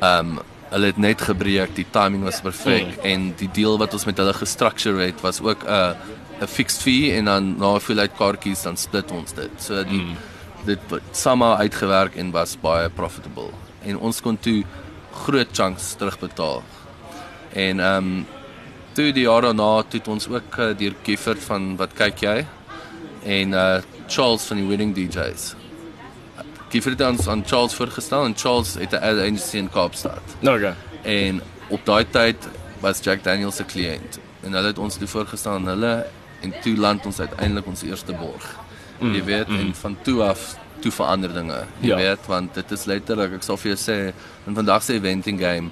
ehm 0.00 0.34
um, 0.34 0.42
hulle 0.74 0.88
het 0.90 0.96
net 0.98 1.20
gebreek, 1.22 1.70
die 1.76 1.86
timing 1.94 2.24
was 2.26 2.40
perfek 2.42 2.96
mm. 2.96 3.02
en 3.06 3.26
die 3.38 3.48
deal 3.54 3.76
wat 3.78 3.92
ons 3.94 4.06
met 4.08 4.18
hulle 4.18 4.32
gestructure 4.34 5.04
het 5.04 5.20
was 5.22 5.38
ook 5.40 5.62
'n 5.62 5.94
'n 6.42 6.48
fixed 6.50 6.82
fee 6.82 7.12
en 7.14 7.24
dan 7.24 7.54
na 7.58 7.70
hoeveelheid 7.76 8.16
kaartjies 8.18 8.62
dan 8.62 8.76
split 8.76 9.10
ons 9.10 9.32
dit. 9.32 9.50
So 9.58 9.84
die 9.84 10.02
mm. 10.02 10.16
dit 10.66 10.80
het 10.90 11.02
somehow 11.12 11.60
uitgewerk 11.60 12.16
en 12.16 12.30
was 12.30 12.56
baie 12.60 12.88
profitable. 12.90 13.50
En 13.84 13.98
ons 13.98 14.20
kon 14.20 14.38
toe 14.38 14.64
groot 15.12 15.48
chunks 15.52 15.94
terugbetaal. 15.94 16.62
En 17.52 17.80
ehm 17.80 17.96
um, 17.96 18.26
toe 18.94 19.12
die 19.12 19.24
jaar 19.24 19.42
daarna 19.42 19.82
toe 19.82 19.98
het 19.98 20.08
ons 20.08 20.28
ook 20.28 20.58
uh, 20.58 20.76
deur 20.78 20.94
Gifford 21.02 21.42
van 21.42 21.76
wat 21.76 21.94
kyk 21.94 22.20
jy 22.20 22.46
en 23.24 23.52
uh 23.52 23.80
Charles 24.08 24.42
van 24.42 24.56
die 24.56 24.66
Wedding 24.68 24.94
DJs. 24.94 25.54
Gifford 26.70 26.98
het 26.98 27.08
ons 27.08 27.28
aan 27.28 27.42
Charles 27.46 27.74
voorgestel 27.74 28.24
en 28.24 28.34
Charles 28.36 28.74
het 28.74 28.92
'n 28.92 28.96
ad 29.02 29.18
agency 29.18 29.56
in 29.56 29.70
Kaapstad. 29.70 30.22
Okay. 30.42 30.74
En 31.02 31.42
op 31.68 31.80
daai 31.84 32.04
tyd 32.10 32.36
was 32.80 33.00
Jack 33.02 33.22
Daniels 33.24 33.56
se 33.56 33.64
kliënt 33.64 34.18
en 34.42 34.52
hulle 34.52 34.66
het 34.66 34.78
ons 34.78 34.96
toe 34.96 35.06
voorgestel 35.08 35.52
aan 35.52 35.66
hulle 35.66 36.06
en 36.40 36.52
toe 36.62 36.76
land 36.76 37.06
ons 37.06 37.20
uiteindelik 37.20 37.66
ons 37.66 37.82
eerste 37.82 38.12
borg. 38.12 38.58
Mm, 39.00 39.14
jy 39.14 39.24
weet 39.24 39.48
mm. 39.48 39.58
en 39.58 39.74
van 39.74 39.96
toe 40.02 40.22
af 40.22 40.56
toe 40.80 40.92
verander 40.92 41.32
dinge. 41.32 41.64
Jy 41.80 41.88
Ja. 41.88 41.96
weet 41.96 42.26
want 42.26 42.54
dit 42.54 42.70
is 42.70 42.84
letterlik 42.84 43.32
ek 43.32 43.42
sal 43.42 43.56
vir 43.56 43.74
jou 43.76 43.78
sê 43.92 44.12
in 44.46 44.54
vandag 44.54 44.82
se 44.82 44.92
eventing 44.92 45.40
game 45.40 45.70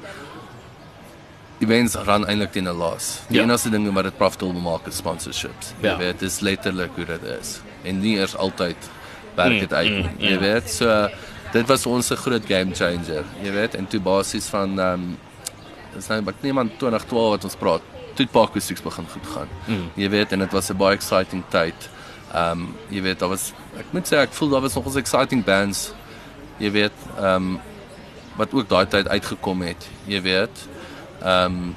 events 1.60 1.94
ran 1.94 2.26
eintlik 2.26 2.52
teen 2.52 2.68
'n 2.68 2.76
loss. 2.76 3.20
Die 3.28 3.36
Ja. 3.36 3.42
ja. 3.42 3.48
enigste 3.48 3.70
ding 3.70 3.92
wat 3.92 4.04
dit 4.04 4.16
profitable 4.16 4.60
maak 4.60 4.86
is 4.86 4.96
sponsorships. 4.96 5.72
Jy 5.80 5.88
Ja. 5.88 5.96
weet 5.98 6.18
dis 6.18 6.40
letterlik 6.40 6.90
hoe 6.96 7.04
dit 7.04 7.22
is. 7.40 7.60
En 7.84 8.00
nie 8.00 8.16
eers 8.16 8.36
altyd 8.36 8.90
werk 9.34 9.52
Mm, 9.52 9.58
dit 9.58 9.72
uit 9.72 9.90
nie. 9.90 10.30
Jy 10.30 10.38
weet 10.38 10.70
so 10.70 11.08
dit 11.52 11.66
was 11.68 11.86
ons 11.86 12.10
'n 12.10 12.16
groot 12.16 12.46
game 12.46 12.74
changer. 12.74 13.24
Jy 13.42 13.52
weet 13.52 13.74
en 13.74 13.86
toe 13.86 14.00
basies 14.00 14.46
van 14.46 14.78
ehm 14.78 14.92
um, 14.92 15.18
dis 15.94 16.08
nou 16.08 16.22
ek 16.26 16.40
neem 16.40 16.58
aan 16.58 16.70
2012 16.76 17.30
wat 17.30 17.44
ons 17.44 17.56
praat. 17.56 17.82
Toe 18.14 18.24
het 18.24 18.30
Parkostics 18.30 18.82
begin 18.82 19.06
goed 19.08 19.26
gaan. 19.34 19.48
Mm. 19.66 19.90
Jy 19.94 20.08
weet 20.08 20.32
en 20.32 20.38
dit 20.38 20.52
was 20.52 20.70
'n 20.70 20.76
baie 20.76 20.94
exciting 20.94 21.42
tyd. 21.48 21.90
Ehm 22.34 22.50
um, 22.50 22.74
jy 22.88 23.02
weet 23.02 23.18
daar 23.18 23.28
was 23.28 23.52
ek 23.78 23.86
moet 23.90 24.06
sê 24.06 24.16
ek 24.16 24.32
voel 24.32 24.48
daar 24.48 24.60
was 24.60 24.74
nog 24.74 24.84
ons 24.84 24.96
exciting 24.96 25.44
bands. 25.44 25.92
Jy 26.58 26.70
weet 26.70 26.92
ehm 27.18 27.34
um, 27.34 27.60
wat 28.36 28.52
ook 28.52 28.68
daai 28.68 28.86
tyd 28.86 29.08
uitgekom 29.08 29.62
het. 29.62 29.88
Jy 30.06 30.22
weet. 30.22 30.68
Ehm 31.22 31.44
um, 31.44 31.76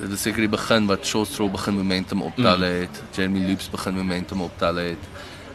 dit 0.00 0.12
is 0.16 0.22
seker 0.24 0.46
die 0.46 0.52
begin 0.52 0.86
wat 0.88 1.04
Shortstraw 1.06 1.50
begin 1.52 1.76
momentum 1.76 2.22
optel 2.24 2.64
het. 2.64 3.02
Jeremy 3.16 3.42
Loops 3.48 3.68
begin 3.72 3.98
momentum 3.98 4.42
optel 4.42 4.80
het. 4.80 5.08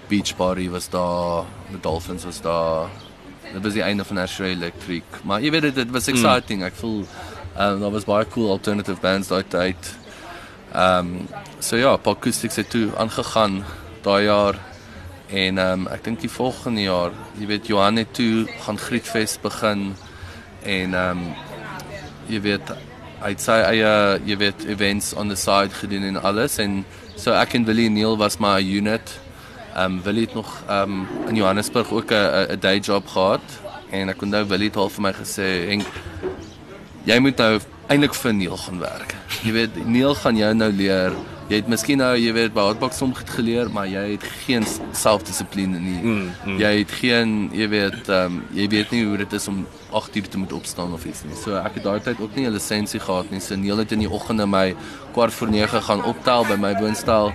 Beach 0.09 0.35
Party 0.37 0.69
was 0.69 0.89
daar, 0.89 1.45
the 1.71 1.79
Dolphins 1.81 2.25
was 2.25 2.41
daar. 2.41 2.89
Dit 3.53 3.63
was 3.63 3.73
die 3.73 3.81
einde 3.81 4.05
van 4.05 4.17
Asher 4.17 4.45
Electric. 4.45 5.03
Maar 5.23 5.41
jy 5.41 5.51
weet 5.51 5.69
dit, 5.69 5.75
dit 5.75 5.91
was 5.93 6.09
exciting. 6.11 6.63
Ek 6.65 6.77
voel 6.77 7.01
um, 7.57 7.79
daar 7.81 7.91
was 7.91 8.05
baie 8.05 8.27
cool 8.33 8.51
alternative 8.53 9.01
bands 9.01 9.31
daai 9.33 9.43
tyd. 9.47 9.91
Ehm 10.75 11.15
um, 11.15 11.27
so 11.59 11.77
ja, 11.79 11.97
Acoustics 11.97 12.55
het 12.55 12.69
toe 12.69 12.89
aangegaan 12.97 13.63
daai 14.05 14.25
jaar 14.25 14.59
en 15.27 15.57
ehm 15.57 15.85
um, 15.85 15.87
ek 15.87 16.03
dink 16.03 16.21
die 16.21 16.29
volgende 16.29 16.83
jaar, 16.85 17.15
jy 17.39 17.47
weet 17.49 17.67
Johan 17.71 17.97
het 17.97 18.13
toe 18.13 18.45
gaan 18.65 18.77
Grietfest 18.77 19.41
begin 19.41 19.95
en 20.61 20.93
ehm 20.93 21.23
um, 21.23 21.31
jy 22.29 22.41
weet 22.41 22.75
het 23.31 23.41
sy 23.41 23.57
eie 23.71 23.91
jy 24.25 24.37
weet 24.37 24.65
events 24.69 25.13
on 25.13 25.29
the 25.29 25.35
side 25.35 25.73
gedoen 25.73 26.03
en 26.03 26.21
alles 26.21 26.57
en 26.61 26.83
so 27.15 27.33
ek 27.33 27.55
en 27.57 27.65
Willie 27.65 27.89
Neil 27.89 28.17
was 28.17 28.37
maar 28.37 28.61
'n 28.61 28.67
unit. 28.67 29.19
Ehm 29.75 29.97
um, 29.97 30.01
Willie 30.03 30.25
het 30.25 30.33
nog 30.33 30.63
ehm 30.67 30.81
um, 30.81 31.07
in 31.27 31.35
Johannesburg 31.35 31.91
ook 31.91 32.11
'n 32.11 32.59
day 32.59 32.79
job 32.79 33.07
gehad 33.07 33.45
en 33.89 34.09
ek 34.09 34.21
onthou 34.21 34.45
Willie 34.45 34.67
het 34.67 34.77
al 34.77 34.89
vir 34.89 35.01
my 35.01 35.13
gesê 35.13 35.67
Henk 35.69 35.85
jy 37.05 37.19
moet 37.19 37.37
nou 37.37 37.59
eintlik 37.87 38.13
vir 38.13 38.33
Neil 38.33 38.57
gaan 38.57 38.79
werk. 38.79 39.15
Jy 39.43 39.51
weet 39.51 39.85
Neil 39.85 40.15
gaan 40.15 40.37
jou 40.37 40.53
nou 40.53 40.71
leer. 40.71 41.13
Jy 41.45 41.59
het 41.59 41.67
miskien 41.69 41.99
nou 42.01 42.15
jy 42.17 42.31
weet 42.33 42.53
by 42.55 42.63
hotbox 42.71 42.97
som 42.97 43.11
goed 43.13 43.29
geleer, 43.29 43.67
maar 43.69 43.85
jy 43.85 44.01
het 44.15 44.23
geen 44.47 44.63
selfdissipline 44.97 45.77
nie. 45.77 45.99
Mm, 46.01 46.31
mm. 46.41 46.55
Jy 46.57 46.71
het 46.79 46.95
geen 47.01 47.35
jy 47.53 47.67
weet 47.69 48.09
ehm 48.09 48.39
um, 48.39 48.39
jy 48.57 48.65
weet 48.71 48.95
nie 48.95 49.03
hoe 49.05 49.19
dit 49.21 49.35
is 49.37 49.45
om 49.51 49.59
8 49.93 50.17
uur 50.17 50.29
te 50.33 50.41
moet 50.41 50.55
opstaan 50.57 50.95
of 50.97 51.05
iets 51.05 51.21
nie. 51.27 51.37
So 51.37 51.59
ek 51.59 51.77
het 51.77 51.85
daai 51.85 52.01
tyd 52.01 52.23
ook 52.23 52.33
nie 52.35 52.47
'n 52.49 52.55
lisensie 52.55 52.99
gehad 52.99 53.29
nie. 53.29 53.39
So 53.39 53.55
Neil 53.55 53.77
het 53.77 53.91
in 53.91 53.99
die 53.99 54.09
oggende 54.09 54.47
my 54.47 54.75
kwart 55.13 55.33
voor 55.33 55.49
9 55.49 55.81
gaan 55.81 56.03
optel 56.03 56.45
by 56.45 56.57
my 56.57 56.73
woonstel. 56.81 57.33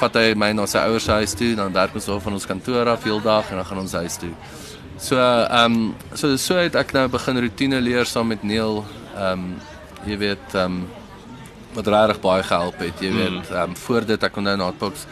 Vat 0.00 0.14
hy 0.14 0.34
my 0.34 0.52
na 0.52 0.66
sy 0.66 0.78
ouers 0.78 1.04
se 1.04 1.10
huis 1.10 1.34
toe, 1.34 1.54
dan 1.54 1.72
werk 1.72 1.94
ons 1.94 2.06
daar 2.06 2.20
van 2.20 2.32
ons 2.32 2.46
kantoor 2.46 2.88
af 2.88 3.04
heeldag 3.04 3.50
en 3.50 3.56
dan 3.56 3.64
gaan 3.64 3.78
ons 3.78 3.92
huis 3.92 4.16
toe. 4.16 4.32
So 4.98 5.16
ehm 5.16 5.72
um, 5.72 5.94
so 6.14 6.36
so 6.36 6.54
het 6.56 6.74
ek 6.74 6.92
nou 6.92 7.08
begin 7.08 7.40
rotine 7.40 7.80
leer 7.80 8.06
saam 8.06 8.26
met 8.26 8.42
Neil. 8.42 8.84
Ehm 9.16 9.32
um, 9.32 9.56
jy 10.06 10.16
weet 10.18 10.54
ehm 10.54 10.64
um, 10.64 11.03
wat 11.74 11.86
regtig 11.86 12.20
baie 12.20 12.42
gehelp 12.42 12.78
het. 12.78 13.00
Jy 13.00 13.12
weet 13.12 13.50
ehm 13.50 13.62
um, 13.70 13.76
voor 13.76 14.04
dit 14.06 14.22
ek 14.22 14.36
onthou 14.36 14.56
na 14.56 14.64
Hotbox 14.64 15.06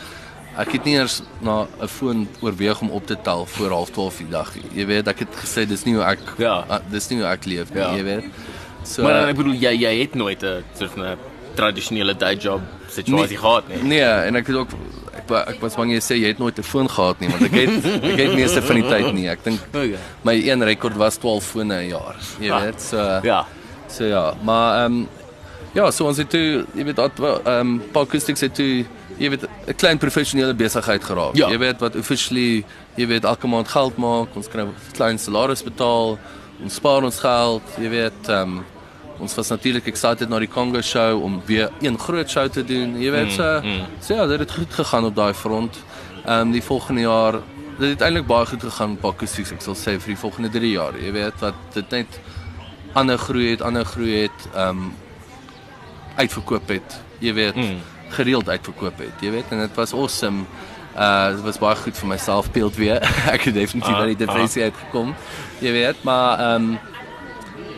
ek 0.59 0.73
het 0.73 0.85
nie 0.85 0.95
eers 0.99 1.23
na 1.41 1.67
'n 1.81 1.89
foon 1.89 2.29
oorweeg 2.41 2.81
om 2.81 2.91
op 2.91 3.07
te 3.07 3.17
tel 3.23 3.47
voor 3.47 3.71
12:30 3.71 4.17
die 4.19 4.29
dag 4.31 4.55
nie. 4.55 4.65
Jy 4.81 4.87
weet 4.87 5.09
ek 5.09 5.19
het 5.19 5.29
gesê 5.45 5.67
dis 5.67 5.85
nie 5.85 5.95
hoe 5.95 6.05
ek 6.05 6.19
Ja. 6.39 6.65
ah, 6.69 6.79
dis 6.91 7.09
nie 7.09 7.19
hoe 7.19 7.29
ek 7.29 7.45
leef 7.47 7.71
nie, 7.75 7.83
Ja. 7.83 7.95
jy 7.97 8.03
weet. 8.05 8.25
So 8.85 9.03
Maar 9.03 9.13
dan 9.13 9.29
ek 9.29 9.37
bedoel 9.37 9.55
jy 9.55 9.73
jy 9.81 10.01
het 10.01 10.15
nooit 10.15 10.43
'n 10.43 10.65
soort 10.79 10.91
van 10.91 11.05
'n 11.05 11.17
tradisionele 11.55 12.15
day 12.17 12.35
job 12.37 12.61
situasie 12.89 13.37
gehad 13.37 13.69
nie. 13.69 13.83
Nee, 13.83 14.03
en 14.05 14.37
ek 14.37 14.47
het 14.47 14.57
ook 14.57 14.69
ek 15.17 15.31
ek 15.49 15.61
was 15.61 15.75
bang 15.75 15.91
jy 15.93 15.99
sê 16.01 16.15
jy 16.21 16.27
het 16.29 16.39
nooit 16.39 16.59
'n 16.59 16.63
foon 16.63 16.89
gehad 16.89 17.21
nie, 17.21 17.29
want 17.31 17.43
ek 17.43 17.53
het 17.53 17.85
ek 18.13 18.19
het 18.19 18.35
meeste 18.35 18.63
van 18.63 18.77
die 18.77 18.89
tyd 18.89 19.15
nie. 19.15 19.29
Ek 19.29 19.45
dink 19.45 19.61
Okay. 19.75 19.97
my 20.23 20.35
een 20.35 20.63
rekord 20.65 20.97
was 20.97 21.17
12 21.17 21.45
fone 21.45 21.75
'n 21.83 21.89
jaar. 21.89 22.17
Jy 22.41 22.51
Ah, 22.51 22.61
weet, 22.63 22.81
so 22.83 23.21
Ja. 23.23 23.47
So 23.89 24.05
ja, 24.05 24.35
maar 24.43 24.85
ehm 24.85 24.93
um, 24.93 25.09
ja, 25.73 25.91
so 25.91 26.07
ons 26.07 26.21
het 26.21 26.31
toe, 26.31 26.65
jy 26.75 26.85
weet, 26.85 26.99
ehm 26.99 27.47
um, 27.47 27.83
Acoustics 27.93 28.41
het 28.41 28.55
toe, 28.55 28.85
jy 29.19 29.31
weet, 29.31 29.47
'n 29.67 29.77
klein 29.77 29.99
professionele 29.99 30.55
besigheid 30.55 31.05
geraak. 31.05 31.37
Ja. 31.37 31.49
Jy 31.49 31.59
weet 31.59 31.81
wat 31.81 31.97
officially, 31.97 32.65
jy 32.97 33.07
weet, 33.07 33.25
elke 33.25 33.47
maand 33.47 33.69
geld 33.69 33.97
maak, 33.97 34.37
ons 34.37 34.49
kry 34.49 34.63
'n 34.63 34.75
klein 34.93 35.19
salaris 35.19 35.63
betaal, 35.63 36.19
ons 36.63 36.75
spaar 36.75 37.03
ons 37.03 37.19
geld, 37.19 37.63
jy 37.79 37.89
weet, 37.89 38.29
ehm 38.29 38.59
um, 38.59 38.65
ons 39.21 39.35
was 39.35 39.49
natuurlik 39.49 39.87
excited 39.87 40.29
na 40.29 40.39
die 40.39 40.49
Congo 40.49 40.81
show 40.81 41.23
om 41.23 41.43
weer 41.47 41.71
een 41.81 41.99
groot 41.99 42.31
show 42.31 42.49
te 42.49 42.65
doen. 42.65 43.01
Jy 43.01 43.11
weet, 43.11 43.33
so, 43.33 43.63
so 44.01 44.15
ja, 44.15 44.27
dit 44.27 44.39
het 44.39 44.51
goed 44.51 44.73
gegaan 44.75 45.05
op 45.05 45.15
daai 45.15 45.35
front. 45.35 45.77
Ehm 46.27 46.41
um, 46.41 46.53
die 46.53 46.63
volgende 46.63 47.01
jaar 47.01 47.41
dit 47.79 47.89
het 47.91 48.01
eintlik 48.01 48.27
baie 48.27 48.47
goed 48.47 48.63
gegaan 48.63 48.91
met 48.91 49.05
Acoustics, 49.05 49.53
ek 49.53 49.63
sal 49.65 49.75
sê 49.75 49.97
vir 49.99 50.15
die 50.15 50.21
volgende 50.21 50.51
3 50.55 50.71
jaar. 50.71 50.99
Jy 50.99 51.13
weet 51.13 51.41
wat 51.41 51.55
dit 51.75 51.91
net 51.91 52.19
ander 52.93 53.19
groei 53.19 53.51
het, 53.51 53.63
ander 53.63 53.85
groei 53.85 54.23
het, 54.27 54.49
ehm 54.55 54.69
um, 54.69 54.93
uitverkoop 56.17 56.69
het. 56.69 57.01
Jy 57.19 57.33
weet, 57.35 57.57
mm. 57.57 57.79
gereeld 58.09 58.49
uitverkoop 58.49 58.99
het. 58.99 59.21
Jy 59.21 59.31
weet 59.31 59.45
en 59.51 59.59
dit 59.59 59.75
was 59.75 59.93
awesome. 59.93 60.45
Uh 60.97 61.31
dit 61.37 61.41
was 61.43 61.59
baie 61.59 61.77
goed 61.77 61.97
vir 61.97 62.09
my 62.09 62.17
selfbeeld 62.21 62.77
weer. 62.77 63.01
ek 63.35 63.45
het 63.49 63.55
definitief 63.55 63.95
Ah, 63.95 64.01
uit 64.05 64.17
die 64.19 64.27
depressie 64.27 64.63
uitgekom. 64.63 65.15
Jy 65.61 65.73
weet, 65.73 66.03
maar 66.05 66.39
ehm 66.39 66.73
um, 66.73 66.79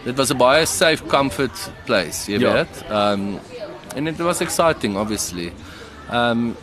dit 0.04 0.16
was 0.16 0.30
'n 0.30 0.36
baie 0.36 0.66
safe 0.66 1.04
comfort 1.06 1.70
place, 1.84 2.30
jy 2.32 2.38
Ja. 2.40 2.52
weet. 2.52 2.84
Ehm 2.90 3.12
um, 3.12 3.38
en 3.94 4.04
dit 4.04 4.18
was 4.18 4.40
exciting 4.40 4.96
obviously. 4.96 5.52
Ehm 6.10 6.30
um, 6.30 6.56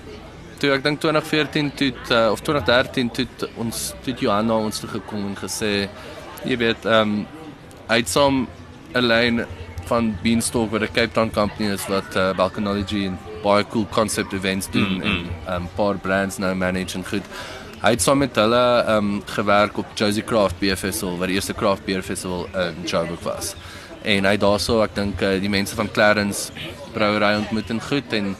toe 0.60 0.72
ek 0.72 0.84
dink 0.84 1.00
2014 1.00 1.72
toe 1.74 1.94
uh, 2.12 2.32
of 2.32 2.42
2013 2.46 3.12
toe 3.12 3.28
ons 3.58 3.94
toe 4.04 4.14
Johanna 4.14 4.54
ons 4.54 4.80
toe 4.80 4.90
gekom 4.90 5.26
en 5.32 5.36
gesê 5.40 5.90
jy 6.46 6.58
weet 6.58 6.86
ehm 6.86 7.02
um, 7.02 7.28
hy 7.88 7.98
het 7.98 8.10
saam 8.10 8.48
'n 8.94 9.02
lyn 9.08 9.46
van 9.92 10.14
Beanstalk 10.24 10.72
wat 10.72 10.82
'n 10.88 10.94
Cape 10.96 11.14
Town 11.18 11.32
company 11.34 11.72
is 11.76 11.88
wat 11.88 12.16
uh, 12.16 12.32
Balkanology 12.36 13.06
en 13.10 13.18
baie 13.44 13.66
cool 13.74 13.88
concept 13.92 14.34
events 14.34 14.70
doen 14.72 14.94
mm, 14.94 15.04
mm. 15.04 15.04
en 15.04 15.54
'n 15.54 15.56
um, 15.56 15.68
paar 15.76 15.98
brands 15.98 16.38
nou 16.38 16.56
manage 16.56 16.98
en 16.98 17.06
goed. 17.06 17.26
Hy 17.82 17.90
het 17.96 18.02
saam 18.02 18.20
met 18.22 18.36
hulle 18.36 18.86
um 18.96 19.22
gewerk 19.26 19.78
op 19.78 19.86
Josie 19.96 20.24
Craft 20.24 20.60
Beer 20.60 20.78
Festival 20.78 21.18
wat 21.18 21.28
die 21.28 21.36
eerste 21.36 21.54
craft 21.54 21.86
beer 21.86 22.02
festival 22.02 22.48
in 22.54 22.86
Joburg 22.86 23.24
was. 23.24 23.56
En 24.02 24.26
hy 24.26 24.38
daarso, 24.38 24.82
ek 24.82 24.96
dink 24.96 25.22
uh, 25.22 25.36
die 25.42 25.50
mense 25.50 25.76
van 25.76 25.90
Clarence 25.92 26.52
brouery 26.94 27.36
ontmoet 27.36 27.70
en 27.70 27.82
goed 27.82 28.14
en 28.14 28.36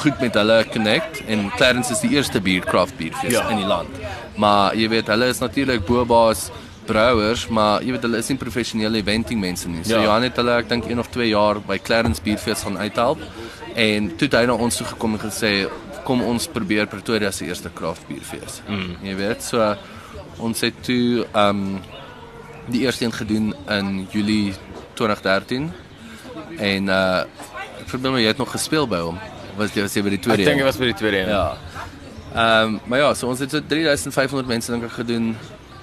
goed 0.00 0.20
met 0.20 0.34
hulle 0.34 0.58
connect 0.72 1.22
en 1.28 1.50
Clarence 1.56 1.92
is 1.92 2.00
die 2.00 2.16
eerste 2.16 2.40
bier 2.40 2.64
craft 2.64 2.96
beer 2.96 3.12
fees 3.20 3.36
ja. 3.36 3.46
in 3.52 3.62
die 3.62 3.68
land. 3.68 4.00
Maar 4.40 4.74
jy 4.76 4.88
weet 4.88 5.12
hulle 5.12 5.28
is 5.32 5.40
natuurlik 5.44 5.86
bobaas 5.86 6.48
brouers, 6.86 7.46
maar 7.48 7.82
jy 7.82 7.94
weet 7.94 8.04
hulle 8.06 8.20
is 8.20 8.28
nie 8.30 8.38
professionele 8.40 9.00
eventing 9.00 9.40
mense 9.40 9.68
nie. 9.68 9.84
So 9.84 9.96
ja. 9.96 10.04
Johan 10.06 10.26
het 10.28 10.38
hulle 10.40 10.58
ek 10.60 10.68
dink 10.70 10.88
1 10.90 11.02
of 11.02 11.10
2 11.14 11.30
jaar 11.30 11.60
by 11.64 11.78
Clarence 11.82 12.22
Bierfees 12.24 12.64
gaan 12.66 12.78
uithelp 12.78 13.22
en 13.74 14.10
toe 14.14 14.28
het 14.28 14.38
hy 14.38 14.44
na 14.46 14.54
ons 14.66 14.76
toe 14.78 14.86
gekom 14.92 15.16
en 15.16 15.22
gesê 15.24 15.52
kom 16.04 16.22
ons 16.22 16.46
probeer 16.52 16.86
Pretoria 16.90 17.32
se 17.32 17.48
eerste 17.48 17.72
craft 17.74 18.04
bierfees. 18.08 18.60
Mm. 18.68 18.96
Jy 19.08 19.14
weet, 19.18 19.44
so 19.44 19.74
ons 20.44 20.64
het 20.66 20.80
toe 20.84 21.24
ehm 21.24 21.64
um, 21.64 21.82
die 22.64 22.80
eerste 22.86 23.04
een 23.04 23.12
gedoen 23.12 23.50
in 23.68 24.06
Julie 24.12 24.54
2013 24.96 25.66
en 26.58 26.88
uh 26.88 27.24
ek 27.82 27.90
verbeeld 27.90 28.14
my 28.14 28.20
jy 28.22 28.30
het 28.32 28.40
nog 28.40 28.52
gespeel 28.54 28.86
by 28.88 29.02
hom. 29.04 29.18
Was 29.58 29.74
jy 29.76 29.84
was 29.84 29.96
jy 29.96 30.02
by 30.06 30.14
die 30.14 30.20
tweede? 30.24 30.44
Ek 30.46 30.48
dink 30.48 30.62
dit 30.62 30.68
was 30.68 30.78
by 30.80 30.88
die 30.88 31.00
tweede. 31.00 31.24
Ja. 31.28 31.44
Ehm 32.34 32.74
um, 32.74 32.78
maar 32.88 33.02
ja, 33.02 33.10
so 33.14 33.28
ons 33.28 33.42
het 33.44 33.52
so 33.52 33.60
3500 33.60 34.48
mense 34.48 34.72
dink 34.72 34.88
ek 34.88 34.96
gedoen 35.02 35.34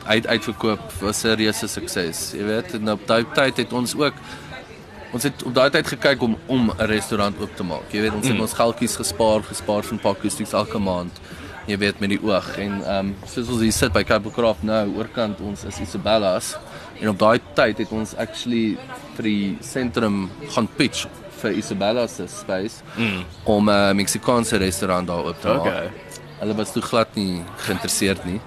uit 0.05 0.27
uitverkoop 0.27 0.91
was 0.99 1.23
'n 1.23 1.35
reuse 1.35 1.67
sukses. 1.67 2.31
Jy 2.31 2.43
weet, 2.43 2.73
en 2.73 2.91
op 2.91 3.07
daai 3.07 3.25
tyd 3.33 3.57
het 3.57 3.73
ons 3.73 3.95
ook 3.95 4.13
ons 5.11 5.23
het 5.23 5.43
op 5.43 5.53
daai 5.53 5.69
tyd 5.69 5.87
gekyk 5.87 6.21
om 6.21 6.37
om 6.45 6.71
'n 6.71 6.85
restaurant 6.85 7.39
oop 7.39 7.55
te 7.55 7.63
maak. 7.63 7.91
Jy 7.91 8.01
weet, 8.01 8.13
ons 8.13 8.25
mm. 8.25 8.31
het 8.31 8.41
ons 8.41 8.53
geldjies 8.53 8.95
gespaar, 8.95 9.43
gespaar 9.43 9.83
van 9.83 9.99
pakkostiks 9.99 10.53
elke 10.53 10.79
maand. 10.79 11.19
Jy 11.67 11.77
weet 11.77 11.99
met 11.99 12.09
die 12.09 12.23
oog 12.23 12.57
en 12.57 12.81
ehm 12.83 12.97
um, 12.97 13.15
soos 13.25 13.47
ons 13.47 13.61
hier 13.61 13.71
sit 13.71 13.93
by 13.93 14.03
Cape 14.03 14.31
Craft 14.31 14.63
nou 14.63 14.95
oorkant 14.97 15.39
ons 15.39 15.63
is 15.63 15.79
Isabella's 15.79 16.57
en 16.99 17.09
op 17.09 17.19
daai 17.19 17.39
tyd 17.53 17.77
het 17.77 17.91
ons 17.91 18.15
actually 18.15 18.77
vir 19.15 19.23
die 19.23 19.57
sentrum 19.61 20.29
gaan 20.49 20.67
pitch 20.77 21.07
vir 21.41 21.51
Isabella's 21.51 22.21
space 22.39 22.81
mm. 22.97 23.23
om 23.43 23.69
'n 23.69 23.73
uh, 23.73 23.93
Meksikaanse 23.93 24.57
restaurant 24.57 25.07
daar 25.07 25.25
oop 25.25 25.41
te 25.41 25.47
maak. 25.47 25.59
Okay. 25.59 25.91
Hulle 26.39 26.55
was 26.55 26.71
toe 26.71 26.81
glad 26.81 27.15
nie 27.15 27.43
geïnteresseerd 27.57 28.25
nie 28.25 28.41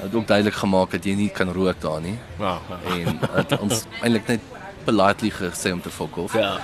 het 0.00 0.14
ook 0.14 0.26
duidelik 0.26 0.54
gemaak 0.54 0.90
dat 0.90 1.04
jy 1.04 1.14
nie 1.14 1.30
kan 1.30 1.52
rook 1.52 1.80
daar 1.80 2.00
nie. 2.00 2.18
Ja. 2.38 2.58
En 2.84 3.18
het 3.32 3.58
ons 3.58 3.84
eintlik 4.02 4.26
net 4.26 4.40
politely 4.84 5.30
gesê 5.30 5.72
om 5.72 5.80
te 5.80 5.90
fok 5.90 6.16
off. 6.16 6.34
Ja. 6.34 6.58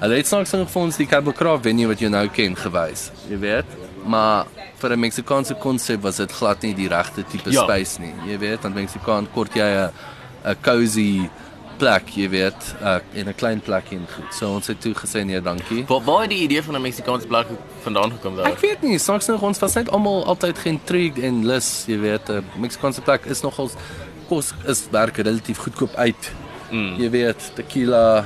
Hulle 0.00 0.16
het 0.16 0.26
snaaks 0.26 0.54
nog 0.56 0.70
vir 0.72 0.82
ons 0.82 0.96
die 0.96 1.06
Cabo 1.06 1.32
Craft 1.36 1.66
venue 1.68 1.90
wat 1.90 2.00
jy 2.00 2.08
nou 2.08 2.24
ken 2.32 2.56
gewys. 2.56 3.10
Jy 3.28 3.38
weet, 3.42 3.76
maar 4.04 4.46
vir 4.80 4.96
'n 4.96 5.00
Meksikaanse 5.00 5.54
konsep 5.54 6.00
was 6.02 6.16
dit 6.16 6.32
glad 6.32 6.62
nie 6.62 6.74
die 6.74 6.88
regte 6.88 7.24
tipe 7.24 7.50
ja. 7.50 7.62
space 7.62 8.00
nie. 8.00 8.14
Jy 8.26 8.38
weet, 8.38 8.62
want 8.62 8.74
Meksikaan 8.74 9.28
kort 9.34 9.54
jy 9.54 9.68
'n 9.68 9.90
'n 10.44 10.56
cozy 10.62 11.28
plek, 11.80 12.10
jy 12.18 12.28
weet, 12.32 12.66
uh, 12.82 12.98
in 13.16 13.28
'n 13.28 13.34
klein 13.34 13.60
plek 13.60 13.90
in 13.90 14.04
goed. 14.14 14.34
So 14.34 14.52
ons 14.54 14.66
het 14.66 14.80
toe 14.80 14.92
gesê 14.94 15.24
nee, 15.24 15.40
dankie. 15.40 15.84
Waar 15.88 16.02
waar 16.04 16.20
het 16.22 16.30
die 16.30 16.42
idee 16.44 16.62
van 16.62 16.76
'n 16.76 16.82
Meksikaanse 16.82 17.26
plek 17.26 17.46
vandaan 17.82 18.12
gekom 18.12 18.36
daar? 18.36 18.46
Ek 18.46 18.60
weet 18.60 18.82
nie, 18.82 18.98
soms 18.98 19.26
nog 19.26 19.42
ons 19.42 19.58
was 19.58 19.74
net 19.74 19.90
almal 19.90 20.24
altyd 20.24 20.58
geïntrigued 20.58 21.18
en 21.18 21.46
lus, 21.46 21.84
jy 21.86 21.98
weet, 21.98 22.28
'n 22.28 22.44
Meksikaanse 22.56 23.00
plek 23.00 23.24
is 23.24 23.40
nogals 23.40 23.74
kos 24.28 24.52
is 24.66 24.86
werk 24.90 25.16
relatief 25.16 25.58
goedkoop 25.58 25.94
uit. 25.94 26.32
Mm. 26.70 26.94
Jy 26.96 27.10
weet, 27.10 27.50
tequila 27.54 28.24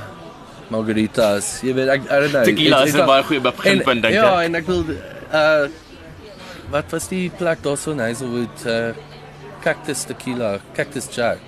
margaritas, 0.69 1.61
jy 1.61 1.73
weet 1.73 1.87
ek 1.87 2.01
I 2.03 2.19
don't 2.19 2.31
know. 2.31 2.43
Tequila 2.43 2.83
is 2.83 2.93
'n 2.93 3.05
baie 3.05 3.23
goeie 3.23 3.41
beginpunt 3.41 4.01
dink 4.01 4.13
ek. 4.13 4.21
Ja, 4.21 4.43
en 4.43 4.55
ek 4.55 4.65
wil 4.65 4.83
uh 5.33 5.67
wat 6.69 6.91
was 6.91 7.07
die 7.07 7.29
plek 7.29 7.61
daar 7.61 7.77
so 7.77 7.93
nice 7.93 8.25
with 8.25 8.65
uh 8.65 8.93
cactus 9.61 10.03
tequila, 10.03 10.59
cactus 10.73 11.07
jack. 11.15 11.39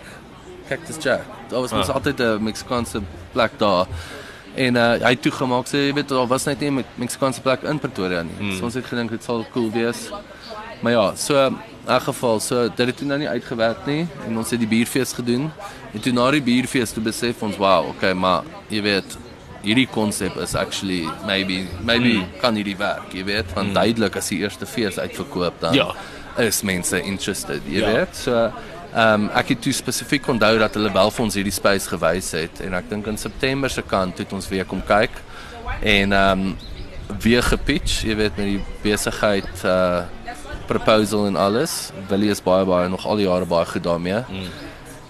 Cactus 0.67 0.97
jack 1.03 1.36
daar 1.49 1.61
was 1.61 1.71
mos 1.71 1.89
ah. 1.89 1.95
altyd 1.95 2.19
'n 2.19 2.43
Meksikaanse 2.43 3.01
plek 3.31 3.51
daar. 3.57 3.87
En 4.55 4.75
uh, 4.75 4.93
hy 5.05 5.13
het 5.13 5.21
toegemaak 5.21 5.67
sê 5.69 5.87
jy 5.87 5.93
weet 5.93 6.09
daar 6.09 6.27
was 6.27 6.45
net 6.45 6.59
nie 6.59 6.71
'n 6.71 6.85
Meksikaanse 6.95 7.41
plek 7.41 7.61
in 7.61 7.79
Pretoria 7.79 8.21
nie. 8.21 8.37
Hmm. 8.39 8.57
So 8.57 8.63
ons 8.63 8.73
het 8.73 8.85
gedink 8.85 9.09
dit 9.09 9.23
sal 9.23 9.45
cool 9.53 9.71
wees. 9.71 10.09
Maar 10.81 10.91
ja, 10.91 11.15
so 11.15 11.45
in 11.47 11.57
elk 11.85 12.01
geval, 12.01 12.39
so 12.39 12.69
dit 12.75 12.87
het 12.87 12.97
toe 12.97 13.07
nou 13.07 13.19
nie 13.19 13.29
uitgewerk 13.29 13.85
nie 13.85 14.07
en 14.27 14.37
ons 14.37 14.49
het 14.49 14.59
die 14.59 14.67
bierfees 14.67 15.13
gedoen. 15.13 15.51
En 15.93 15.99
toe 15.99 16.13
na 16.13 16.31
die 16.31 16.41
bierfees 16.41 16.91
toe 16.91 17.03
besef 17.03 17.41
ons, 17.41 17.57
wow, 17.57 17.87
okay, 17.89 18.13
maar 18.13 18.43
jy 18.69 18.81
weet 18.81 19.17
hierdie 19.61 19.87
konsep 19.87 20.35
is 20.37 20.55
actually 20.55 21.07
maybe 21.25 21.65
maybe 21.83 22.17
hmm. 22.19 22.39
kan 22.41 22.55
hierdie 22.55 22.77
werk, 22.77 23.13
jy 23.13 23.23
weet, 23.27 23.53
want 23.53 23.71
hmm. 23.71 23.73
duidelik 23.73 24.15
as 24.15 24.29
die 24.29 24.39
eerste 24.39 24.65
fees 24.69 24.99
uitverkoop 24.99 25.61
dan 25.63 25.73
ja. 25.73 25.89
is 26.37 26.61
mense 26.61 27.01
interested, 27.01 27.61
jy 27.65 27.81
ja. 27.81 27.93
weet. 27.93 28.15
So 28.15 28.51
Ehm 28.97 29.27
um, 29.27 29.29
ek 29.37 29.53
het 29.53 29.61
toe 29.61 29.73
spesifiek 29.77 30.27
onthou 30.27 30.55
dat 30.57 30.73
hulle 30.73 30.89
wel 30.93 31.11
vir 31.13 31.23
ons 31.23 31.35
hierdie 31.37 31.53
space 31.53 31.89
gewys 31.91 32.31
het 32.33 32.63
en 32.65 32.73
ek 32.73 32.89
dink 32.89 33.07
in 33.11 33.19
September 33.21 33.69
se 33.69 33.83
kant 33.85 34.17
het 34.17 34.33
ons 34.33 34.47
weer 34.49 34.65
kom 34.65 34.81
kyk 34.87 35.21
en 35.81 36.15
ehm 36.17 36.47
um, 36.47 36.55
weer 37.21 37.43
gepitch, 37.43 38.01
jy 38.03 38.15
weet 38.19 38.39
met 38.39 38.55
die 38.55 38.63
besigheid 38.83 39.65
uh 39.65 40.05
proposal 40.67 41.29
en 41.29 41.37
alles. 41.39 41.91
Willie 42.09 42.29
is 42.33 42.41
baie 42.43 42.65
baie 42.67 42.89
nog 42.91 43.05
al 43.07 43.21
die 43.21 43.27
jare 43.27 43.45
baie 43.47 43.65
goed 43.65 43.83
daarmee. 43.83 44.23
Mm. 44.27 44.49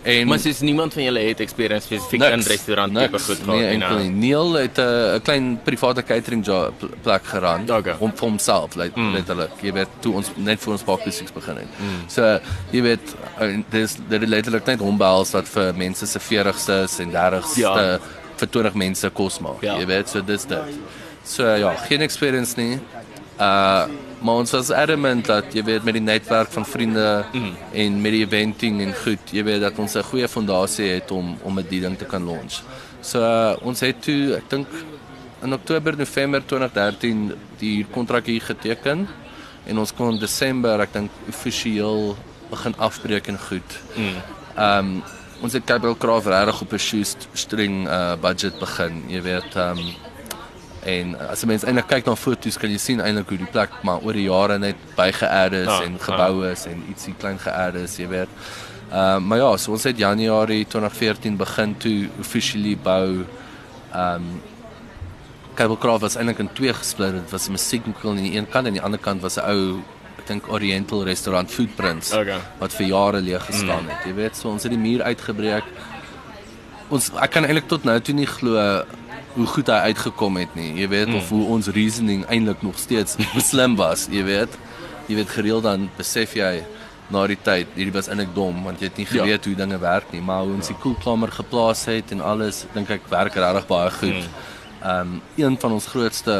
En 0.01 0.27
maar 0.27 0.39
sies 0.39 0.59
niemand 0.59 0.93
van 0.93 1.03
julle 1.03 1.19
het 1.19 1.39
experience 1.43 1.87
spesifiek 1.87 2.23
in 2.23 2.43
restaurant 2.47 2.93
tipe 2.95 3.19
goed 3.19 3.39
gehad 3.43 3.59
nee, 3.59 3.77
nie. 3.77 3.87
Nee, 3.97 4.09
Neil 4.09 4.53
het 4.53 4.77
'n 4.77 5.21
klein 5.21 5.59
private 5.63 6.03
catering 6.03 6.45
job 6.45 6.73
plek 7.01 7.25
geran 7.25 7.71
okay. 7.71 7.95
om 7.99 8.11
vir 8.15 8.27
homself, 8.27 8.75
like, 8.75 8.99
mm. 8.99 9.13
letterlik. 9.13 9.51
Jy 9.61 9.73
weet 9.73 9.87
toe 9.99 10.13
ons 10.13 10.31
net 10.35 10.59
vir 10.59 10.71
ons 10.71 10.83
pakkies 10.83 11.23
begin 11.33 11.55
het. 11.55 11.67
Mm. 11.79 12.09
So 12.09 12.39
jy 12.71 12.81
weet 12.81 13.15
dis 13.69 13.95
dit 14.09 14.19
het 14.19 14.29
letterlik 14.29 14.65
net 14.65 14.79
hombels 14.79 15.31
wat 15.31 15.47
vir 15.47 15.73
mense 15.75 16.05
se 16.05 16.19
40stes 16.19 16.99
en 16.99 17.11
30ste 17.11 17.59
ja. 17.59 17.99
vir 18.37 18.49
20 18.49 18.73
mense 18.73 19.09
kos 19.09 19.39
maak. 19.39 19.61
Ja. 19.61 19.77
Jy 19.77 19.85
weet 19.85 20.09
so 20.09 20.21
dis 20.21 20.45
dit. 20.45 20.79
So 21.23 21.55
ja, 21.55 21.75
geen 21.75 22.01
experience 22.01 22.55
nie. 22.59 22.79
Uh 23.39 23.87
maar 24.19 24.41
ons 24.41 24.51
was 24.51 24.71
adamant 24.71 25.25
dat 25.25 25.53
jy 25.53 25.63
weet 25.63 25.83
met 25.85 25.93
die 25.93 26.03
netwerk 26.03 26.51
van 26.51 26.65
vriende 26.65 27.25
mm. 27.33 27.55
en 27.73 28.01
met 28.01 28.15
die 28.15 28.23
eventing 28.25 28.81
en 28.81 28.93
goed, 29.03 29.31
jy 29.31 29.43
weet 29.43 29.61
dat 29.61 29.77
ons 29.79 29.95
'n 29.95 30.03
goeie 30.03 30.27
fondasie 30.27 30.89
het 30.89 31.11
om 31.11 31.37
om 31.43 31.53
met 31.53 31.69
die 31.69 31.81
ding 31.81 31.97
te 31.97 32.05
kan 32.05 32.25
launch. 32.25 32.61
So 33.01 33.19
uh, 33.21 33.55
ons 33.61 33.79
het 33.79 34.01
toe 34.01 34.35
ek 34.35 34.49
dink 34.49 34.67
in 35.43 35.53
Oktober 35.53 35.97
November 35.97 36.41
2013 36.45 37.33
die 37.59 37.85
kontrak 37.91 38.25
hier 38.25 38.41
geteken 38.41 39.07
en 39.67 39.77
ons 39.77 39.93
kon 39.93 40.17
Desember 40.19 40.81
ek 40.81 40.93
dink 40.93 41.11
offisieel 41.29 42.15
begin 42.49 42.75
afbreek 42.77 43.27
en 43.27 43.39
goed. 43.39 43.79
Mm. 43.95 44.17
Um 44.57 45.03
ons 45.37 45.53
het 45.53 45.67
Capital 45.69 45.97
Craft 46.01 46.27
regtig 46.27 46.61
op 46.61 46.71
'n 46.73 46.77
shoestring 46.77 47.87
uh 47.87 48.15
budget 48.17 48.57
begin, 48.59 49.03
jy 49.07 49.21
weet 49.21 49.55
um 49.55 49.77
En 50.87 51.15
as 51.27 51.43
jy 51.43 51.49
mens 51.51 51.65
eintlik 51.67 51.89
kyk 51.91 52.05
na 52.07 52.15
foto's, 52.15 52.57
kan 52.61 52.71
jy 52.71 52.79
sien 52.79 53.01
eintlik 53.03 53.33
hoe 53.33 53.41
die 53.41 53.51
plek 53.51 53.73
maar 53.87 54.03
oor 54.05 54.15
die 54.15 54.27
jare 54.29 54.55
net 54.61 54.79
bygeadd 54.95 55.55
is 55.63 55.71
ja, 55.71 55.81
en 55.83 55.97
gebou 55.99 56.45
is 56.47 56.63
ja. 56.63 56.71
en 56.71 56.85
ietsie 56.93 57.15
klein 57.19 57.39
geadd 57.43 57.79
is, 57.81 57.97
jy 57.99 58.07
weet. 58.13 58.37
Ehm 58.87 58.93
uh, 58.97 59.17
maar 59.27 59.41
ja, 59.41 59.49
so 59.59 59.75
ons 59.75 59.83
het 59.83 59.97
Januarie 59.99 60.63
2014 60.65 61.35
begin 61.37 61.75
toe 61.83 61.97
officially 62.23 62.77
bou. 62.83 63.25
Ehm 63.91 64.29
um, 64.29 64.37
Kabelkraft 65.57 66.03
was 66.05 66.15
eintlik 66.15 66.39
in 66.39 66.49
twee 66.53 66.73
gesplit. 66.73 67.15
Dit 67.17 67.31
was 67.31 67.47
'n 67.47 67.51
musiekwinkel 67.51 68.09
aan 68.09 68.23
die 68.23 68.37
een 68.37 68.49
kant 68.49 68.67
en 68.67 68.67
aan 68.67 68.79
die 68.79 68.87
ander 68.87 68.99
kant 68.99 69.21
was 69.21 69.37
'n 69.37 69.49
ou 69.49 69.81
dink 70.27 70.47
Oriental 70.51 71.03
restaurant 71.03 71.51
Footprints 71.51 72.11
okay. 72.13 72.39
wat 72.59 72.73
vir 72.73 72.87
jare 72.87 73.21
leeg 73.23 73.45
gestaan 73.45 73.83
mm. 73.83 73.89
het. 73.89 74.05
Jy 74.05 74.13
weet, 74.13 74.37
so 74.37 74.49
ons 74.49 74.63
het 74.63 74.71
die 74.71 74.79
muur 74.79 75.03
uitgebreek. 75.03 75.63
Ons 76.93 77.09
ek 77.15 77.31
kan 77.31 77.47
eintlik 77.47 77.67
tot 77.67 77.83
nou 77.83 77.99
toe 77.99 78.15
nie 78.15 78.27
glo 78.27 78.83
hoe 79.37 79.45
goed 79.53 79.69
hy 79.69 79.91
uitgekom 79.91 80.39
het 80.41 80.55
nie. 80.57 80.71
Jy 80.81 80.87
weet 80.89 81.11
mm. 81.11 81.19
of 81.21 81.29
hoe 81.33 81.45
ons 81.55 81.69
reasoning 81.75 82.25
eintlik 82.25 82.63
nog 82.65 82.79
steeds 82.81 83.17
slim 83.49 83.77
was, 83.79 84.07
jy 84.11 84.25
weet. 84.27 84.57
Jy 85.07 85.21
weet 85.21 85.31
gereeld 85.37 85.67
dan 85.67 85.87
besef 85.97 86.35
jy 86.35 86.65
na 87.13 87.23
die 87.29 87.39
tyd, 87.39 87.69
hierdie 87.77 87.95
was 87.95 88.09
eintlik 88.11 88.33
dom 88.35 88.65
want 88.65 88.81
jy 88.83 88.89
het 88.89 88.97
nie 88.99 89.07
ja. 89.07 89.13
geweet 89.13 89.45
ja. 89.45 89.49
hoe 89.51 89.59
dinge 89.61 89.77
werk 89.79 90.11
nie, 90.11 90.21
maar 90.21 90.43
hoe 90.43 90.57
ons 90.57 90.67
ja. 90.67 90.75
die 90.75 90.81
koelkamer 90.83 91.31
geplaas 91.31 91.85
het 91.87 92.11
en 92.15 92.23
alles, 92.33 92.65
dink 92.73 92.91
ek 92.97 93.07
werk 93.13 93.37
regtig 93.39 93.67
baie 93.69 93.91
goed. 94.01 94.23
Mm. 94.23 94.47
Ehm 94.81 95.13
mm. 95.13 95.13
um, 95.13 95.45
een 95.45 95.59
van 95.61 95.77
ons 95.77 95.91
grootste 95.93 96.37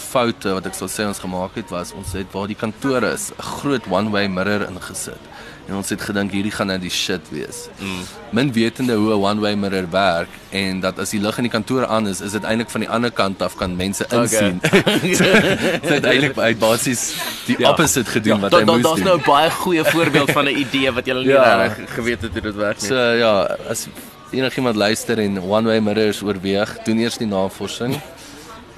foute 0.00 0.54
wat 0.56 0.66
ek 0.70 0.76
sou 0.78 0.88
sê 0.90 1.04
ons 1.08 1.20
gemaak 1.20 1.56
het 1.58 1.70
was 1.74 1.92
ons 1.96 2.14
het 2.16 2.30
waar 2.32 2.48
die 2.50 2.58
kantoor 2.58 3.04
is 3.10 3.30
'n 3.32 3.42
groot 3.60 3.84
one 3.90 4.10
way 4.14 4.26
mirror 4.28 4.66
ingesit 4.68 5.22
en 5.70 5.76
ons 5.78 5.90
het 5.92 6.02
gedink 6.02 6.32
hierdie 6.34 6.50
gaan 6.50 6.66
nou 6.72 6.78
die 6.82 6.90
shit 6.90 7.28
wees. 7.30 7.68
Mm. 7.78 8.02
Min 8.34 8.52
wetende 8.52 8.96
hoe 8.98 9.14
'n 9.14 9.22
one 9.22 9.40
way 9.40 9.54
mirror 9.54 9.86
werk 9.90 10.28
en 10.50 10.80
dat 10.80 10.98
as 10.98 11.10
die 11.14 11.20
lig 11.20 11.36
in 11.38 11.46
die 11.46 11.52
kantoor 11.52 11.86
aan 11.86 12.08
is, 12.08 12.20
is 12.20 12.32
dit 12.32 12.42
eintlik 12.42 12.70
van 12.70 12.80
die 12.80 12.90
ander 12.90 13.10
kant 13.10 13.42
af 13.42 13.54
kan 13.56 13.76
mense 13.76 14.04
insien. 14.10 14.60
Okay. 14.64 15.14
so, 15.20 15.24
dit 15.88 16.04
eintlik 16.04 16.34
by 16.34 16.54
basies 16.58 17.14
die 17.46 17.56
ja. 17.58 17.70
opposite 17.70 18.10
gedoen 18.10 18.34
ja, 18.34 18.40
wat 18.40 18.52
hy 18.52 18.58
da, 18.58 18.64
da, 18.66 18.72
moes 18.72 18.82
doen. 18.82 18.90
Daar's 18.90 19.06
nou 19.06 19.18
'n 19.18 19.26
baie 19.26 19.50
goeie 19.50 19.84
voorbeeld 19.84 20.30
van 20.30 20.44
'n 20.44 20.56
idee 20.58 20.92
wat 20.92 21.06
jy 21.06 21.14
nie 21.14 21.28
ja. 21.30 21.56
reg 21.62 21.78
geweet 21.94 22.22
het 22.22 22.32
hoe 22.32 22.42
dit 22.42 22.56
werk 22.56 22.80
nie. 22.80 22.88
So 22.88 22.96
ja, 22.96 23.56
as 23.68 23.86
enigiemand 24.30 24.76
luister 24.76 25.18
en 25.18 25.38
One 25.38 25.66
Way 25.68 25.78
Mirrors 25.78 26.22
oorweeg, 26.22 26.82
doen 26.84 26.98
eers 26.98 27.16
die 27.16 27.26
navorsing. 27.26 28.00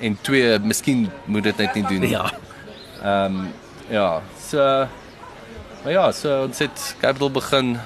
en 0.02 0.18
twee, 0.20 0.58
miskien 0.58 1.10
moet 1.24 1.42
dit 1.42 1.56
net 1.56 1.74
nie 1.74 1.84
doen 1.86 2.00
nie. 2.00 2.10
Ja. 2.10 2.30
Ehm 3.02 3.38
um, 3.38 3.52
ja, 3.90 4.22
so 4.48 4.88
maar 5.82 5.92
ja, 5.92 6.12
so 6.12 6.44
ons 6.46 6.58
het 6.58 6.94
Capital 7.00 7.30
begin. 7.30 7.76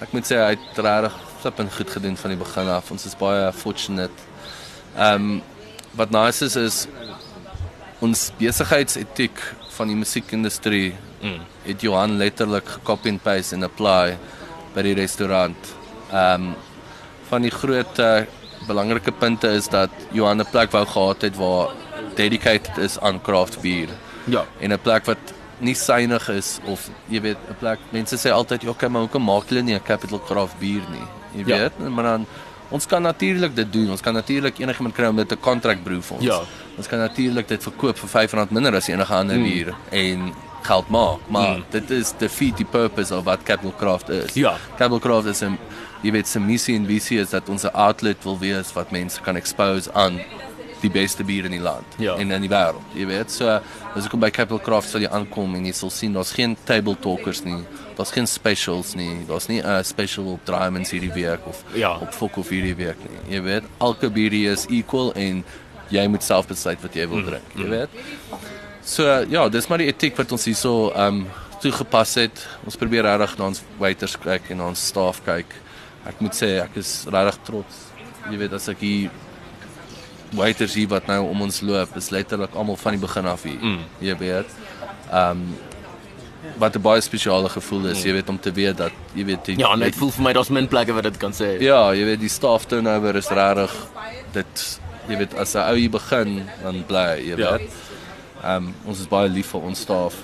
Ek 0.00 0.12
moet 0.14 0.26
sê 0.26 0.38
hy 0.38 0.54
het 0.54 0.78
regtig 0.78 1.16
flippend 1.40 1.74
goed 1.74 1.90
gedoen 1.90 2.16
van 2.16 2.34
die 2.34 2.38
begin 2.40 2.68
af. 2.68 2.90
Ons 2.94 3.06
is 3.08 3.16
baie 3.18 3.52
fortunate. 3.52 4.28
Ehm 4.96 5.30
um, 5.30 5.42
wat 5.98 6.12
nice 6.14 6.44
is 6.44 6.56
is 6.56 6.76
ons 8.00 8.28
besigheidsetiek 8.38 9.40
van 9.74 9.90
die 9.90 9.96
musiekindustrie 9.98 10.92
mm. 11.22 11.40
het 11.64 11.82
Johan 11.82 12.14
letterlik 12.20 12.68
gekopy 12.76 13.10
and 13.10 13.22
paste 13.22 13.56
en 13.56 13.66
apply 13.66 14.16
by 14.74 14.84
die 14.86 14.94
restaurant. 14.98 15.72
Ehm 16.12 16.50
um, 16.50 16.54
van 17.30 17.44
die 17.46 17.52
groot 17.54 17.98
uh, 18.02 18.24
belangrike 18.66 19.12
punte 19.14 19.50
is 19.54 19.68
dat 19.70 19.90
Johan 20.12 20.40
'n 20.40 20.50
plek 20.50 20.70
wou 20.70 20.86
gehad 20.86 21.22
het 21.22 21.36
waar 21.36 21.68
dedicated 22.14 22.78
is 22.78 22.98
aan 22.98 23.22
craft 23.22 23.60
bier. 23.60 23.88
Ja. 24.24 24.44
En 24.60 24.72
'n 24.72 24.78
plek 24.82 25.04
wat 25.04 25.34
nie 25.60 25.74
synig 25.74 26.28
is 26.28 26.58
of 26.66 26.88
jy 27.08 27.20
weet 27.20 27.36
'n 27.50 27.54
plek 27.58 27.78
mense 27.92 28.16
sê 28.16 28.30
altyd 28.32 28.62
ja, 28.62 28.70
okay, 28.70 28.88
maar 28.88 29.02
hoekom 29.02 29.24
maak 29.24 29.48
hulle 29.48 29.62
nie 29.62 29.74
'n 29.74 29.82
Capital 29.84 30.18
Craft 30.20 30.58
bier 30.58 30.82
nie? 30.90 31.06
Jy 31.44 31.48
Ja. 31.48 31.56
weet, 31.58 31.78
maar 31.88 32.04
dan 32.04 32.26
ons 32.70 32.86
kan 32.86 33.02
natuurlik 33.02 33.54
dit 33.54 33.72
doen. 33.72 33.90
Ons 33.90 34.00
kan 34.00 34.14
natuurlik 34.14 34.58
enigiemand 34.58 34.94
kry 34.94 35.06
om 35.06 35.16
dit 35.16 35.32
'n 35.32 35.40
kontrak 35.40 35.82
brew 35.84 36.00
vir 36.02 36.16
ons. 36.16 36.24
Ja. 36.24 36.40
Ons 36.76 36.86
kan 36.88 36.98
natuurlik 36.98 37.48
dit 37.48 37.62
verkoop 37.62 37.98
vir 37.98 38.08
R5 38.28 38.50
minder 38.50 38.74
as 38.74 38.88
enige 38.88 39.14
ander 39.14 39.36
bier 39.38 39.74
en 39.90 40.32
geld 40.62 40.88
maak, 40.88 41.18
maar 41.28 41.56
Mm. 41.56 41.64
dit 41.70 41.90
is 41.90 42.12
defeat 42.18 42.56
the 42.56 42.64
purpose 42.64 43.14
of 43.14 43.24
wat 43.24 43.42
Capital 43.44 43.74
Craft 43.78 44.08
is. 44.08 44.34
Ja. 44.34 44.56
Capital 44.76 44.98
Craft 45.00 45.26
is 45.26 45.42
'n 45.42 45.58
jy 46.02 46.10
weet 46.12 46.28
se 46.28 46.38
missie 46.40 46.76
en 46.76 46.86
visie 46.86 47.18
is 47.20 47.30
dat 47.30 47.48
ons 47.48 47.64
'n 47.64 47.70
outlet 47.74 48.22
wil 48.24 48.38
wees 48.38 48.72
wat 48.72 48.90
mense 48.90 49.20
kan 49.20 49.36
expose 49.36 49.92
aan 49.92 50.20
die 50.82 50.90
beste 50.90 51.24
bier 51.24 51.44
in 51.44 51.52
die 51.52 51.60
land 51.60 51.86
Ja. 51.98 52.14
en 52.16 52.30
in 52.30 52.40
die 52.42 52.48
wêreld. 52.48 52.82
Jy 52.94 53.06
weet, 53.06 53.30
so 53.30 53.48
as 53.94 54.04
ek 54.04 54.10
kom 54.10 54.20
by 54.20 54.30
Capital 54.30 54.58
Craft 54.60 54.88
sal 54.88 55.00
jy 55.00 55.08
aankom 55.08 55.54
en 55.56 55.64
jy 55.66 55.72
sal 55.72 55.90
sien 55.90 56.12
daar's 56.12 56.32
geen 56.32 56.56
table 56.64 56.96
talkers 56.96 57.42
nie. 57.44 57.62
Daar's 57.96 58.10
geen 58.12 58.26
specials 58.26 58.94
nie. 58.94 59.24
Daar's 59.28 59.48
nie 59.48 59.60
'n 59.62 59.66
uh, 59.66 59.82
special 59.82 60.24
op 60.32 60.46
Diamonds 60.46 60.90
hierdie 60.90 61.12
week 61.12 61.40
of 61.46 61.64
Ja. 61.74 61.98
op 61.98 62.12
Fok 62.14 62.36
of 62.38 62.48
hierdie 62.48 62.74
week 62.76 62.96
nie. 63.08 63.34
Jy 63.36 63.42
weet, 63.42 63.62
elke 63.80 64.10
bier 64.10 64.30
hier 64.30 64.52
is 64.52 64.66
equal 64.70 65.12
en 65.14 65.44
jy 65.90 66.06
moet 66.08 66.22
self 66.22 66.46
besluit 66.46 66.80
wat 66.82 66.94
jy 66.94 67.06
wil 67.08 67.22
drink, 67.24 67.44
jy 67.56 67.68
weet. 67.68 67.88
So 68.82 69.24
ja, 69.28 69.48
dis 69.48 69.68
maar 69.68 69.78
die 69.78 69.86
etiek 69.88 70.16
wat 70.16 70.32
ons 70.32 70.44
hierso 70.44 70.92
um, 70.96 71.26
toegepas 71.60 72.14
het. 72.14 72.46
Ons 72.64 72.76
probeer 72.76 73.02
regtig 73.04 73.38
na 73.38 73.44
ons 73.50 73.62
waiters 73.78 74.16
kyk 74.16 74.50
en 74.50 74.56
na 74.56 74.66
ons 74.68 74.86
staf 74.86 75.20
kyk. 75.24 75.46
Ek 76.06 76.20
moet 76.20 76.32
sê 76.34 76.62
ek 76.62 76.76
is 76.80 77.04
regtig 77.10 77.38
trots. 77.44 77.76
Jy 78.30 78.38
weet 78.38 78.52
as 78.52 78.68
ek 78.68 78.78
hier 78.80 79.10
waiters 80.30 80.74
hier 80.74 80.88
wat 80.88 81.06
nou 81.06 81.28
om 81.28 81.42
ons 81.42 81.60
loop, 81.60 81.96
is 81.96 82.10
letterlik 82.10 82.54
almal 82.54 82.76
van 82.76 82.92
die 82.92 83.00
begin 83.00 83.26
af 83.26 83.42
hier. 83.42 83.58
Mm. 83.60 83.78
Jy 83.98 84.16
weet. 84.16 84.46
Ehm 85.12 85.30
um, 85.30 85.56
wat 86.58 86.74
'n 86.76 86.80
baie 86.82 87.00
spesiale 87.00 87.48
gevoel 87.48 87.86
is, 87.86 88.02
jy 88.02 88.12
weet 88.12 88.28
om 88.28 88.38
te 88.40 88.52
weet 88.52 88.76
dat 88.76 88.92
jy 89.14 89.24
weet 89.24 89.44
die, 89.44 89.58
Ja, 89.58 89.74
net 89.76 89.94
voel 89.94 90.10
vir 90.10 90.22
my 90.22 90.32
daar's 90.32 90.48
min 90.48 90.68
plekke 90.68 90.92
wat 90.92 91.02
dit 91.02 91.16
kan 91.16 91.32
sê. 91.32 91.60
Ja, 91.60 91.92
jy 91.94 92.04
weet 92.04 92.20
die 92.20 92.28
staff 92.28 92.64
turnover 92.66 93.16
is 93.16 93.28
regtig 93.28 93.72
dit 94.32 94.80
jy 95.08 95.16
weet 95.16 95.34
as 95.34 95.54
'n 95.54 95.58
ou 95.58 95.76
hier 95.76 95.90
begin 95.90 96.48
dan 96.62 96.84
bly 96.86 97.16
jy 97.20 97.36
Ja. 97.38 97.56
weet. 97.58 97.70
Ehm 98.44 98.56
um, 98.56 98.74
ons 98.86 99.00
is 99.00 99.06
baie 99.08 99.28
lief 99.28 99.46
vir 99.50 99.60
ons 99.60 99.80
staff. 99.80 100.14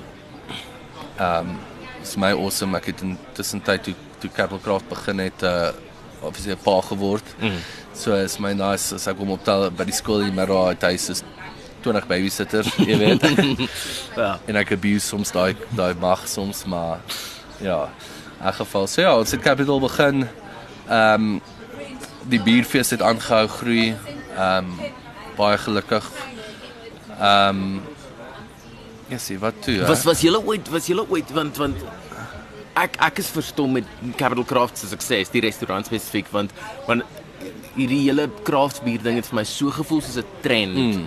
Ehm 1.19 1.39
um, 1.49 1.59
is 2.03 2.17
my 2.17 2.33
awesome 2.33 2.77
ek 2.77 2.87
het 2.87 3.01
intussen 3.03 3.63
tyd 3.63 3.83
toe 3.83 3.95
toe 4.21 4.31
Capital 4.31 4.61
Craft 4.63 4.89
begin 4.89 5.19
het 5.19 5.43
uh 5.43 5.73
obviously 6.23 6.53
'n 6.53 6.63
pa 6.63 6.81
geword. 6.81 7.25
Mm. 7.41 7.51
So 7.97 8.15
is 8.15 8.39
my 8.39 8.53
nice 8.53 8.93
as 8.93 9.07
ek 9.09 9.17
hom 9.17 9.33
optel 9.33 9.71
by 9.73 9.87
die 9.89 9.95
skool 9.97 10.21
hier 10.21 10.35
maar 10.37 10.51
daar 10.53 10.77
huis 10.91 11.09
is 11.15 11.23
20 11.87 12.05
babysitters, 12.11 12.69
jy 12.83 12.99
weet. 13.01 13.25
Ja. 14.17 14.37
en 14.49 14.57
ek 14.61 14.75
abuse 14.77 15.05
soms 15.09 15.33
daai 15.35 15.57
daai 15.77 15.95
mag 16.01 16.23
soms 16.29 16.63
maar 16.69 17.01
ja 17.61 17.87
in 18.37 18.55
geval 18.59 18.87
so 18.89 19.01
ja 19.01 19.13
ons 19.17 19.33
het 19.33 19.43
Capital 19.45 19.81
begin 19.81 20.27
ehm 20.87 21.27
um, 21.27 21.43
die 22.27 22.41
bierfees 22.43 22.91
het 22.95 23.03
aangehou 23.05 23.47
groei 23.59 23.91
ehm 23.91 24.71
um, 24.71 24.95
baie 25.37 25.59
gelukkig 25.65 26.09
ehm 27.17 27.61
um, 27.65 27.69
ja 29.09 29.19
sien 29.19 29.39
wat 29.41 29.61
toe? 29.65 29.81
Was 29.89 30.05
was 30.05 30.25
julle 30.25 30.41
ooit 30.45 30.69
was 30.73 30.89
julle 30.91 31.05
ooit 31.09 31.31
want 31.37 31.61
want 31.63 31.85
ek 32.77 32.99
ek 33.09 33.21
is 33.25 33.31
verstom 33.33 33.77
met 33.79 33.89
Capital 34.21 34.45
Craft 34.45 34.79
se 34.79 34.91
sukses, 34.91 35.31
die 35.33 35.45
restaurant 35.45 35.89
spesifiek 35.89 36.29
want 36.33 36.53
want 36.89 37.05
hierdie 37.77 38.03
hele 38.09 38.29
craft 38.43 38.83
bier 38.85 39.03
ding 39.03 39.17
het 39.17 39.27
vir 39.27 39.35
my 39.37 39.45
so 39.45 39.71
gevoel 39.71 40.01
soos 40.01 40.17
'n 40.17 40.25
trend. 40.43 40.77
Mm. 40.77 41.07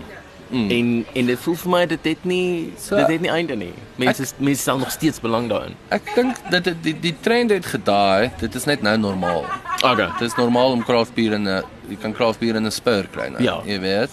Mm. 0.51 0.69
En 0.71 1.05
en 1.13 1.25
dit 1.25 1.39
voel 1.39 1.55
vir 1.55 1.69
my 1.69 1.85
dit 1.85 2.03
het 2.03 2.23
nie 2.25 2.73
So, 2.77 2.95
dit 2.95 3.07
het 3.07 3.21
nie 3.21 3.29
einde 3.29 3.55
nie. 3.55 3.73
Mense 3.97 4.23
ek, 4.23 4.29
mense 4.39 4.61
stel 4.61 4.77
nog 4.79 4.91
steeds 4.91 5.19
belang 5.21 5.47
daarin. 5.49 5.75
ek 5.89 6.15
dink 6.15 6.35
dat 6.49 6.63
dit 6.63 6.83
die, 6.83 6.99
die 6.99 7.15
trend 7.21 7.51
het 7.51 7.65
gedaai 7.65 8.31
dit 8.39 8.55
is 8.55 8.65
net 8.65 8.81
nou 8.81 8.97
normaal 8.97 9.45
Okay. 9.83 10.09
dit 10.19 10.27
is 10.27 10.35
normaal 10.35 10.71
om 10.71 10.83
craft 10.83 11.13
bier 11.13 11.33
in 11.33 11.47
'n 11.47 11.63
jy 11.89 11.95
kan 12.01 12.13
craft 12.13 12.39
bier 12.39 12.55
in 12.55 12.65
'n 12.65 12.71
spur 12.71 13.07
kry 13.11 13.29
nou 13.29 13.43
Ja. 13.43 13.61
jy 13.65 13.79
weet 13.79 14.09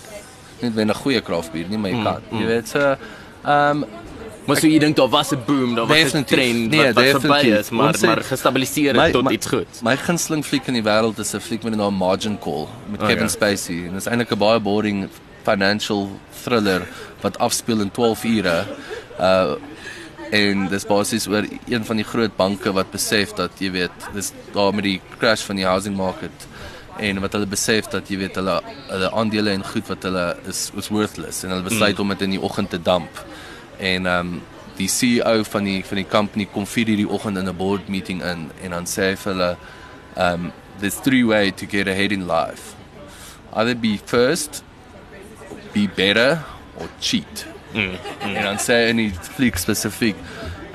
nie 0.60 0.70
wen 0.70 0.88
'n 0.90 0.94
goeie 0.94 1.22
craft 1.22 1.52
bier 1.52 1.66
nie 1.68 1.78
maar 1.78 1.90
jy 1.90 2.02
kan 2.02 2.22
jy 2.32 2.46
weet 2.46 2.68
so 2.68 2.96
ehm 3.44 3.82
um, 3.82 3.84
Maar 4.46 4.56
so 4.56 4.68
jy 4.70 4.78
dink 4.78 4.96
daar 4.96 5.08
was 5.08 5.32
'n 5.32 5.42
boom, 5.46 5.74
daar 5.74 5.86
was 5.86 6.14
'n 6.14 6.24
trend 6.24 6.70
Nee, 6.70 6.92
wat, 6.92 7.12
wat 7.12 7.20
verby 7.20 7.46
is, 7.60 7.70
maar 7.70 7.86
Ons 7.86 8.00
het- 8.00 8.06
maar 8.06 8.22
gestabiliseer 8.22 9.00
het 9.02 9.12
tot 9.12 9.30
iets 9.30 9.46
goed. 9.46 9.82
My 9.82 9.96
gunsteling 9.96 10.44
fliek 10.44 10.66
in 10.66 10.74
die 10.74 10.82
wêreld 10.82 11.18
is 11.18 11.34
'n 11.34 11.40
fliek 11.40 11.62
met 11.62 11.72
die 11.72 11.82
naam 11.82 11.94
Margin 11.94 12.38
Call 12.38 12.66
met 12.90 13.00
Oh, 13.00 13.06
Kevin 13.06 13.22
ja. 13.22 13.28
Spacey 13.28 13.76
en 13.76 13.92
dit 13.92 14.00
is 14.00 14.06
eintlik 14.06 14.30
'n 14.30 14.38
baie 14.38 14.60
boring 14.60 15.08
financial 15.42 16.10
thriller 16.42 16.86
wat 17.20 17.38
afspeel 17.38 17.80
in 17.80 17.90
12 17.90 18.24
ure. 18.24 18.64
Uh 19.20 19.54
en 20.30 20.68
dis 20.68 20.86
basies 20.86 21.28
oor 21.28 21.44
een 21.68 21.84
van 21.84 21.96
die 21.96 22.04
groot 22.04 22.36
banke 22.36 22.72
wat 22.72 22.90
besef 22.90 23.32
dat 23.32 23.50
jy 23.62 23.70
weet, 23.70 23.90
dis 24.14 24.32
daar 24.52 24.74
met 24.74 24.84
die 24.84 25.00
crash 25.18 25.44
van 25.46 25.56
die 25.56 25.64
housing 25.64 25.96
market 25.96 26.46
en 26.98 27.20
wat 27.20 27.32
hulle 27.36 27.46
besef 27.46 27.88
dat 27.92 28.08
jy 28.08 28.18
weet 28.18 28.38
hulle 28.40 28.60
hulle 28.88 29.10
aandele 29.12 29.50
en 29.50 29.64
goed 29.64 29.86
wat 29.86 30.02
hulle 30.02 30.24
is 30.48 30.70
was 30.74 30.88
worthless 30.88 31.44
en 31.44 31.50
hulle 31.54 31.66
besluit 31.66 31.96
mm. 31.96 32.02
om 32.02 32.14
dit 32.14 32.24
in 32.26 32.30
die 32.30 32.40
oggend 32.40 32.70
te 32.70 32.82
damp. 32.82 33.24
En 33.78 34.06
ehm 34.06 34.34
um, 34.34 34.42
die 34.76 34.88
CEO 34.88 35.42
van 35.44 35.64
die 35.64 35.80
van 35.84 36.00
die 36.00 36.08
company 36.08 36.46
kom 36.52 36.66
vir 36.68 36.90
hierdie 36.92 37.08
oggend 37.08 37.38
in 37.40 37.48
'n 37.48 37.56
board 37.56 37.88
meeting 37.88 38.22
in 38.22 38.50
en 38.62 38.70
dan 38.70 38.86
sê 38.86 39.10
hy 39.10 39.16
vir 39.16 39.32
hulle 39.32 39.56
um 40.16 40.52
there's 40.80 41.00
three 41.00 41.24
way 41.24 41.50
to 41.50 41.66
get 41.66 41.88
ahead 41.88 42.12
in 42.12 42.26
life. 42.26 42.74
Either 43.54 43.74
be 43.74 43.98
first, 44.04 44.62
be 45.72 45.88
better 45.96 46.44
or 46.78 46.88
cheat. 47.00 47.46
Mm, 47.72 47.80
mm. 47.80 48.36
En 48.36 48.42
dan 48.42 48.58
sê 48.58 48.72
hy 48.72 48.88
in 48.92 48.96
die 48.96 49.12
fliek 49.36 49.56
spesifiek 49.56 50.16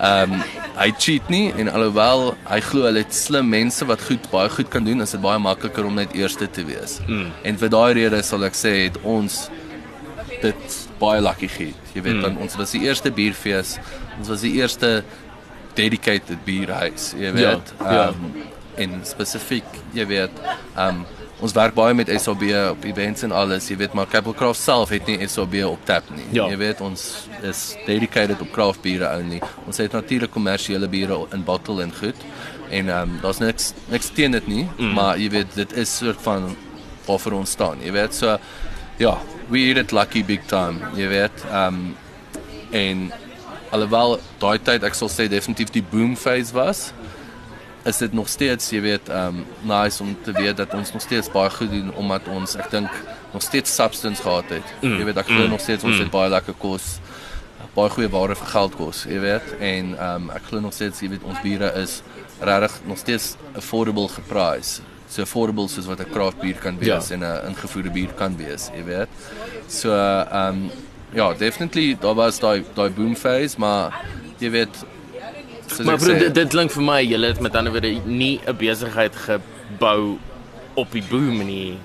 um 0.02 0.42
hy 0.78 0.90
cheat 0.98 1.30
nie 1.30 1.52
en 1.62 1.70
alhoewel 1.70 2.32
hy 2.50 2.60
glo 2.66 2.88
hulle 2.88 3.04
het 3.04 3.14
slim 3.14 3.50
mense 3.50 3.86
wat 3.86 4.02
goed 4.02 4.30
baie 4.32 4.50
goed 4.50 4.70
kan 4.70 4.84
doen, 4.84 5.02
is 5.02 5.12
dit 5.12 5.22
baie 5.22 5.40
makliker 5.40 5.86
om 5.86 5.96
net 5.96 6.14
eerste 6.18 6.50
te 6.50 6.66
wees. 6.66 7.00
Mm. 7.08 7.30
En 7.44 7.58
vir 7.58 7.70
daai 7.70 7.94
rede 7.94 8.24
sal 8.24 8.46
ek 8.50 8.58
sê 8.58 8.74
het 8.86 8.98
ons 9.04 9.44
dit 10.42 10.91
baie 11.02 11.22
lucky 11.22 11.50
gehad. 11.52 11.92
Jy 11.96 12.06
weet 12.06 12.22
dan 12.24 12.38
ons 12.42 12.56
was 12.60 12.72
die 12.76 12.86
eerste 12.86 13.12
bierfees. 13.12 13.76
Ons 14.20 14.32
was 14.32 14.46
die 14.46 14.54
eerste 14.62 15.02
dedicated 15.78 16.42
bierhuis, 16.46 17.12
jy 17.18 17.32
weet. 17.36 17.74
ja. 17.82 18.10
Um, 18.12 18.44
en 18.80 19.02
spesifiek, 19.08 19.68
jy 19.96 20.06
weet, 20.10 20.46
um 20.80 21.04
ons 21.42 21.56
werk 21.58 21.74
baie 21.74 21.96
met 21.98 22.10
SAB 22.22 22.44
op 22.70 22.84
events 22.86 23.26
en 23.26 23.32
alles, 23.34 23.66
jy 23.72 23.80
weet, 23.80 23.96
maar 23.98 24.06
Capital 24.06 24.36
Craft 24.38 24.62
self 24.62 24.92
het 24.94 25.08
nie 25.10 25.26
SAB 25.26 25.56
op 25.66 25.82
tap 25.90 26.06
nie. 26.14 26.28
Ja. 26.38 26.46
Jy 26.52 26.60
weet, 26.62 26.84
ons 26.86 27.06
is 27.50 27.64
dedicated 27.88 28.44
op 28.46 28.52
craft 28.54 28.84
biere 28.84 29.10
only. 29.18 29.40
Ons 29.66 29.82
het 29.82 29.96
natuurlik 29.98 30.30
kommersiële 30.36 30.86
biere 30.92 31.18
in 31.34 31.42
bottle 31.48 31.82
en 31.82 31.94
goed. 31.98 32.22
En 32.70 32.94
um 32.94 33.16
daar's 33.24 33.42
niks 33.42 33.72
niks 33.90 34.12
teen 34.14 34.38
dit 34.38 34.52
nie, 34.54 34.68
mm. 34.70 34.94
maar 34.94 35.18
jy 35.18 35.32
weet, 35.34 35.58
dit 35.58 35.74
is 35.82 35.96
soort 36.04 36.22
van 36.22 36.52
waarvoor 37.08 37.40
ons 37.42 37.58
staan, 37.58 37.82
jy 37.82 37.96
weet. 37.98 38.14
So 38.16 38.38
ja, 39.02 39.18
we 39.50 39.58
eat 39.58 39.78
it 39.78 39.92
lucky 39.92 40.22
big 40.26 40.46
time, 40.46 40.80
jy 40.96 41.10
weet. 41.10 41.46
Um 41.50 41.92
en 42.72 43.10
alhoewel 43.76 44.20
daai 44.40 44.60
tyd 44.64 44.86
ek 44.88 44.96
sal 44.96 45.10
sê 45.12 45.26
definitief 45.32 45.74
die 45.76 45.84
boom 45.84 46.14
phase 46.20 46.56
was 46.56 46.92
is 47.88 47.98
dit 48.00 48.14
nog 48.16 48.30
steeds 48.32 48.70
jy 48.72 48.80
weet 48.86 49.10
um 49.12 49.42
nice 49.68 50.00
om 50.04 50.14
te 50.24 50.32
weet 50.38 50.56
dat 50.60 50.72
ons 50.78 50.94
nog 50.96 51.04
steeds 51.04 51.32
baie 51.34 51.52
goed 51.52 51.72
doen 51.74 51.90
omdat 52.00 52.30
ons 52.32 52.56
ek 52.56 52.70
dink 52.72 53.02
nog 53.34 53.44
steeds 53.44 53.74
substance 53.76 54.24
gehad 54.24 54.54
het 54.56 54.72
mm. 54.80 54.96
jy 55.02 55.10
weet 55.10 55.20
ek 55.24 55.32
glo 55.32 55.48
mm. 55.48 55.56
nog 55.56 55.64
steeds 55.66 55.84
ons 55.84 55.98
mm. 55.98 56.06
het 56.06 56.14
baie 56.14 56.32
lekker 56.32 56.56
kos 56.62 56.88
baie 57.76 57.92
goeie 57.96 58.12
ware 58.16 58.40
vir 58.40 58.52
geld 58.54 58.80
kos 58.80 59.04
jy 59.10 59.20
weet 59.24 59.52
en 59.74 59.92
um 60.08 60.32
ek 60.36 60.48
glo 60.48 60.64
nog 60.64 60.78
steeds 60.78 61.04
jy 61.04 61.12
weet 61.16 61.28
ons 61.28 61.44
biere 61.44 61.74
is 61.82 62.00
regtig 62.40 62.80
nog 62.88 63.04
steeds 63.04 63.34
affordable 63.52 64.08
geprys 64.16 64.80
so 65.12 65.22
affordable 65.26 65.68
soos 65.68 65.86
wat 65.90 66.00
'n 66.00 66.10
craft 66.14 66.40
bier 66.42 66.56
kan 66.56 66.78
wees 66.80 67.10
Ja. 67.10 67.16
en 67.16 67.24
'n 67.24 67.50
ingevoerde 67.52 67.90
bier 67.92 68.14
kan 68.16 68.38
wees 68.38 68.70
jy 68.76 68.84
weet 68.84 69.10
so 69.68 69.90
um 70.42 70.70
ja 71.14 71.34
definitely 71.34 71.98
daar 72.00 72.16
was 72.16 72.40
daai 72.40 72.64
daai 72.76 72.90
boom 72.90 73.16
phase 73.16 73.56
maar 73.60 73.92
jy 74.40 74.50
weet 74.50 74.76
soos 75.68 75.86
Maar 75.86 75.96
ek 75.96 76.02
bro, 76.02 76.14
sê- 76.14 76.20
dit, 76.20 76.34
dit 76.36 76.50
klink 76.50 76.72
vir 76.72 76.84
my 76.84 77.02
julle 77.04 77.28
het 77.28 77.40
met 77.42 77.56
ander 77.56 77.72
woorde 77.72 77.92
nie 78.06 78.40
'n 78.48 78.56
besigheid 78.58 79.16
gebou 79.16 80.18
op 80.76 80.92
die 80.92 81.04
boom 81.10 81.38
nie. 81.46 81.78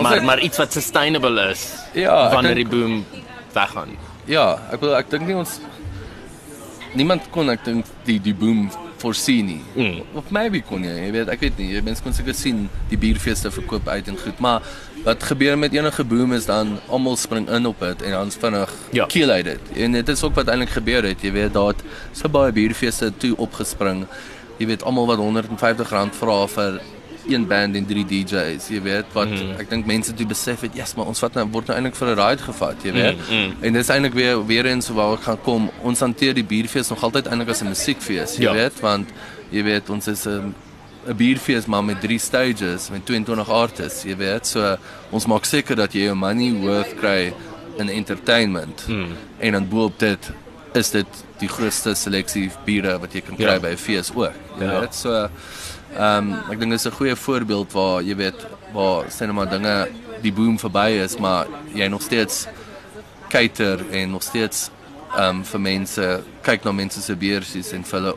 Maar 0.00 0.14
het- 0.14 0.22
maar 0.24 0.40
iets 0.40 0.56
wat 0.58 0.72
sustainable 0.72 1.50
is 1.50 1.72
Ja, 1.94 2.30
wanneer 2.32 2.54
dink- 2.54 2.70
die 2.70 2.78
boom 2.78 3.04
weggaan. 3.52 3.88
Ja, 4.26 4.58
ek 4.72 4.80
wil 4.80 4.94
ek 4.96 5.10
dink 5.10 5.26
nie 5.26 5.34
ons 5.34 5.60
niemand 6.94 7.22
kon 7.30 7.50
ek 7.50 7.64
dink 7.64 7.84
die 8.04 8.18
die 8.20 8.34
boom 8.34 8.70
voorsien 9.00 9.46
nie. 9.46 9.60
Mm. 9.74 10.02
Of 10.18 10.30
maybe 10.34 10.60
kon 10.62 10.82
jy, 10.84 10.92
jy 11.04 11.10
weet, 11.14 11.28
ek 11.28 11.40
weet 11.40 11.58
nie. 11.58 11.68
Jy 11.76 11.82
mens 11.86 12.02
kon 12.02 12.12
seker 12.16 12.34
sien 12.34 12.68
die 12.90 12.98
bierfeeste 12.98 13.50
verkoop 13.54 13.88
uit 13.88 14.08
en 14.08 14.18
goed, 14.18 14.38
maar 14.42 14.62
wat 15.04 15.22
gebeur 15.22 15.58
met 15.58 15.72
enige 15.72 16.04
boom 16.04 16.32
is 16.34 16.46
dan 16.46 16.78
almal 16.88 17.16
spring 17.16 17.48
in 17.48 17.66
op 17.66 17.80
dit 17.80 18.02
en 18.02 18.10
dan 18.16 18.30
vinnig 18.30 18.72
Ja. 18.92 19.06
kill 19.06 19.30
uit 19.30 19.44
dit. 19.44 19.60
En 19.76 19.92
dit 19.92 20.08
is 20.08 20.22
ook 20.22 20.34
wat 20.34 20.48
eintlik 20.48 20.70
gebeur 20.74 21.02
het. 21.06 21.22
Jy 21.22 21.32
weet, 21.32 21.52
daar 21.54 21.66
het 21.74 21.82
so 22.12 22.28
baie 22.28 22.52
bierfeeste 22.52 23.12
toe 23.16 23.36
opgespring. 23.36 24.06
Jy 24.58 24.66
weet 24.66 24.82
almal 24.82 25.06
wat 25.06 25.18
R150 25.22 26.16
vra 26.18 26.46
vir 26.46 26.80
een 27.28 27.46
band 27.46 27.76
en 27.76 27.86
drie 27.86 28.04
DJ's, 28.04 28.68
jy 28.68 28.80
weet, 28.82 29.04
wat 29.12 29.28
mm. 29.28 29.56
ek 29.58 29.70
dink 29.70 29.86
mense 29.86 30.14
toe 30.14 30.26
besef 30.26 30.60
het, 30.60 30.74
yes, 30.74 30.94
maar 30.94 31.06
ons 31.06 31.18
vat 31.18 31.34
nou 31.34 31.46
word 31.52 31.66
nou 31.66 31.76
eintlik 31.76 31.96
vir 31.96 32.08
'n 32.08 32.18
ride 32.18 32.42
gevat, 32.42 32.76
jy 32.84 32.92
weet. 32.92 33.18
Mm, 33.30 33.36
mm. 33.36 33.52
En 33.60 33.72
dit 33.72 33.82
is 33.82 33.88
eintlik 33.88 34.14
weer 34.14 34.46
weer 34.46 34.66
eens 34.66 34.88
waar 34.88 35.12
ek 35.12 35.22
gaan 35.22 35.40
kom. 35.42 35.70
Ons 35.82 36.00
hanteer 36.00 36.34
die 36.34 36.44
bierfees 36.44 36.88
nog 36.88 37.02
altyd 37.02 37.26
eintlik 37.26 37.48
as 37.48 37.62
'n 37.62 37.68
musiekfees, 37.68 38.36
jy 38.36 38.42
Ja. 38.44 38.52
weet, 38.52 38.80
want 38.80 39.08
jy 39.50 39.62
weet 39.62 39.90
ons 39.90 40.06
is 40.08 40.26
'n 40.26 40.54
'n 41.08 41.16
bierfees 41.16 41.66
maar 41.66 41.84
met 41.84 42.00
drie 42.00 42.18
stages 42.18 42.90
met 42.90 43.06
22 43.06 43.48
artists, 43.50 44.02
jy 44.04 44.16
weet. 44.16 44.46
So 44.46 44.76
ons 45.10 45.26
maak 45.26 45.44
seker 45.44 45.76
dat 45.76 45.92
jy 45.92 46.00
jou 46.04 46.14
money 46.14 46.52
worth 46.52 46.94
kry 47.00 47.32
in 47.78 47.88
entertainment. 47.88 48.84
Mm. 48.88 49.12
En 49.38 49.52
dan 49.52 49.68
bo-op 49.68 49.98
dit 49.98 50.30
is 50.74 50.90
dit 50.90 51.06
die 51.38 51.48
grootste 51.48 51.94
seleksie 51.94 52.50
biere 52.64 52.98
wat 52.98 53.12
jy 53.12 53.20
kan 53.20 53.36
kry 53.36 53.54
Ja. 53.54 53.60
by 53.60 53.68
'n 53.72 53.76
fees 53.76 54.10
ook, 54.14 54.32
jy 54.58 54.64
Ja. 54.64 54.80
weet. 54.80 54.94
So 54.94 55.30
ehm 55.96 56.30
um, 56.30 56.52
ek 56.52 56.58
dink 56.58 56.70
dit 56.70 56.80
is 56.80 56.86
'n 56.86 56.98
goeie 56.98 57.16
voorbeeld 57.16 57.72
waar 57.72 58.02
jy 58.02 58.16
weet 58.16 58.46
waar 58.72 59.32
maar 59.32 59.48
dinge 59.48 59.88
die 60.22 60.32
boom 60.32 60.58
verby 60.58 61.00
is, 61.04 61.16
maar 61.16 61.46
jy 61.74 61.86
nog 61.86 62.02
steeds 62.02 62.46
cater 63.28 63.90
en 63.90 64.10
nog 64.10 64.22
steeds 64.22 64.70
ehm 65.16 65.36
um, 65.36 65.44
vir 65.44 65.60
mense 65.60 66.22
kyk 66.42 66.64
na 66.64 66.72
mense 66.72 67.00
se 67.02 67.16
beursies 67.16 67.72
en 67.72 67.84
vir 67.84 68.00
hulle 68.00 68.14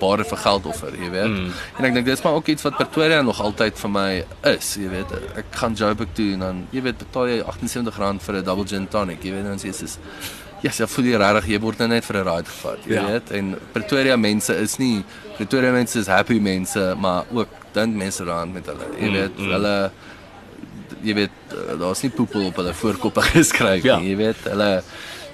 bare 0.00 0.24
vir 0.24 0.38
geld 0.38 0.66
offer, 0.66 0.94
jy 0.96 1.10
weet. 1.12 1.28
Mm. 1.28 1.52
En 1.78 1.84
ek 1.84 1.94
dink 1.94 2.06
dis 2.06 2.22
maar 2.24 2.38
ook 2.38 2.46
iets 2.46 2.62
wat 2.62 2.76
Pretoria 2.78 3.20
nog 3.22 3.40
altyd 3.44 3.78
vir 3.78 3.90
my 3.90 4.24
is, 4.54 4.74
jy 4.80 4.88
weet. 4.88 5.12
Ek 5.36 5.50
gaan 5.62 5.76
Joburg 5.78 6.14
toe 6.16 6.32
en 6.32 6.44
dan 6.46 6.62
jy 6.74 6.84
weet 6.86 7.02
betaal 7.02 7.28
jy 7.28 7.40
R78 7.42 8.24
vir 8.26 8.38
'n 8.40 8.44
double 8.44 8.66
gin 8.66 8.88
tonic, 8.88 9.24
jy 9.24 9.34
weet 9.36 9.44
dan 9.44 9.60
sê 9.60 9.74
jy 9.74 9.90
Ja, 10.62 10.70
yes, 10.70 10.80
voel 10.92 11.04
jy 11.04 11.16
regtig 11.16 11.46
jy 11.54 11.60
word 11.60 11.78
nou 11.78 11.88
net 11.88 12.04
vir 12.04 12.16
'n 12.20 12.24
ride 12.26 12.48
gevat, 12.50 12.78
jy 12.86 12.94
Ja. 12.94 13.06
weet. 13.06 13.30
En 13.30 13.56
Pretoria 13.72 14.16
mense 14.16 14.54
is 14.60 14.78
nie 14.78 15.04
Pretoria 15.36 15.72
mense 15.72 15.98
is 15.98 16.06
happy 16.06 16.38
mense, 16.38 16.94
maar 16.98 17.24
ook 17.32 17.48
dan 17.72 17.96
mense 17.96 18.24
rand 18.24 18.52
met 18.52 18.66
hulle. 18.66 18.86
Jy 19.00 19.06
Mm, 19.08 19.12
weet, 19.12 19.38
mm. 19.38 19.50
hulle 19.50 19.90
jy 21.02 21.14
weet 21.14 21.30
daar's 21.78 22.02
nie 22.02 22.10
poepel 22.10 22.46
op 22.46 22.56
hulle 22.56 22.74
voorkoppe 22.74 23.20
geskryf 23.36 23.82
Ja. 23.82 23.98
nie, 23.98 24.10
jy 24.10 24.16
weet. 24.16 24.36
Hulle 24.44 24.82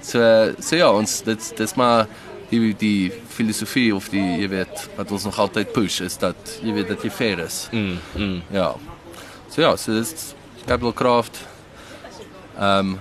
so 0.01 0.53
so 0.59 0.75
ja, 0.75 0.91
ons 0.91 1.21
dit 1.23 1.57
dis 1.57 1.75
maar 1.75 2.07
die 2.49 2.73
die 2.73 3.11
filosofie 3.27 3.93
of 3.95 4.09
die 4.09 4.39
jy 4.39 4.47
weet 4.49 4.87
wat 4.95 5.11
ons 5.11 5.23
nog 5.25 5.37
altyd 5.39 5.73
push 5.73 5.99
is 6.01 6.15
dat 6.17 6.35
jy 6.63 6.71
weet 6.73 6.87
dat 6.87 7.01
jy 7.03 7.09
fair 7.09 7.39
is. 7.39 7.67
Mm, 7.73 7.97
mm. 8.15 8.41
Ja. 8.51 8.75
So 9.49 9.61
ja, 9.61 9.75
so 9.75 9.91
dis 9.91 10.33
Capital 10.65 10.93
Craft. 10.93 11.37
Ehm 12.59 12.79
um, 12.79 12.99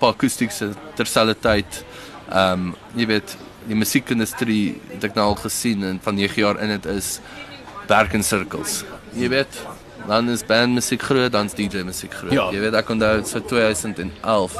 paar 0.00 0.14
akoestiese 0.16 0.72
terselfdertyd. 0.98 1.82
Ehm 2.28 2.68
um, 2.68 2.74
jy 2.98 3.06
weet 3.14 3.36
die 3.68 3.76
musiekindustrie 3.76 4.78
het 4.94 5.04
ek 5.10 5.18
nou 5.18 5.26
al 5.30 5.38
gesien 5.40 5.84
en 5.84 5.98
van 6.02 6.16
9 6.16 6.40
jaar 6.40 6.60
in 6.64 6.72
dit 6.76 6.86
is 6.94 7.18
werk 7.88 8.14
in 8.16 8.24
sirkels. 8.24 8.82
Jy 9.16 9.28
weet 9.32 9.60
dan 10.08 10.30
is 10.32 10.44
band 10.46 10.78
musiek 10.78 11.02
groot, 11.04 11.32
dan's 11.32 11.54
DJ 11.56 11.82
musiek 11.84 12.14
groot. 12.14 12.32
Ja. 12.32 12.48
Jy 12.54 12.62
weet 12.64 12.76
ek 12.78 12.92
onthou 12.94 13.20
so 13.28 13.42
2011 13.44 14.56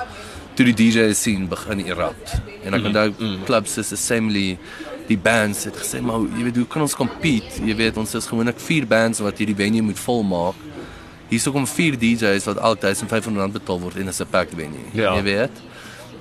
toe 0.59 0.67
die 0.67 0.75
DJ 0.77 1.13
scene 1.17 1.49
begin 1.49 1.85
erupt. 1.87 2.35
En 2.67 2.77
ek 2.77 2.89
onthou 2.91 3.09
mm. 3.15 3.45
clubs 3.49 3.79
soos 3.79 3.95
Assembly 3.97 4.59
die 5.09 5.17
bands 5.17 5.65
het 5.65 5.77
gesê 5.81 6.03
maar 6.05 6.21
jy 6.37 6.45
weet 6.51 6.59
hoe 6.61 6.69
kan 6.69 6.85
ons 6.85 6.97
compete? 6.99 7.63
Jy 7.65 7.77
weet 7.79 8.01
ons 8.01 8.17
is 8.19 8.29
gewoonlik 8.29 8.61
vier 8.61 8.89
bands 8.89 9.23
wat 9.25 9.41
hierdie 9.41 9.57
venue 9.57 9.87
moet 9.87 10.01
volmaak. 10.03 10.67
Hier 11.29 11.39
is 11.39 11.49
ook 11.49 11.55
om 11.55 11.67
vier 11.67 11.99
DJ's 11.99 12.45
wat 12.49 12.57
elk 12.57 12.81
1500 12.81 13.37
rand 13.37 13.53
betaal 13.53 13.81
word 13.81 13.97
en 13.97 14.09
is 14.09 14.21
'n 14.21 14.27
packed 14.31 14.55
venue. 14.57 14.87
Ja. 14.93 15.15
Jy 15.15 15.23
weet. 15.23 15.51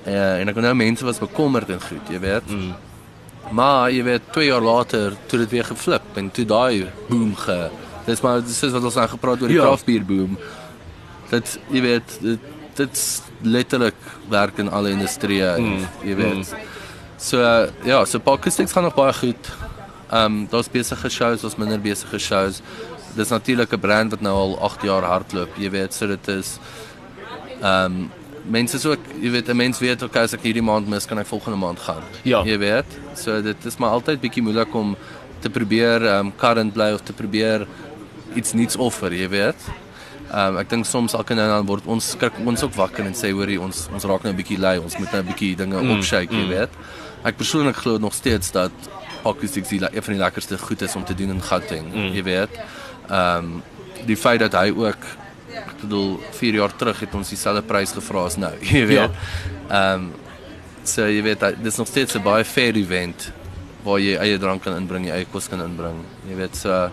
Ja, 0.04 0.36
en 0.38 0.48
ek 0.48 0.56
onthou 0.56 0.74
mense 0.74 1.04
was 1.04 1.18
bekommerd 1.18 1.70
en 1.70 1.80
goed, 1.80 2.08
jy 2.10 2.20
weet. 2.20 2.50
Mm. 2.50 2.74
Maar 3.50 3.90
jy 3.90 4.02
weet 4.04 4.22
2 4.32 4.46
jaar 4.46 4.60
later 4.60 5.16
toe 5.26 5.38
dit 5.38 5.50
weer 5.50 5.64
geflip 5.64 6.16
en 6.16 6.30
toe 6.30 6.44
daai 6.44 6.86
boom 7.08 7.34
ge. 7.36 7.70
Dis 8.06 8.20
maar 8.20 8.40
dis 8.42 8.62
is 8.62 8.72
wat 8.72 8.84
ons 8.84 8.94
nou 8.94 9.08
gepraat 9.08 9.42
oor 9.42 9.48
die 9.48 9.56
Ja. 9.56 9.64
craft 9.64 9.84
beer 9.84 10.04
boom. 10.04 10.38
Dit 11.30 11.58
jy 11.70 11.80
weet 11.80 12.18
dit 12.20 12.38
dit's 12.74 13.22
letterlik 13.42 13.94
werk 14.28 14.58
in 14.58 14.70
alle 14.70 14.90
industrieë, 14.90 15.58
mm. 15.58 15.86
jy 16.04 16.14
weet. 16.16 16.34
Mm. 16.34 16.66
So 17.18 17.40
uh, 17.42 17.68
ja, 17.84 18.04
so 18.04 18.18
Pakistiks 18.18 18.72
gaan 18.72 18.82
nog 18.82 18.94
baie 18.94 19.12
goed. 19.12 19.50
Ehm 20.10 20.24
um, 20.24 20.46
daar's 20.50 20.70
besige 20.70 21.08
shows, 21.10 21.40
daar's 21.40 21.56
minder 21.56 21.80
besige 21.80 22.18
shows. 22.18 22.62
Dis 23.16 23.28
natuurlik 23.28 23.72
'n 23.72 23.80
brand 23.80 24.10
wat 24.10 24.20
nou 24.20 24.34
al 24.34 24.58
8 24.60 24.82
jaar 24.82 25.02
hardloop, 25.02 25.56
jy 25.56 25.70
weet, 25.70 25.94
so 25.94 26.06
dit 26.06 26.28
is 26.28 26.58
ehm 27.60 27.84
um, 27.84 28.10
mense 28.48 28.76
is 28.76 28.86
ook, 28.86 28.98
jy 29.20 29.30
weet, 29.30 29.48
'n 29.48 29.56
mens 29.56 29.78
weet 29.78 30.02
okay, 30.02 30.22
as 30.22 30.32
ek 30.32 30.42
hierdie 30.42 30.62
maand 30.62 30.88
mis, 30.88 31.06
kan 31.06 31.18
ek 31.18 31.26
volgende 31.26 31.58
maand 31.58 31.78
gaan. 31.78 32.02
Ja. 32.22 32.42
Jy 32.44 32.58
weet. 32.58 32.98
So 33.14 33.42
dit 33.42 33.64
is 33.64 33.76
maar 33.76 33.90
altyd 33.90 34.20
bietjie 34.20 34.42
moeilik 34.42 34.74
om 34.74 34.96
te 35.40 35.50
probeer 35.50 36.06
ehm 36.06 36.26
um, 36.26 36.32
current 36.36 36.72
bly 36.72 36.92
of 36.92 37.00
te 37.00 37.12
probeer 37.12 37.66
iets 38.34 38.52
nuuts 38.52 38.76
offer, 38.76 39.12
jy 39.12 39.28
weet. 39.28 39.56
Ehm 40.32 40.54
um, 40.54 40.58
ek 40.60 40.70
dink 40.70 40.86
soms 40.86 41.14
elke 41.14 41.34
nou 41.34 41.44
en 41.44 41.54
dan 41.56 41.66
word 41.66 41.86
ons 41.86 42.10
skrik 42.10 42.36
ons 42.44 42.62
ook 42.62 42.74
wakker 42.74 43.06
en 43.06 43.14
sê 43.14 43.30
hoorie 43.32 43.60
ons 43.60 43.88
ons 43.92 44.04
raak 44.04 44.24
nou 44.24 44.32
'n 44.32 44.36
bietjie 44.36 44.58
lui, 44.58 44.78
ons 44.78 44.98
moet 44.98 45.12
nou 45.12 45.22
'n 45.22 45.26
bietjie 45.26 45.56
dinge 45.56 45.82
mm, 45.82 45.90
opshake, 45.96 46.32
jy 46.32 46.44
mm. 46.44 46.48
weet. 46.48 46.72
Ek 47.24 47.36
persoonlik 47.36 47.76
glo 47.76 47.98
nog 47.98 48.14
steeds 48.14 48.52
dat 48.52 48.72
Acoustics 49.24 49.68
die 49.68 49.80
een 49.82 50.02
van 50.02 50.14
die 50.14 50.22
lekkerste 50.22 50.58
goed 50.58 50.82
is 50.82 50.94
om 50.96 51.04
te 51.04 51.14
doen 51.14 51.30
in 51.30 51.42
Gauteng, 51.42 51.88
mm. 51.94 52.12
jy 52.14 52.22
weet. 52.22 52.60
Ehm 53.10 53.44
um, 53.44 53.62
die 54.06 54.16
feit 54.16 54.40
dat 54.40 54.52
hy 54.54 54.70
ook 54.70 55.02
ek 55.58 55.80
bedoel 55.80 56.20
4 56.38 56.54
jaar 56.54 56.72
terug 56.76 57.00
het 57.00 57.14
ons 57.14 57.28
dieselfde 57.28 57.62
prys 57.62 57.92
gevra 57.92 58.24
as 58.24 58.36
nou, 58.36 58.52
jy 58.72 58.86
weet. 58.86 59.10
Ehm 59.68 59.94
um, 59.94 60.12
so 60.84 61.04
jy 61.06 61.22
weet 61.22 61.40
hy- 61.44 61.56
dis 61.62 61.76
nog 61.76 61.86
steeds 61.88 62.14
'n 62.16 62.22
baie 62.22 62.44
fair 62.44 62.76
event 62.76 63.32
waar 63.84 63.98
jy 64.00 64.16
eie 64.16 64.38
drank 64.38 64.62
kan 64.62 64.76
inbring, 64.76 65.04
jy 65.06 65.12
eie 65.12 65.26
kos 65.32 65.48
kan 65.48 65.60
inbring. 65.60 65.98
Jy 66.28 66.34
weet 66.36 66.56
so 66.56 66.90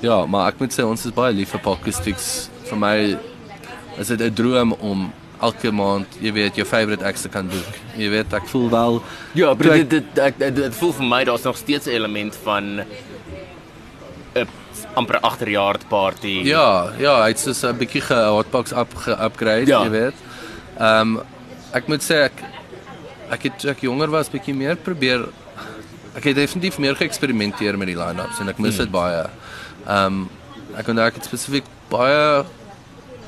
ja, 0.00 0.26
maar 0.26 0.48
ek 0.48 0.58
moet 0.60 0.72
sê 0.72 0.82
ons 0.84 1.04
is 1.06 1.12
baie 1.14 1.32
lief 1.32 1.50
vir 1.50 1.60
Acoustics. 1.72 2.48
Vir 2.68 2.78
my 2.78 3.16
is 3.98 4.08
dit 4.08 4.20
'n 4.20 4.34
droom 4.34 4.72
om 4.80 5.12
elke 5.40 5.70
maand, 5.72 6.06
jy 6.20 6.32
weet, 6.32 6.54
jou 6.56 6.64
favourite 6.66 7.04
acts 7.04 7.22
te 7.22 7.28
kan 7.28 7.48
boek. 7.48 7.74
Jy 7.98 8.08
weet, 8.10 8.32
ek 8.32 8.46
voel 8.48 8.68
wel 8.70 9.02
Ja, 9.34 9.54
maar 9.54 9.74
dit 9.76 9.90
dit 9.90 10.18
ek 10.18 10.38
dit, 10.38 10.54
dit 10.56 10.74
voel 10.74 10.92
vir 10.92 11.04
my 11.06 11.24
daar's 11.24 11.42
nog 11.44 11.56
steeds 11.56 11.86
'n 11.86 11.90
element 11.90 12.36
van 12.44 12.80
'n 14.34 14.46
amper 14.94 15.20
agterjaard 15.20 15.86
party. 15.88 16.42
Ja, 16.44 16.90
ja, 16.98 17.14
hy 17.22 17.28
het 17.32 17.38
soos 17.40 17.62
'n 17.64 17.76
bietjie 17.78 18.00
ge 18.02 18.14
hotbox 18.14 18.72
up 18.72 18.94
ge-upgrade, 18.94 19.66
Ja. 19.66 19.82
jy 19.84 19.90
weet. 19.90 20.14
Ehm 20.78 21.16
um, 21.16 21.20
ek 21.72 21.88
moet 21.88 22.02
sê 22.02 22.24
ek 22.28 22.42
ek 23.30 23.42
het 23.42 23.64
ek 23.64 23.80
jonger 23.80 24.10
was 24.10 24.28
bietjie 24.28 24.54
meer 24.54 24.76
probeer 24.76 25.24
ek 26.14 26.24
het 26.24 26.34
definitief 26.36 26.78
meer 26.78 26.94
geëksperimenteer 26.94 27.78
met 27.78 27.86
die 27.88 27.96
line-ups 27.96 28.40
en 28.40 28.48
ek 28.48 28.58
mis 28.58 28.76
dit 28.76 28.90
baie. 28.90 29.24
Ehm 29.86 30.06
um, 30.06 30.28
ek 30.76 30.88
onthou 30.88 31.06
ek 31.06 31.14
het 31.14 31.24
spesifiek 31.24 31.64
baie 31.90 32.44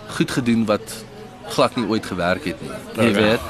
goed 0.09 0.31
gedoen 0.31 0.65
wat 0.67 1.05
glad 1.49 1.77
nie 1.77 1.87
ooit 1.89 2.07
gewerk 2.07 2.45
het 2.45 2.61
nie. 2.62 2.71
Jy 2.97 3.11
Okay. 3.11 3.23
weet. 3.23 3.41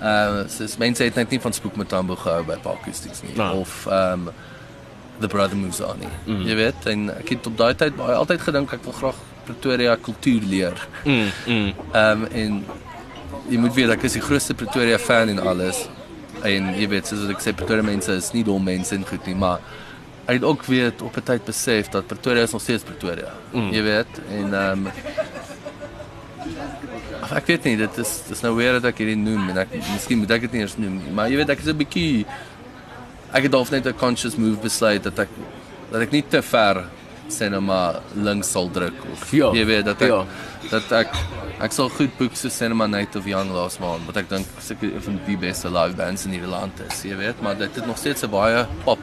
Ehm 0.00 0.36
uh, 0.38 0.48
soos 0.48 0.76
mense 0.78 1.04
het 1.04 1.14
net 1.14 1.30
nie 1.30 1.40
van 1.40 1.52
Spook 1.52 1.76
Matambo 1.76 2.16
gehou 2.16 2.42
by 2.44 2.56
Parkistics 2.62 3.22
nie 3.22 3.36
Ja. 3.36 3.52
of 3.52 3.86
ehm 3.86 4.12
um, 4.12 4.30
The 5.20 5.28
Brother 5.28 5.56
Moves 5.56 5.80
On 5.84 5.98
nie. 6.00 6.12
Mm. 6.26 6.46
Jy 6.48 6.56
weet, 6.58 6.86
en 6.92 7.10
ek 7.14 7.34
het 7.34 7.46
op 7.46 7.56
daai 7.58 7.74
tyd 7.74 7.96
baie 7.98 8.16
altyd 8.16 8.40
gedink 8.48 8.72
ek 8.72 8.84
wil 8.84 8.96
graag 8.96 9.20
Pretoria 9.44 9.96
kultuur 9.96 10.46
leer. 10.46 10.88
Mm, 11.04 11.30
mm. 11.46 11.72
Ehm 11.92 12.22
um, 12.22 12.26
en 12.42 12.64
jy 13.50 13.58
moet 13.58 13.74
weet 13.74 13.94
ek 13.96 14.06
is 14.08 14.16
die 14.18 14.24
grootste 14.24 14.54
Pretoria 14.54 14.98
fan 14.98 15.32
en 15.32 15.42
alles. 15.52 15.84
En 16.46 16.72
jy 16.76 16.88
weet 16.88 17.10
soos 17.10 17.28
ek 17.32 17.42
sê 17.44 17.54
Pretoria 17.56 17.84
mense 17.84 18.12
is 18.16 18.32
nie 18.36 18.44
dom 18.46 18.64
mense 18.64 18.94
en 18.94 19.06
goed 19.06 19.26
nie, 19.26 19.36
maar 19.36 19.64
ek 20.26 20.38
het 20.38 20.46
ook 20.46 20.64
weet 20.70 21.02
op 21.02 21.16
'n 21.16 21.26
tyd 21.32 21.44
besef 21.44 21.88
dat 21.88 22.06
Pretoria 22.06 22.42
is 22.42 22.52
nog 22.52 22.62
steeds 22.62 22.86
Pretoria. 22.86 23.34
Mm. 23.52 23.70
Jy 23.72 23.82
weet 23.82 24.22
en 24.28 24.54
ehm 24.54 24.86
um, 24.86 24.92
ek 27.36 27.46
weet 27.46 27.64
nie, 27.68 27.76
dit 27.76 27.98
is 27.98 28.12
dis 28.28 28.40
nou 28.42 28.54
weer 28.56 28.78
dat 28.78 28.84
ek 28.90 29.02
hierdie 29.02 29.18
noem 29.18 29.50
en 29.52 29.58
ek 29.64 29.74
miskien 29.92 30.18
moet 30.18 30.30
ek 30.30 30.46
dit 30.48 30.56
nie 30.56 30.62
eers 30.64 30.76
noem 30.80 30.96
nie, 30.98 31.12
maar 31.14 31.28
jy 31.30 31.36
weet 31.40 31.52
ek 31.54 31.62
is 31.62 31.68
'n 31.70 31.76
bietjie 31.76 32.26
ek 33.32 33.42
het 33.42 33.52
half 33.52 33.70
net 33.70 33.86
'n 33.86 33.98
conscious 33.98 34.36
move 34.36 34.60
besluit 34.60 35.02
dat 35.02 35.18
ek 35.18 35.28
dat 35.90 36.00
ek 36.02 36.12
nie 36.12 36.22
te 36.22 36.42
ver 36.42 36.84
sê 37.30 37.48
nou 37.50 37.60
maar 37.60 38.00
links 38.14 38.50
sal 38.50 38.70
druk 38.70 39.04
of 39.12 39.32
Ja, 39.32 39.52
jy 39.54 39.64
weet 39.66 39.84
dat 39.84 40.02
ek 40.02 40.08
ja. 40.08 40.24
dat 40.70 40.92
ek 40.92 41.14
ek 41.60 41.72
sal 41.72 41.88
goed 41.88 42.16
boek 42.18 42.36
so 42.36 42.48
Cinema 42.48 42.86
Night 42.86 43.16
of 43.16 43.26
Young 43.26 43.52
laas 43.54 43.78
maand 43.78 44.06
wat 44.06 44.16
ek 44.16 44.28
dink 44.28 44.46
seker 44.58 44.94
een 44.94 45.02
van 45.02 45.20
die 45.26 45.36
beste 45.36 45.70
live 45.70 45.96
bands 45.96 46.24
in 46.24 46.30
die 46.30 46.42
land 46.46 46.80
is, 46.88 47.02
jy 47.04 47.16
weet, 47.16 47.40
maar 47.42 47.56
dit 47.58 47.74
het 47.74 47.86
nog 47.86 47.98
steeds 47.98 48.24
'n 48.24 48.30
baie 48.30 48.66
pop 48.84 48.98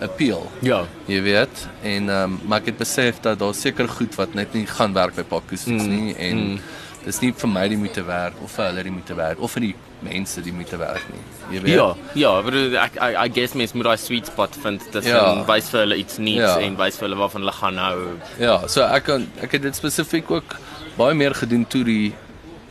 appeal. 0.00 0.50
Ja. 0.60 0.84
Jy 1.06 1.22
weet, 1.22 1.68
en 1.82 2.08
ehm 2.08 2.22
um, 2.22 2.40
maar 2.44 2.60
ek 2.60 2.66
het 2.72 2.78
besef 2.78 3.20
dat 3.20 3.38
daar 3.38 3.54
seker 3.54 3.88
goed 3.88 4.14
wat 4.14 4.34
net 4.34 4.52
nie 4.52 4.66
gaan 4.66 4.92
werk 4.92 5.14
by 5.16 5.22
Pakusies 5.22 5.82
mm. 5.82 5.88
nie 5.88 6.14
en 6.14 6.36
mm. 6.36 6.60
Dis 7.06 7.20
nie 7.22 7.30
vir 7.38 7.48
my 7.48 7.64
die 7.70 7.76
moeite 7.78 8.02
werd 8.04 8.34
of 8.42 8.50
vir 8.58 8.64
hulle 8.66 8.82
die 8.82 8.90
moeite 8.92 9.14
werd 9.14 9.38
of 9.38 9.52
vir 9.54 9.62
die 9.68 9.74
mense 10.02 10.42
die 10.42 10.52
moeite 10.52 10.76
werd 10.80 11.04
nie. 11.12 11.20
Jy 11.54 11.60
weet. 11.62 11.74
Ja, 11.78 11.84
ja, 12.18 12.32
maar 12.42 12.56
ek 12.82 12.96
I, 12.98 13.10
I 13.24 13.28
guess 13.32 13.54
mens 13.54 13.72
moet 13.78 13.86
daai 13.86 13.96
sweet 14.02 14.26
spot 14.26 14.56
vind 14.62 14.82
tussen 14.92 15.14
Ja. 15.14 15.44
wys 15.46 15.70
vir 15.70 15.80
hulle 15.84 15.96
iets 16.02 16.18
nuuts 16.18 16.42
Ja. 16.42 16.56
en 16.66 16.76
wys 16.76 16.98
vir 16.98 17.08
hulle 17.08 17.20
waarvan 17.20 17.40
hulle 17.46 17.54
gaan 17.60 17.78
hou. 17.78 18.00
Ja, 18.42 18.56
so 18.66 18.82
ek 18.82 19.04
kan 19.06 19.28
ek 19.40 19.52
het 19.52 19.62
dit 19.62 19.76
spesifiek 19.78 20.30
ook 20.30 20.56
baie 20.98 21.14
meer 21.14 21.34
gedoen 21.34 21.64
toe 21.66 21.84
die 21.84 22.12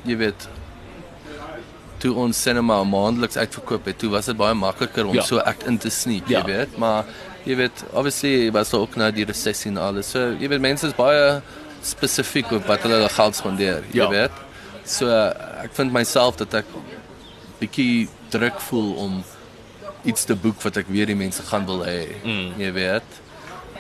jy 0.05 0.17
weet 0.17 0.47
toe 2.03 2.11
ons 2.19 2.37
cinema 2.41 2.81
maandeliks 2.83 3.37
uitverkoop 3.39 3.85
het, 3.89 3.97
toe 4.01 4.09
was 4.13 4.27
dit 4.29 4.37
baie 4.37 4.53
makliker 4.53 5.07
om 5.07 5.15
Ja. 5.15 5.21
ja. 5.21 5.27
so 5.27 5.37
ek 5.39 5.63
in 5.67 5.77
te 5.77 5.89
sneak, 5.89 6.27
Ja. 6.27 6.39
jy 6.39 6.45
weet, 6.45 6.77
maar 6.77 7.05
jy 7.45 7.55
weet 7.55 7.83
obviously 7.93 8.51
was 8.51 8.69
daar 8.69 8.81
ook 8.81 8.95
nou 8.95 9.11
die 9.11 9.25
resessie 9.25 9.71
en 9.71 9.77
alles. 9.77 10.09
So 10.11 10.35
jy 10.39 10.47
weet 10.49 10.61
mense 10.61 10.87
is 10.87 10.93
baie 10.93 11.41
spesifiek 11.85 12.51
op 12.51 12.65
wat 12.69 12.81
hulle 12.85 12.97
hulle 12.99 13.09
geld 13.13 13.35
spandeer, 13.37 13.83
jy 13.91 14.01
Ja. 14.01 14.09
weet. 14.09 14.31
So 14.85 15.07
ek 15.63 15.73
vind 15.73 15.91
myself 15.93 16.35
dat 16.37 16.53
ek 16.53 16.65
bietjie 17.59 18.07
druk 18.29 18.59
voel 18.69 18.93
om 18.95 19.23
iets 20.05 20.25
te 20.25 20.35
boek 20.35 20.61
wat 20.61 20.77
ek 20.77 20.87
weet 20.89 21.07
die 21.07 21.15
mense 21.17 21.41
gaan 21.43 21.65
wil 21.65 21.83
hê, 21.85 22.07
Mm. 22.23 22.53
jy 22.57 22.71
weet. 22.73 23.21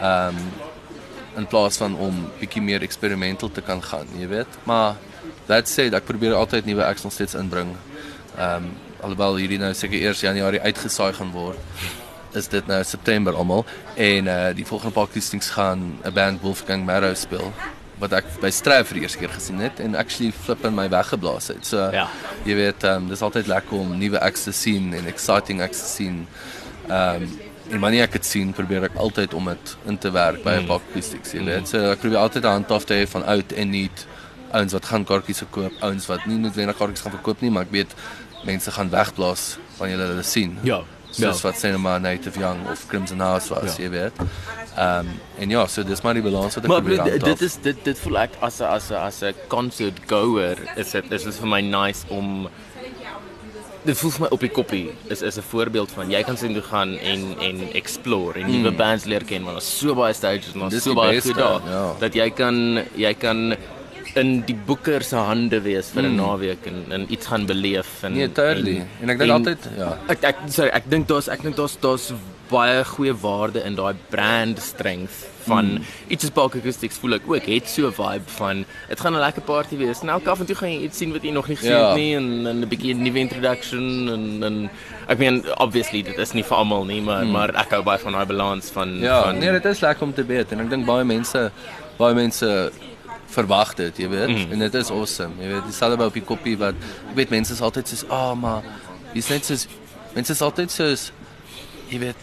Ehm 0.01 0.27
um, 0.35 0.35
in 1.37 1.45
plaas 1.51 1.77
van 1.77 1.95
om 1.99 2.29
bietjie 2.39 2.61
meer 2.61 2.81
experimental 2.81 3.49
te 3.51 3.61
kan 3.61 3.81
gaan, 3.83 4.07
jy 4.17 4.27
weet. 4.27 4.47
Maar 4.63 4.95
that 5.47 5.67
said, 5.67 5.93
ek 5.93 6.05
probeer 6.05 6.33
altyd 6.33 6.65
nuwe 6.65 6.83
acts 6.85 7.03
nog 7.03 7.11
steeds 7.13 7.33
inbring. 7.35 7.75
Ehm 8.37 8.55
um, 8.63 8.71
alhoewel 9.01 9.35
hierdie 9.37 9.59
nou 9.59 9.73
seker 9.73 9.99
eers 10.01 10.21
Januarie 10.21 10.61
uitgesaai 10.61 11.13
gaan 11.13 11.31
word. 11.31 11.57
Is 12.33 12.47
dit 12.47 12.67
nou 12.67 12.83
September 12.83 13.35
almal 13.35 13.65
en 13.95 14.27
uh 14.27 14.53
die 14.55 14.65
volgende 14.65 14.93
paar 14.93 15.03
acoustics 15.07 15.49
gaan 15.49 15.99
'n 16.03 16.13
band 16.13 16.41
Wolfgang 16.41 16.85
Marrow 16.85 17.15
speel 17.15 17.53
wat 17.99 18.11
ek 18.11 18.25
by 18.41 18.49
Stryf 18.51 18.87
vir 18.89 18.99
die 18.99 19.05
eerste 19.05 19.21
keer 19.21 19.33
gesien 19.33 19.59
het 19.63 19.79
en 19.79 19.95
actually 19.95 20.31
flip 20.31 20.65
in 20.67 20.75
my 20.75 20.87
weggeblaas 20.91 21.47
het. 21.53 21.65
So 21.65 21.89
Ja. 21.91 22.07
jy 22.45 22.55
weet, 22.55 22.83
ehm 22.83 23.03
um, 23.03 23.09
dis 23.09 23.21
altyd 23.21 23.47
lekker 23.47 23.77
om 23.77 23.97
nuwe 23.97 24.19
acts 24.19 24.43
te 24.43 24.51
sien 24.51 24.93
en 24.93 25.07
exciting 25.07 25.61
acts 25.61 25.81
te 25.81 25.87
sien. 25.87 26.27
Ehm 26.89 27.23
um, 27.23 27.39
en 27.71 27.79
wanneer 27.79 28.03
ek 28.03 28.11
dit 28.11 28.25
sien, 28.25 28.51
probeer 28.53 28.83
ek 28.83 28.97
altyd 29.01 29.33
om 29.33 29.45
dit 29.49 29.77
in 29.89 29.97
te 29.97 30.11
werk 30.11 30.43
by 30.43 30.51
'n 30.59 30.65
mm. 30.65 30.71
acoustics, 30.71 31.31
jy 31.33 31.43
weet. 31.43 31.67
So 31.67 31.91
ek 31.91 31.99
probeer 31.99 32.19
altyd 32.19 32.43
'n 32.43 32.57
handhaf 32.61 32.85
te 32.85 32.93
hê 32.93 33.07
van 33.07 33.23
oud 33.25 33.51
en 33.51 33.69
nuut 33.69 34.05
ouens 34.51 34.73
wat 34.73 34.85
gaan 34.85 35.03
kaartjies 35.03 35.41
verkoop, 35.43 35.73
ouens 35.81 36.05
wat 36.05 36.25
nie 36.25 36.37
noodwendig 36.37 36.77
kaartjies 36.77 37.01
gaan 37.01 37.15
verkoop 37.17 37.41
nie, 37.41 37.51
maar 37.51 37.63
ek 37.63 37.71
weet 37.71 37.95
mense 38.45 38.71
gaan 38.71 38.89
wegblaas 38.89 39.57
wanneer 39.77 39.97
hulle 39.97 40.09
hulle 40.09 40.23
sien. 40.23 40.57
Ja. 40.63 40.83
Soos 41.15 41.41
wat 41.41 41.57
Cinema 41.59 41.97
Native 41.97 42.39
Young 42.39 42.67
of 42.71 42.87
Crimson 42.87 43.19
House 43.19 43.49
was, 43.53 43.75
Ja. 43.77 43.83
jy 43.83 43.89
weet. 43.89 44.11
Ehm 44.75 44.99
um, 44.99 45.07
en 45.39 45.49
ja, 45.49 45.65
so 45.67 45.83
dis 45.83 46.01
maar 46.03 46.13
die 46.13 46.23
balans 46.23 46.55
wat 46.55 46.63
ek 46.63 46.69
Maar 46.69 46.81
probeer 46.81 46.99
handhaaf. 46.99 47.23
dit 47.29 47.41
is 47.41 47.55
dit 47.61 47.83
dit 47.83 47.99
voel 47.99 48.17
ek 48.17 48.31
as 48.41 48.59
'n 48.59 48.63
as 48.63 48.89
'n 48.91 48.95
as 48.95 49.21
'n 49.23 49.33
concert 49.47 49.99
goer 50.07 50.57
is 50.75 50.91
dit 50.91 51.11
is 51.11 51.23
dit 51.23 51.35
vir 51.35 51.47
my 51.47 51.61
nice 51.61 52.03
om 52.09 52.47
dit 53.85 53.97
voel 53.97 54.11
vir 54.11 54.21
my 54.25 54.27
op 54.33 54.39
die 54.41 54.49
koppie 54.49 54.91
is 55.13 55.21
is 55.21 55.37
'n 55.37 55.41
voorbeeld 55.51 55.91
van 55.91 56.09
jy 56.09 56.23
kan 56.23 56.37
sien 56.37 56.53
toe 56.53 56.61
gaan 56.63 56.97
en 56.97 57.35
en 57.39 57.61
explore 57.73 58.39
en 58.39 58.51
nuwe 58.51 58.71
bands 58.71 59.05
leer 59.05 59.23
ken 59.23 59.43
want 59.43 59.55
daar's 59.57 59.77
so 59.79 59.93
baie 59.95 60.13
stages 60.13 60.53
en 60.53 60.59
daar's 60.59 60.83
so 60.83 60.93
baie 60.93 61.21
goed 61.21 61.35
daar 61.37 61.61
ja. 61.69 61.93
dat 61.99 62.13
jy 62.13 62.29
kan 62.29 62.83
jy 62.95 63.13
kan 63.13 63.55
in 64.15 64.41
die 64.47 64.55
boeker 64.55 65.03
se 65.03 65.15
hande 65.15 65.59
wees 65.61 65.89
vir 65.93 66.03
'n 66.03 66.15
naweek 66.15 66.65
en 66.71 66.85
en 66.91 67.05
iets 67.11 67.27
gaan 67.27 67.45
beleef 67.45 68.03
en. 68.03 68.13
Nee, 68.13 68.31
totally. 68.31 68.77
en- 68.77 68.87
En 69.01 69.09
ek 69.09 69.19
dink 69.19 69.31
altyd, 69.31 69.69
ja. 69.77 69.97
Ek 70.07 70.23
ek 70.23 70.35
sorry, 70.47 70.69
ek 70.73 70.89
dink 70.89 71.07
daar's 71.07 71.27
ek 71.27 71.41
dink 71.41 71.55
daar's 71.55 71.77
daar's 71.81 72.13
baie 72.49 72.83
goeie 72.85 73.13
waarde 73.21 73.63
in 73.65 73.75
daai 73.75 73.95
brand 74.09 74.59
strength 74.61 75.25
van 75.45 75.65
mm. 75.65 75.81
iets 76.07 76.23
soos 76.23 76.31
Park 76.33 76.55
Acoustics 76.55 76.97
voel 76.97 77.13
ek 77.15 77.21
ook 77.27 77.45
het 77.45 77.67
so 77.67 77.87
'n 77.87 77.91
vibe 77.93 78.29
van 78.37 78.65
dit 78.89 78.99
gaan 78.99 79.13
'n 79.15 79.19
lekker 79.19 79.41
party 79.41 79.75
wees. 79.77 80.01
Nou 80.01 80.11
elke 80.19 80.29
af 80.29 80.39
en 80.39 80.45
toe 80.45 80.55
gaan 80.55 80.69
jy 80.71 80.81
iets 80.85 80.97
sien 80.97 81.11
wat 81.11 81.23
jy 81.23 81.31
nog 81.31 81.47
nie 81.47 81.55
gesien 81.57 81.71
Ja. 81.71 81.87
het 81.87 81.97
nie 81.97 82.15
en 82.15 82.47
en 82.47 82.59
'n 82.61 82.67
bietjie 82.69 82.93
'n 82.93 83.01
nuwe 83.03 83.19
introduction 83.19 84.09
en 84.09 84.43
en 84.43 84.69
ek 85.07 85.17
meen 85.17 85.43
obviously 85.57 86.01
dit 86.03 86.17
is 86.17 86.33
nie 86.33 86.43
vir 86.43 86.57
almal 86.57 86.85
nie, 86.85 87.01
maar 87.01 87.23
mm. 87.25 87.31
maar 87.31 87.49
ek 87.55 87.69
hou 87.71 87.83
baie 87.83 87.99
van 87.99 88.11
daai 88.13 88.25
balans 88.25 88.69
van 88.69 88.99
Ja, 88.99 89.23
van 89.23 89.37
nee, 89.39 89.51
dit 89.51 89.65
is 89.65 89.79
lekker 89.81 90.03
om 90.03 90.13
te 90.13 90.25
weet 90.25 90.51
en 90.51 90.59
ek 90.59 90.69
dink 90.69 90.85
baie 90.85 91.03
mense 91.03 91.51
baie 91.97 92.13
mense 92.13 92.71
verwag 93.27 93.73
dit, 93.75 93.97
jy 93.97 94.09
weet. 94.09 94.27
Mm. 94.29 94.51
En 94.51 94.59
dit 94.59 94.73
is 94.73 94.89
awesome. 94.89 95.33
Jy 95.41 95.47
weet, 95.47 95.63
dieselfde 95.65 95.97
by 95.97 96.03
op 96.03 96.13
die 96.13 96.23
koppie 96.23 96.57
wat 96.57 96.75
ek 97.09 97.15
weet 97.15 97.29
mense 97.29 97.53
is 97.53 97.61
altyd 97.61 97.87
soos, 97.87 98.03
"Ah, 98.09 98.31
oh, 98.31 98.35
maar 98.39 98.63
jy's 99.13 99.29
net 99.29 99.45
soos 99.45 99.67
mense 100.15 100.31
is 100.31 100.41
altyd 100.41 100.71
soos 100.71 101.11
jy 101.89 101.99
weet, 101.99 102.15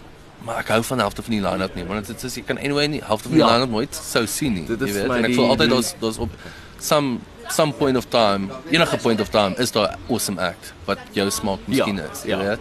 maar 0.45 0.59
ek 0.59 0.69
hou 0.69 0.83
van 0.83 0.97
die 0.99 1.05
helfte 1.05 1.23
van 1.23 1.31
die 1.31 1.41
line-up 1.43 1.75
nie, 1.75 1.85
want 1.85 2.07
dit 2.07 2.25
is 2.25 2.35
jy 2.35 2.43
kan 2.43 2.59
anyway 2.59 2.87
nie 2.87 3.01
helfte 3.05 3.29
van 3.29 3.39
die 3.39 3.45
Ja. 3.47 3.53
line-up 3.53 3.71
nooit 3.71 3.95
sou 3.95 4.27
sien 4.27 4.55
nie, 4.55 4.67
jy 4.67 4.77
weet. 4.79 5.11
En 5.11 5.25
ek 5.25 5.35
voel 5.35 5.49
altyd 5.51 5.71
daar's 5.71 5.95
daar's 6.01 6.19
op 6.19 6.31
some 6.79 7.19
some 7.49 7.73
point 7.73 7.97
of 7.97 8.07
time, 8.09 8.49
enige 8.71 8.97
point 8.97 9.21
of 9.21 9.29
time 9.29 9.55
is 9.59 9.71
daar 9.73 9.97
awesome 10.09 10.41
act 10.41 10.73
wat 10.87 10.99
jou 11.13 11.31
smaak 11.31 11.59
miskien 11.67 11.99
is, 11.99 12.23
jy 12.25 12.29
ja. 12.31 12.39
weet. 12.39 12.61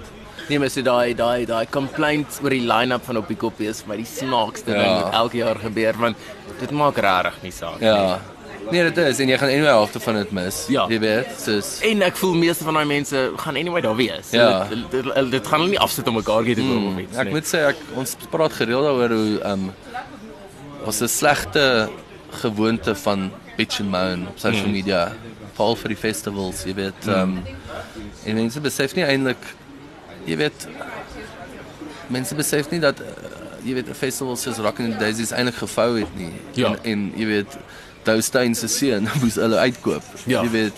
Nee, 0.49 0.59
maar 0.59 0.69
so 0.69 0.81
daai 0.81 1.13
daai 1.15 1.45
daai 1.45 1.65
complaints 1.69 2.39
oor 2.43 2.49
die 2.49 2.61
line-up 2.67 3.05
van 3.05 3.17
op 3.17 3.27
die 3.27 3.37
koppie 3.37 3.67
is 3.69 3.81
vir 3.81 3.87
my 3.89 3.95
die 3.97 4.05
snaakste 4.05 4.71
Ja. 4.71 4.83
ding 4.83 5.03
wat 5.03 5.13
elke 5.13 5.37
jaar 5.37 5.55
gebeur 5.55 5.93
want 5.97 6.17
dit 6.61 6.71
maak 6.77 6.97
regtig 7.03 7.41
nie 7.45 7.51
saak 7.55 7.79
nie. 7.81 7.89
Ja. 7.89 8.19
Nee, 8.71 8.83
dit 8.91 8.97
is 9.01 9.19
en 9.19 9.27
jy 9.31 9.37
gaan 9.41 9.49
anyway 9.49 9.71
halfte 9.73 9.99
van 9.99 10.15
dit 10.19 10.31
mis. 10.37 10.57
Ja. 10.69 10.83
Jy 10.87 10.99
weet, 11.01 11.31
soos 11.41 11.71
En 11.87 12.01
ek 12.05 12.15
voel 12.19 12.35
meeste 12.37 12.63
van 12.67 12.77
daai 12.77 12.85
mense 12.85 13.23
gaan 13.41 13.57
anyway 13.57 13.81
daar 13.81 13.95
wees. 13.97 14.29
Ja. 14.31 14.67
Dit, 14.69 14.85
dit, 14.91 15.03
dit, 15.09 15.31
dit 15.33 15.47
gaan 15.49 15.59
hulle 15.63 15.71
nie 15.73 15.79
afsit 15.81 16.07
om 16.07 16.15
mekaar 16.19 16.45
te 16.45 16.61
koop 16.61 16.85
of 16.93 16.99
iets 17.01 17.17
Ek 17.17 17.25
nie. 17.29 17.33
moet 17.33 17.49
sê 17.49 17.63
ek 17.71 17.81
ons 17.97 18.15
praat 18.31 18.53
gereeld 18.61 18.85
daaroor 18.85 19.15
hoe 19.17 19.39
ehm 19.41 19.51
um, 19.51 19.71
ons 20.85 21.01
'n 21.01 21.07
slegte 21.07 21.89
gewoonte 22.43 22.95
van 22.95 23.31
bitch 23.57 23.79
and 23.81 23.89
moan 23.91 24.27
op 24.27 24.37
social 24.39 24.65
Mm. 24.67 24.71
media 24.71 25.01
veral 25.55 25.75
vir 25.75 25.87
die 25.89 25.97
festivals, 25.97 26.63
jy 26.65 26.73
weet 26.73 27.07
ehm 27.07 27.19
um, 27.19 27.43
en 28.25 28.35
mense 28.35 28.59
besef 28.61 28.95
nie 28.95 29.03
eintlik 29.05 29.41
jy 30.25 30.37
weet 30.37 30.67
mense 32.09 32.35
besef 32.35 32.69
nie 32.71 32.79
dat 32.79 33.01
jy 33.63 33.73
weet 33.73 33.89
'n 33.89 33.97
festival 33.97 34.35
soos 34.35 34.57
Rock 34.57 34.79
and 34.79 34.99
Daisies 34.99 35.31
eintlik 35.31 35.55
gevou 35.55 35.99
het 35.99 36.15
nie. 36.17 36.33
Ja. 36.53 36.67
En 36.67 36.79
en 36.83 37.11
jy 37.15 37.25
weet 37.25 37.57
Doustein 38.03 38.55
se 38.55 38.67
seun 38.67 39.07
moes 39.21 39.35
hulle 39.35 39.57
uitkoop. 39.57 40.03
Ja. 40.25 40.41
Jy 40.43 40.49
weet 40.49 40.73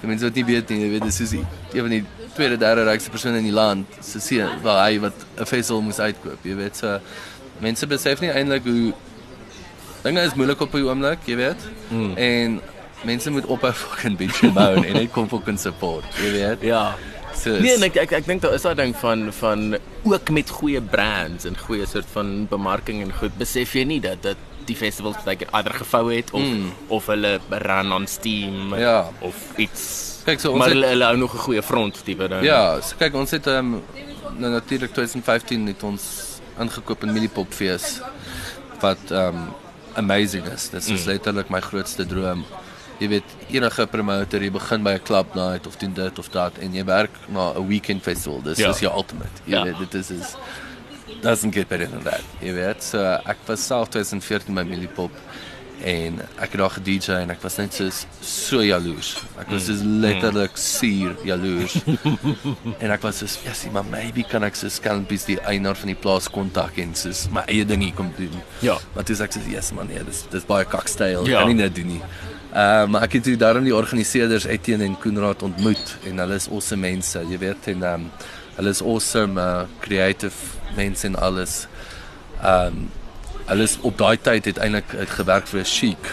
die 0.00 0.08
mense 0.08 0.24
wat 0.24 0.34
nie 0.34 0.44
weet 0.44 0.68
nie, 0.68 0.80
jy 0.84 0.90
weet 0.90 1.02
dis 1.08 1.16
soos 1.16 1.32
een 1.32 1.80
van 1.80 1.90
die 1.90 2.04
tweede 2.34 2.56
derde 2.56 2.84
rykste 2.84 3.10
persone 3.10 3.38
in 3.38 3.48
die 3.48 3.54
land 3.54 3.86
se 4.00 4.20
seun 4.20 4.60
waar 4.62 4.84
hy 4.88 4.98
wat 5.00 5.14
'n 5.38 5.46
festival 5.46 5.82
moes 5.82 5.98
uitkoop. 5.98 6.38
Jy 6.44 6.56
weet 6.56 6.76
so 6.76 7.00
mense 7.60 7.86
besef 7.86 8.20
nie 8.20 8.30
eintlik 8.30 8.64
hoe 8.64 8.92
dinge 10.02 10.20
is 10.20 10.34
moeilik 10.34 10.60
op 10.60 10.72
die 10.72 10.84
oomblik, 10.84 11.18
jy 11.24 11.36
weet. 11.36 11.60
Mm. 11.88 12.16
En 12.16 12.60
mense 13.04 13.30
moet 13.30 13.46
ophou 13.46 13.72
fucking 13.84 14.16
bitch 14.16 14.42
and 14.44 14.54
moan 14.54 14.84
en 14.84 14.92
net 14.92 15.12
kom 15.12 15.28
fucking 15.28 15.58
support, 15.60 16.04
jy 16.20 16.30
weet. 16.32 16.60
Ja. 16.60 16.94
So, 17.34 17.50
Nee, 17.60 17.74
en 17.74 17.82
ek 17.82 17.96
ek 17.96 18.12
ek 18.12 18.26
dink 18.26 18.42
daar 18.42 18.54
is 18.54 18.62
daai 18.62 18.74
ding 18.78 18.94
van 18.96 19.32
van 19.32 19.76
ook 20.04 20.30
met 20.30 20.50
goeie 20.50 20.80
brands 20.80 21.44
en 21.44 21.56
goeie 21.58 21.86
soort 21.86 22.06
van 22.12 22.46
bemarking 22.50 23.02
en 23.02 23.12
goed 23.12 23.34
besef 23.38 23.74
jy 23.74 23.84
nie 23.84 24.00
dat 24.00 24.22
dit 24.22 24.36
die 24.64 24.76
festivals 24.76 25.18
baie 25.26 25.36
keer 25.36 25.50
either 25.52 25.74
gevou 25.76 26.04
het 26.14 26.30
of 26.32 26.40
mm. 26.42 26.70
of 26.88 27.06
hulle 27.12 27.38
run 27.50 27.92
on 27.92 28.06
Steam 28.06 28.74
Ja. 28.80 29.10
of 29.20 29.34
iets. 29.56 29.82
Kyk, 30.24 30.40
so 30.40 30.50
ons 30.54 30.58
maar 30.58 30.68
het- 30.68 30.76
hulle, 30.78 30.86
hulle 30.94 31.04
hou 31.04 31.16
nog 31.16 31.34
'n 31.34 31.38
goeie 31.38 31.62
front 31.62 32.04
tipe 32.04 32.28
ding. 32.28 32.42
Ja, 32.44 32.80
so 32.80 32.96
kyk 32.98 33.14
ons 33.14 33.30
het 33.30 33.46
ehm 33.46 33.74
um, 33.74 33.82
nou 34.38 34.50
natuurlik 34.52 34.92
2015 34.92 35.66
het 35.66 35.82
ons 35.82 36.02
ingekoop 36.58 37.02
in 37.04 37.12
Millipop 37.12 37.52
fees 37.52 38.00
wat 38.80 39.10
ehm 39.10 39.36
um, 39.36 39.52
amazing 39.94 40.46
is. 40.46 40.70
Dit 40.70 40.88
is 40.88 41.02
mm. 41.04 41.06
letterlik 41.06 41.48
my 41.50 41.60
grootste 41.60 42.06
droom. 42.06 42.44
Jy 43.02 43.08
weet 43.08 43.24
enige 43.50 43.86
promotor, 43.90 44.42
jy 44.42 44.50
begin 44.54 44.82
by 44.86 44.92
'n 44.94 45.02
club 45.02 45.34
night 45.34 45.66
of 45.66 45.76
doen 45.76 45.92
dit 45.92 46.18
of 46.18 46.28
dat 46.30 46.58
en 46.58 46.72
jy 46.74 46.84
werk 46.84 47.10
na 47.28 47.52
'n 47.54 47.66
weekend 47.66 48.02
festival. 48.02 48.40
Dis 48.42 48.58
Ja. 48.58 48.70
is 48.70 48.78
jou 48.80 48.92
ultimate. 48.94 49.30
Jy 49.46 49.54
Ja. 49.56 49.64
weet 49.64 49.78
dit 49.78 49.94
is 49.94 50.10
is 50.10 50.36
doesn't 51.22 51.52
get 51.54 51.68
better 51.68 51.88
than 51.90 52.02
that. 52.02 52.22
Jy 52.40 52.52
weet, 52.52 52.82
so 52.82 52.98
ek 53.26 53.36
was 53.46 53.66
self 53.66 53.88
2014 53.88 54.54
by 54.54 54.62
Millipop 54.62 55.10
en 55.84 56.20
ek 56.38 56.52
het 56.52 56.60
daar 56.60 56.70
gedj 56.70 57.08
en 57.08 57.30
ek 57.30 57.42
was 57.42 57.56
net 57.56 57.74
so 57.74 57.90
so 58.20 58.62
jaloers. 58.62 59.16
Ek 59.40 59.48
was 59.50 59.64
so 59.66 59.72
letterlik 59.72 60.56
suur 60.56 61.16
jaloers. 61.24 61.74
en 62.82 62.90
ek 62.90 63.02
was 63.02 63.18
so 63.18 63.26
ja, 63.44 63.52
sien 63.52 63.72
maar 63.72 63.84
maybe 63.84 64.22
kan 64.22 64.44
ek 64.44 64.54
so 64.54 64.68
skelmpies 64.68 65.24
die 65.24 65.38
eienaar 65.40 65.74
van 65.76 65.86
die 65.86 65.94
plaas 65.96 66.28
kontak 66.30 66.78
en 66.78 66.94
so 66.94 67.10
my 67.32 67.42
eie 67.48 67.64
ding 67.64 67.82
hier 67.82 67.92
kom 67.94 68.12
doen. 68.16 68.30
Ja. 68.60 68.78
Maar 68.94 69.04
sê 69.04 69.20
ek 69.20 69.32
so 69.32 69.40
yes 69.48 69.72
man, 69.72 69.86
nee, 69.88 70.02
dis 70.04 70.24
dis 70.30 70.44
baie 70.44 70.64
kakstyl. 70.64 71.26
Ja. 71.26 71.38
Kan 71.42 71.48
nie 71.56 71.62
dit 71.68 71.74
doen 71.74 71.86
nie. 71.86 72.02
Uh, 72.54 72.84
maar 72.86 73.02
ek 73.02 73.16
het 73.18 73.24
toe 73.26 73.36
daarom 73.36 73.64
die 73.66 73.74
organiseerders 73.74 74.44
Etienne 74.46 74.86
en 74.86 74.98
Koenraad 75.02 75.42
ontmoet 75.42 75.96
en 76.06 76.20
hulle 76.22 76.36
is 76.38 76.46
awesome 76.46 76.86
mense, 76.86 77.18
jy 77.26 77.38
weet 77.42 77.66
en 77.72 77.82
um, 77.88 78.04
hulle 78.54 78.70
is 78.70 78.82
awesome 78.82 79.40
uh, 79.42 79.64
creative 79.82 80.54
mense 80.76 81.06
en 81.06 81.16
alles. 81.18 81.64
Um 82.44 82.86
hulle 83.44 83.66
is 83.66 83.74
op 83.84 83.98
daai 84.00 84.16
tyd 84.24 84.46
het 84.48 84.58
eintlik 84.62 84.94
het 84.96 85.10
gewerk 85.18 85.50
vir 85.50 85.60
'n 85.60 85.68
chic 85.68 86.04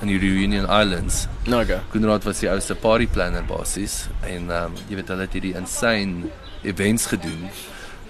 in 0.00 0.08
die 0.08 0.18
Reunion 0.18 0.64
Islands. 0.64 1.26
Nou 1.46 1.62
okay. 1.62 1.80
Koenraad 1.92 2.24
was 2.24 2.40
die 2.40 2.50
ouste 2.50 2.74
party 2.74 3.06
planner 3.06 3.44
basies 3.44 4.08
en 4.26 4.50
um 4.50 4.72
jy 4.88 4.96
weet 4.96 5.08
hulle 5.08 5.28
het 5.28 5.32
hierdie 5.32 5.54
insane 5.54 6.32
events 6.62 7.06
gedoen. 7.06 7.48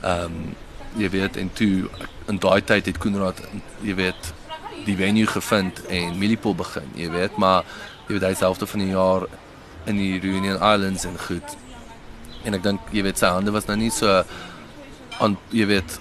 Um 0.03 0.55
jy 0.97 1.11
weet 1.11 1.37
en 1.37 1.51
toe 1.53 1.91
in 2.29 2.39
daai 2.39 2.63
tyd 2.65 2.87
het 2.87 2.99
Koenraad 2.99 3.43
jy 3.83 3.95
weet 3.95 4.33
die 4.87 4.97
venue 4.97 5.27
gevind 5.27 5.81
en 5.89 6.19
Millipop 6.19 6.57
begin, 6.57 6.89
jy 6.97 7.11
weet, 7.11 7.37
maar 7.37 7.65
jy 8.09 8.15
weet 8.19 8.23
hy 8.29 8.35
selfde 8.35 8.67
van 8.67 8.81
die 8.81 8.91
jaar 8.93 9.27
in 9.87 9.97
die 9.97 10.19
Reunion 10.21 10.57
Islands 10.57 11.05
en 11.05 11.19
goed. 11.19 11.57
En 12.45 12.55
ek 12.55 12.63
dink 12.63 12.81
jy 12.93 13.03
weet 13.03 13.19
sy 13.19 13.27
hande 13.33 13.51
was 13.53 13.67
nou 13.67 13.77
nie 13.77 13.91
so 13.91 14.23
aan 15.21 15.37
jy 15.51 15.67
weet 15.67 16.01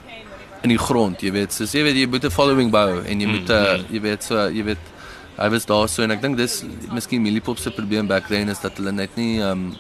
in 0.64 0.70
die 0.70 0.78
grond, 0.80 1.22
jy 1.22 1.32
weet, 1.36 1.52
soos 1.54 1.74
jy 1.76 1.84
weet 1.84 1.96
jy 1.96 2.08
moet 2.08 2.24
'n 2.26 2.32
following 2.32 2.72
bou 2.72 3.02
en 3.04 3.20
jy 3.22 3.28
moet 3.28 3.50
'n 3.50 3.52
uh, 3.52 3.78
jy 3.92 4.00
weet 4.02 4.24
so 4.24 4.48
jy 4.50 4.64
weet 4.64 4.80
hy 5.38 5.50
was 5.50 5.66
daar 5.66 5.88
so 5.90 6.04
en 6.04 6.12
ek 6.12 6.22
dink 6.22 6.38
dis 6.38 6.64
miskien 6.92 7.22
Millipop 7.22 7.58
se 7.60 7.72
probleem 7.72 8.08
back 8.08 8.28
then 8.28 8.50
is 8.50 8.60
dat 8.60 8.78
hulle 8.78 8.92
net 8.92 9.16
nie 9.18 9.40
ehm 9.42 9.52
um, 9.52 9.76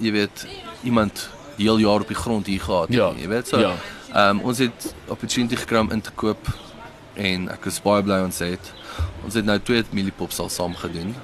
jy 0.00 0.12
weet 0.12 0.46
iemand 0.84 1.28
heel 1.56 1.78
jaar 1.78 2.00
op 2.00 2.08
die 2.08 2.16
grond 2.16 2.46
hier 2.46 2.60
gehad 2.60 2.88
Ja. 2.90 3.12
nie, 3.12 3.22
jy 3.22 3.28
weet 3.28 3.48
so. 3.48 3.58
Ja. 3.60 3.74
Ehm 4.14 4.38
um, 4.38 4.40
ons 4.44 4.58
het 4.58 4.94
opportunity 5.08 5.56
gekry 5.56 5.78
om 5.78 5.90
in 5.92 6.00
te 6.00 6.10
koop 6.14 6.38
en 7.14 7.48
ek 7.48 7.66
is 7.70 7.80
baie 7.84 8.02
bly 8.02 8.20
ons 8.24 8.38
het. 8.38 8.72
Ons 9.24 9.34
het 9.34 9.44
nou 9.44 9.58
twee 9.58 9.84
Millipop 9.90 10.32
sal 10.32 10.48
saam 10.48 10.74
gedoen. 10.74 11.14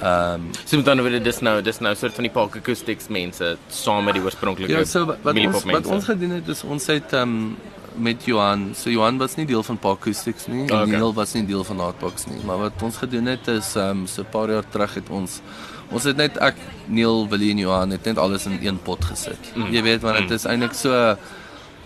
Ehm 0.00 0.34
um, 0.34 0.50
So 0.64 0.76
met 0.76 0.88
ander 0.88 1.04
woorde 1.04 1.20
dis 1.20 1.40
nou 1.44 1.60
dis 1.62 1.78
nou 1.78 1.94
soort 1.94 2.14
van 2.16 2.24
die 2.24 2.32
Park 2.32 2.56
Acoustics 2.56 3.08
mense 3.08 3.56
saam 3.68 4.04
met 4.04 4.16
die 4.16 4.22
oorspronklike 4.24 4.72
ja, 4.72 4.84
so 4.88 5.04
wat, 5.10 5.18
wat 5.26 5.36
ons 5.42 5.66
wat 5.68 5.90
ons 5.96 6.08
gedoen 6.08 6.38
het 6.38 6.48
is 6.48 6.62
ons 6.64 6.86
het 6.88 7.12
ehm 7.12 7.36
um, 7.36 7.58
met 8.00 8.22
Johan, 8.24 8.70
so 8.78 8.88
Johan 8.88 9.18
was 9.18 9.34
nie 9.36 9.44
deel 9.44 9.64
van 9.66 9.76
Park 9.76 9.98
Acoustics 9.98 10.46
nie, 10.46 10.62
en 10.62 10.70
okay. 10.72 10.94
Neil 10.94 11.12
was 11.12 11.34
nie 11.34 11.42
deel 11.44 11.64
van 11.66 11.80
Artbox 11.84 12.28
nie, 12.30 12.38
maar 12.46 12.62
wat 12.62 12.82
ons 12.86 12.96
gedoen 13.02 13.26
het 13.28 13.48
is 13.52 13.74
ehm 13.76 14.04
um, 14.04 14.06
so 14.06 14.22
'n 14.22 14.30
paar 14.30 14.50
jaar 14.50 14.68
terug 14.70 14.94
het 14.94 15.10
ons 15.10 15.40
ons 15.90 16.04
het 16.04 16.16
net 16.16 16.38
ek 16.38 16.56
Neil, 16.86 17.28
Willie 17.28 17.50
en 17.50 17.58
Johan 17.58 17.90
het 17.90 18.04
net 18.04 18.18
alles 18.18 18.46
in 18.46 18.58
een 18.62 18.78
pot 18.82 19.04
gesit. 19.04 19.52
Mm. 19.54 19.70
Jy 19.74 19.82
weet 19.82 20.00
want 20.00 20.18
dit 20.18 20.30
is 20.30 20.46
eintlik 20.46 20.74
so 20.74 21.16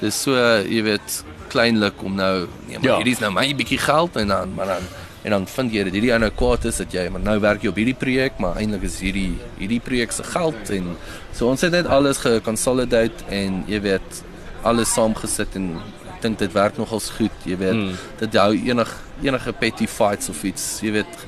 dis 0.05 0.19
so 0.27 0.35
jy 0.69 0.83
weet 0.91 1.23
kleinlik 1.53 2.03
om 2.05 2.15
nou 2.19 2.35
nee 2.69 2.79
maar 2.79 2.91
Ja. 2.91 2.97
hierdie 3.01 3.15
is 3.17 3.23
nou 3.25 3.33
my 3.33 3.49
bietjie 3.57 3.79
geld 3.81 4.17
en 4.21 4.29
dan 4.35 4.55
maar 4.57 4.67
dan 4.75 4.87
en 5.25 5.31
dan 5.33 5.47
vind 5.49 5.73
jy 5.73 5.85
dat 5.87 5.95
hierdie 5.97 6.13
ou 6.13 6.19
nou 6.21 6.31
kwaad 6.37 6.65
is 6.69 6.81
dat 6.83 6.93
jy 6.93 7.07
maar 7.13 7.23
nou 7.25 7.39
werk 7.41 7.63
jy 7.65 7.71
op 7.73 7.79
hierdie 7.81 7.97
projek 8.05 8.39
maar 8.43 8.59
eintlik 8.61 8.83
is 8.91 8.99
hierdie 9.01 9.33
hierdie 9.61 9.81
projek 9.81 10.13
se 10.13 10.25
geld 10.35 10.71
en 10.77 10.91
so 11.33 11.49
ons 11.49 11.65
het 11.65 11.73
net 11.73 11.87
alles 11.87 12.21
geconsolidate 12.25 13.25
en 13.33 13.63
jy 13.71 13.81
weet 13.89 14.23
alles 14.65 14.93
saamgesit 14.97 15.57
en 15.61 15.71
ek 16.13 16.21
dink 16.25 16.39
dit 16.41 16.53
werk 16.57 16.77
nogals 16.81 17.11
goed 17.19 17.49
jy 17.49 17.57
weet 17.61 17.75
mm. 17.79 17.97
dit 18.21 18.37
hou 18.41 18.53
enig 18.57 18.93
enige 19.25 19.53
petty 19.61 19.87
fights 19.89 20.29
of 20.33 20.45
iets 20.45 20.81
jy 20.85 20.93
weet 20.99 21.25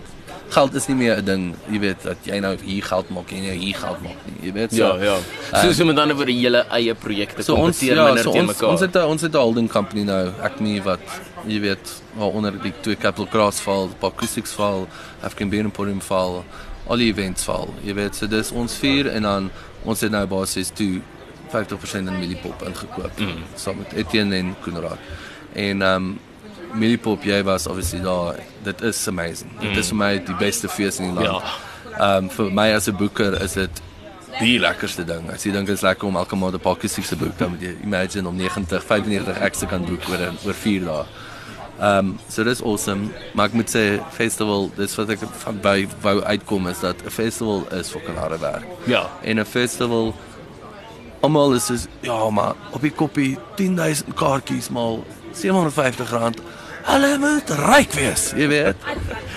geld 0.49 0.75
is 0.75 0.87
nie 0.87 0.97
meer 0.97 1.17
'n 1.19 1.25
ding 1.25 1.55
jy 1.71 1.79
weet 1.81 2.03
dat 2.03 2.17
jy 2.23 2.39
nou 2.39 2.57
hier 2.63 2.83
geld 2.83 3.09
maak 3.11 3.33
en 3.33 3.45
jy 3.45 3.57
hier 3.59 3.77
geld 3.77 4.03
maak 4.03 4.21
nie 4.27 4.47
jy 4.47 4.53
weet 4.53 4.75
so 4.75 4.97
Ja, 4.97 5.05
ja. 5.05 5.17
So 5.63 5.73
so 5.73 5.85
met 5.85 5.99
ander 5.99 6.17
woorde 6.17 6.41
julle 6.41 6.65
eie 6.71 6.95
projekte 6.95 7.43
So 7.43 7.55
ons 7.55 7.79
kompeteer 7.79 7.97
ja, 7.97 8.05
minder 8.05 8.23
so 8.23 8.33
teen 8.33 8.47
ons 8.47 8.53
mekaar. 8.53 8.69
ons 8.71 8.81
het 8.81 8.95
'n 8.97 9.03
ons 9.03 9.23
het 9.23 9.35
'n 9.35 9.39
holding 9.39 9.69
company 9.69 10.03
nou, 10.03 10.33
Acme 10.43 10.83
wat 10.83 11.01
jy 11.47 11.61
weet 11.61 12.03
waaronder 12.17 12.63
die 12.63 12.73
twee 12.81 12.97
Capital 12.97 13.27
Cross 13.27 13.61
val, 13.61 13.89
die 13.89 14.07
Acoustics 14.07 14.53
val, 14.53 14.89
African 15.23 15.49
Beer 15.49 15.65
Emporium 15.65 16.01
val, 16.01 16.45
al 16.87 16.97
die 16.97 17.11
events 17.13 17.45
val. 17.45 17.75
Jy 17.85 17.95
weet, 17.95 18.17
so 18.17 18.27
dis 18.27 18.53
ons 18.53 18.75
vier 18.81 19.11
en 19.13 19.23
dan 19.23 19.51
ons 19.85 20.01
het 20.01 20.11
nou 20.11 20.25
basies 20.27 20.71
toe 20.75 21.01
50% 21.53 22.11
in 22.11 22.19
Millipop 22.19 22.63
ingekoop 22.67 23.19
mm. 23.23 23.45
saam 23.55 23.79
met 23.79 23.95
Etienne 23.95 24.37
en 24.37 24.55
Koenraad. 24.65 24.99
En 25.55 25.83
ehm 25.83 25.95
um, 25.95 26.17
Millipop 26.77 27.23
jy 27.25 27.39
was 27.47 27.67
obviously 27.71 28.03
daar. 28.05 28.41
Dit 28.67 28.83
is 28.83 29.01
amazing. 29.09 29.51
Mm. 29.53 29.61
Dit 29.69 29.77
is 29.83 29.91
vir 29.93 29.99
my 30.01 30.12
die 30.27 30.39
beste 30.41 30.69
fees 30.69 30.99
in 30.99 31.14
die 31.14 31.27
land. 31.29 31.45
Ehm 31.97 32.27
um, 32.27 32.31
vir 32.31 32.51
my 32.53 32.73
as 32.75 32.89
'n 32.91 32.97
boeker 32.97 33.39
is 33.43 33.55
dit 33.55 33.83
die 34.41 34.59
lekkerste 34.61 35.05
ding. 35.05 35.31
As 35.33 35.45
jy 35.47 35.53
dink 35.55 35.71
dit 35.71 35.77
is 35.77 35.85
lekker 35.87 36.09
om 36.09 36.17
elke 36.17 36.37
maand 36.37 36.59
'n 36.59 36.61
pakkie 36.61 36.89
se 36.89 37.17
boek, 37.17 37.39
dan 37.39 37.51
moet 37.51 37.62
jy 37.62 37.77
imagine 37.85 38.29
om 38.29 38.37
90, 38.37 38.85
95 38.85 39.39
ekstra 39.39 39.69
kan 39.69 39.85
boek 39.85 40.09
oor 40.09 40.33
oor 40.45 40.55
4 40.55 40.85
dae. 40.85 41.05
Ehm 41.79 41.99
um, 41.99 42.19
so 42.29 42.45
dis 42.45 42.62
awesome. 42.62 43.09
Maar 43.35 43.47
ek 43.47 43.53
moet 43.53 43.71
sê 43.71 44.01
festival, 44.11 44.71
dis 44.77 44.95
wat 44.97 45.11
ek 45.11 45.19
van 45.45 45.61
by 45.61 45.89
wou 46.01 46.23
uitkom 46.23 46.69
is 46.69 46.81
dat 46.81 46.97
'n 47.05 47.11
festival 47.11 47.67
is 47.71 47.91
fucking 47.91 48.17
harde 48.17 48.39
werk. 48.39 48.64
Ja. 48.87 49.11
En 49.23 49.39
'n 49.39 49.45
festival 49.45 50.14
almal 51.21 51.55
is 51.55 51.71
is 51.71 51.87
ja, 52.01 52.31
maar 52.31 52.55
op 52.71 52.81
die 52.81 52.93
koppie 52.93 53.39
10000 53.55 54.14
kaartjies 54.14 54.69
maal 54.69 55.05
R750. 55.33 56.43
Hulle 56.87 57.16
moet 57.18 57.51
ryk 57.66 57.93
wees, 57.99 58.28
jy 58.39 58.47
weet. 58.51 58.84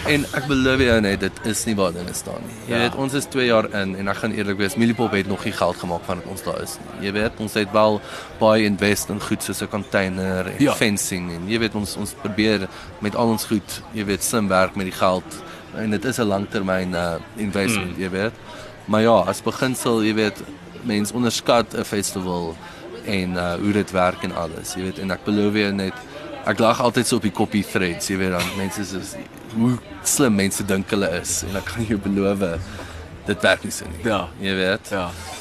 En 0.09 0.25
ek 0.37 0.45
beloof 0.47 0.81
jou 0.85 0.97
net, 1.01 1.19
dit 1.23 1.39
is 1.49 1.63
nie 1.65 1.73
waar 1.79 1.91
dinge 1.95 2.13
staan 2.13 2.43
nie. 2.45 2.55
Jy 2.67 2.75
Ja. 2.75 2.81
weet, 2.83 2.95
ons 2.95 3.13
is 3.17 3.25
2 3.25 3.45
jaar 3.47 3.65
in 3.81 3.95
en 3.95 4.07
ek 4.07 4.17
gaan 4.21 4.31
eerlik 4.37 4.57
wees, 4.57 4.75
Millipop 4.77 5.11
het 5.11 5.27
nog 5.27 5.43
nie 5.43 5.51
geld 5.53 5.75
gemaak 5.81 6.03
vandat 6.05 6.27
ons 6.29 6.43
daar 6.43 6.61
is 6.61 6.77
nie. 6.77 7.07
Jy 7.07 7.11
weet, 7.13 7.31
ons 7.39 7.53
het 7.53 7.71
wel 7.73 8.01
baie 8.39 8.63
invest 8.65 9.09
in 9.09 9.19
goed 9.21 9.41
soos 9.43 9.61
'n 9.61 9.67
container 9.67 10.45
en 10.47 10.55
Ja. 10.59 10.73
fencing 10.73 11.31
en 11.31 11.47
jy 11.49 11.59
weet 11.59 11.75
ons 11.75 11.97
ons 11.97 12.13
probeer 12.21 12.67
met 13.01 13.15
al 13.15 13.27
ons 13.29 13.45
goed, 13.45 13.81
jy 13.93 14.05
weet, 14.05 14.23
slim 14.23 14.47
werk 14.47 14.75
met 14.75 14.85
die 14.85 14.95
geld 14.99 15.25
en 15.75 15.89
dit 15.89 16.05
is 16.05 16.17
'n 16.19 16.27
langtermyn 16.27 16.93
uh, 16.93 17.15
investment, 17.37 17.97
mm. 17.97 18.03
jy 18.03 18.09
weet. 18.09 18.33
Maar 18.85 19.01
ja, 19.01 19.23
as 19.27 19.41
beginsel, 19.41 20.03
jy 20.03 20.13
weet, 20.13 20.37
mense 20.83 21.13
onderskat 21.13 21.73
'n 21.73 21.83
festival 21.83 22.55
en 23.05 23.33
uh 23.33 23.55
hoe 23.55 23.71
dit 23.73 23.91
werk 23.91 24.23
en 24.23 24.35
alles, 24.35 24.73
jy 24.75 24.81
weet, 24.83 24.99
en 24.99 25.11
ek 25.11 25.23
beloof 25.25 25.53
jou 25.53 25.71
net 25.73 25.93
ek 26.49 26.61
lag 26.63 26.81
altyd 26.81 27.07
so 27.07 27.19
op 27.21 27.25
die 27.27 27.35
koppie 27.35 27.63
threads, 27.63 28.09
jy 28.09 28.17
weet 28.21 28.33
dan 28.35 28.53
mense 28.57 28.81
is 28.81 29.15
hoe 29.55 29.75
slim 30.03 30.35
mense 30.35 30.65
dink 30.65 30.89
hulle 30.93 31.09
is 31.19 31.43
en 31.47 31.59
ek 31.59 31.69
kan 31.73 31.85
jou 31.85 31.99
beloof 32.01 32.45
dit 33.29 33.45
werk 33.45 33.63
nie 33.63 33.73
so 33.73 33.85
nie. 33.89 34.01
Ja. 34.07 34.23
Jy 34.41 34.55
weet. 34.57 34.89
Ja. 34.89 35.09
So 35.13 35.39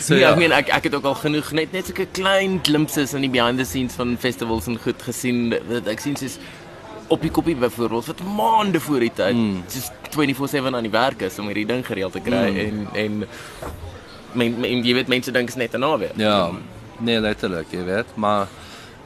So, 0.00 0.14
nee, 0.14 0.22
ja. 0.24 0.32
ek 0.32 0.40
meen 0.40 0.52
ek 0.54 0.70
ek 0.74 0.88
het 0.88 0.96
ook 0.98 1.06
al 1.08 1.16
genoeg 1.20 1.50
net 1.56 1.72
net 1.74 1.88
sulke 1.88 2.06
klein 2.16 2.58
glimpses 2.66 3.14
in 3.14 3.24
die 3.24 3.30
behind 3.30 3.60
the 3.60 3.66
scenes 3.68 3.94
van 3.98 4.16
festivals 4.20 4.66
en 4.70 4.78
goed 4.82 5.02
gesien. 5.06 5.54
Wat 5.70 5.88
ek 5.90 6.02
sien 6.02 6.16
soos 6.18 6.38
op 7.12 7.22
die 7.22 7.30
koppie 7.30 7.54
byvoorbeeld 7.56 8.10
wat 8.10 8.22
maande 8.36 8.80
voor 8.80 9.04
die 9.04 9.12
tyd 9.14 9.38
mm. 9.38 9.62
soos 9.70 9.90
24/7 10.14 10.74
aan 10.74 10.86
die 10.86 10.92
werk 10.94 11.22
is 11.26 11.38
om 11.38 11.50
hierdie 11.50 11.66
ding 11.68 11.84
gereël 11.86 12.10
te 12.10 12.22
kry 12.24 12.48
mm. 12.50 12.60
en 12.64 13.04
en 13.04 13.18
men, 14.34 14.58
men 14.60 14.82
jy 14.82 14.96
weet 14.98 15.12
mense 15.12 15.30
dink 15.30 15.52
is 15.52 15.58
net 15.60 15.74
'n 15.74 15.84
naweek. 15.84 16.16
Ja. 16.18 16.50
Nee, 16.98 17.20
letterlik, 17.20 17.70
jy 17.70 17.84
weet, 17.84 18.10
maar 18.14 18.48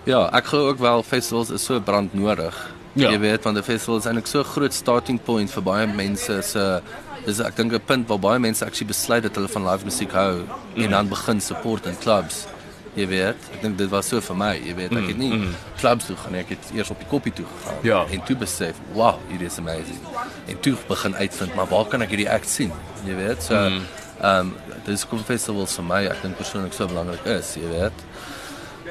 ja, 0.08 0.24
ek 0.36 0.50
glo 0.52 0.68
ook 0.72 0.80
wel 0.82 1.02
festivals 1.04 1.50
is 1.52 1.64
so 1.64 1.80
brandnodig. 1.84 2.56
Ja. 2.98 3.10
Jy 3.12 3.20
weet, 3.20 3.44
want 3.44 3.58
'n 3.58 3.62
festival 3.62 3.98
is 3.98 4.06
eintlik 4.06 4.26
so 4.26 4.40
'n 4.40 4.44
groot 4.44 4.74
starting 4.74 5.22
point 5.22 5.50
vir 5.50 5.62
baie 5.62 5.86
mense 5.86 6.42
se 6.42 6.82
dis 7.26 7.40
ek 7.40 7.56
dink 7.56 7.72
'n 7.72 7.80
punt 7.84 8.08
waar 8.08 8.18
baie 8.18 8.38
mense 8.38 8.64
actually 8.64 8.88
besluit 8.88 9.22
dat 9.22 9.34
hulle 9.34 9.48
van 9.48 9.64
live 9.70 9.84
musiek 9.84 10.12
hou 10.12 10.42
mm. 10.42 10.82
en 10.82 10.90
dan 10.90 11.08
begin 11.08 11.40
support 11.40 11.86
in 11.86 11.98
clubs. 11.98 12.46
Jy 12.94 13.06
weet, 13.06 13.36
ek 13.54 13.62
dink 13.62 13.78
dit 13.78 13.90
was 13.90 14.08
so 14.08 14.20
vir 14.20 14.36
my, 14.36 14.54
jy 14.56 14.74
weet, 14.74 14.92
ek 14.96 15.06
het 15.12 15.18
nie 15.18 15.32
mm. 15.32 15.54
clubs 15.78 16.06
toe 16.06 16.16
gaan 16.16 16.32
nie, 16.32 16.40
ek 16.40 16.48
het 16.48 16.70
eers 16.74 16.90
op 16.90 16.98
die 16.98 17.08
koppie 17.08 17.32
toe 17.32 17.44
gegaan 17.44 17.78
Ja. 17.82 18.06
en 18.10 18.22
toe 18.24 18.36
besef, 18.36 18.74
wow, 18.92 19.14
hier 19.28 19.42
is 19.42 19.58
amazing. 19.58 20.00
En 20.46 20.60
toe 20.60 20.74
begin 20.88 21.14
uitvind, 21.14 21.54
maar 21.54 21.68
waar 21.68 21.84
kan 21.84 22.02
ek 22.02 22.08
hierdie 22.08 22.30
act 22.30 22.48
sien? 22.48 22.72
Jy 23.04 23.14
weet, 23.14 23.42
so 23.42 23.54
ehm 23.54 23.84
um, 24.22 24.54
dis 24.84 25.06
kom 25.06 25.18
festivals 25.18 25.76
vir 25.76 25.84
my, 25.84 26.04
ek 26.06 26.22
dink 26.22 26.36
persoonlik 26.36 26.72
so 26.72 26.86
belangrik 26.86 27.26
is, 27.26 27.54
jy 27.54 27.68
weet. 27.68 28.07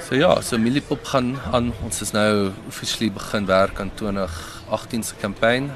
So 0.05 0.15
ja, 0.15 0.41
so 0.41 0.57
Millipop 0.57 1.03
gaan 1.05 1.35
aan. 1.51 1.71
Ons 1.83 2.01
is 2.01 2.11
nou 2.15 2.51
officially 2.67 3.09
begin 3.11 3.45
werk 3.49 3.79
aan 3.79 3.91
2018 3.95 5.03
se 5.03 5.15
kampanje. 5.21 5.69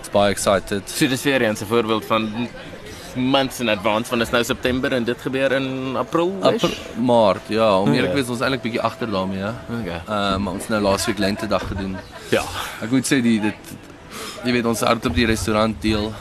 Ek's 0.00 0.10
baie 0.12 0.32
excited. 0.34 0.88
So 0.90 1.06
dis 1.08 1.22
weer 1.22 1.42
eens 1.42 1.60
'n 1.62 1.66
voorbeeld 1.66 2.04
van 2.04 2.48
months 3.16 3.60
in 3.60 3.68
advance 3.68 4.08
van 4.08 4.20
is 4.20 4.30
nou 4.30 4.44
September 4.44 4.92
en 4.92 5.04
dit 5.04 5.20
gebeur 5.20 5.52
in 5.52 5.96
April. 5.96 6.36
April, 6.40 6.70
Maart, 6.96 7.42
ja, 7.48 7.80
om 7.80 7.88
eerlik 7.92 8.04
Ja. 8.04 8.10
te 8.10 8.14
wees 8.16 8.28
ons 8.28 8.40
eintlik 8.40 8.62
bietjie 8.62 8.80
agter 8.80 9.10
daarmee, 9.10 9.38
ja. 9.38 9.54
Okay. 9.80 10.00
Ehm 10.08 10.34
um, 10.34 10.48
ons 10.48 10.68
nou 10.68 10.80
laasweek 10.82 11.18
lentedag 11.18 11.66
gedoen. 11.68 11.96
Ja. 12.30 12.42
Ek 12.82 12.90
moet 12.90 13.06
sê 13.06 13.20
die 13.22 13.40
dit 13.40 13.54
jy 14.44 14.52
weet 14.52 14.64
ons 14.66 14.80
hart 14.80 15.06
op 15.06 15.14
die 15.14 15.26
restaurant 15.26 15.82
deel. 15.82 16.12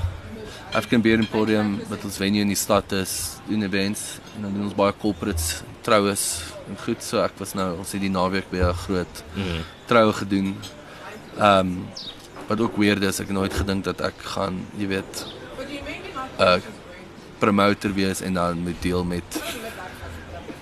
African 0.74 1.02
Beer 1.02 1.18
Emporium 1.20 1.80
wat 1.90 2.04
ons 2.04 2.18
venue 2.18 2.42
in 2.42 2.48
die 2.48 2.56
stad 2.56 2.92
is, 2.92 3.38
doen 3.48 3.64
events 3.64 4.20
en 4.40 4.46
dan 4.48 4.54
doen 4.56 4.64
ons 4.70 4.76
baie 4.78 4.94
corporates, 5.02 5.64
troues 5.84 6.24
en 6.70 6.78
goed 6.86 7.04
so 7.04 7.20
ek 7.20 7.36
was 7.42 7.52
nou 7.58 7.68
ons 7.82 7.92
het 7.92 8.02
die 8.02 8.12
naweek 8.14 8.48
by 8.52 8.62
'n 8.64 8.74
groot 8.86 9.24
Mm. 9.36 9.64
troue 9.88 10.14
gedoen. 10.14 10.56
Ehm 11.38 11.60
um, 11.60 11.88
wat 12.48 12.60
ook 12.62 12.78
weird 12.78 13.04
is, 13.04 13.20
ek 13.20 13.28
het 13.28 13.36
nooit 13.36 13.54
gedink 13.54 13.84
dat 13.84 14.02
ek 14.02 14.14
gaan, 14.18 14.66
jy 14.78 14.88
weet, 14.88 15.26
'n 16.40 16.42
uh, 16.42 16.58
promotor 17.40 17.94
wees 17.94 18.22
en 18.22 18.34
dan 18.34 18.58
moet 18.64 18.82
deel 18.82 19.04
met 19.04 19.42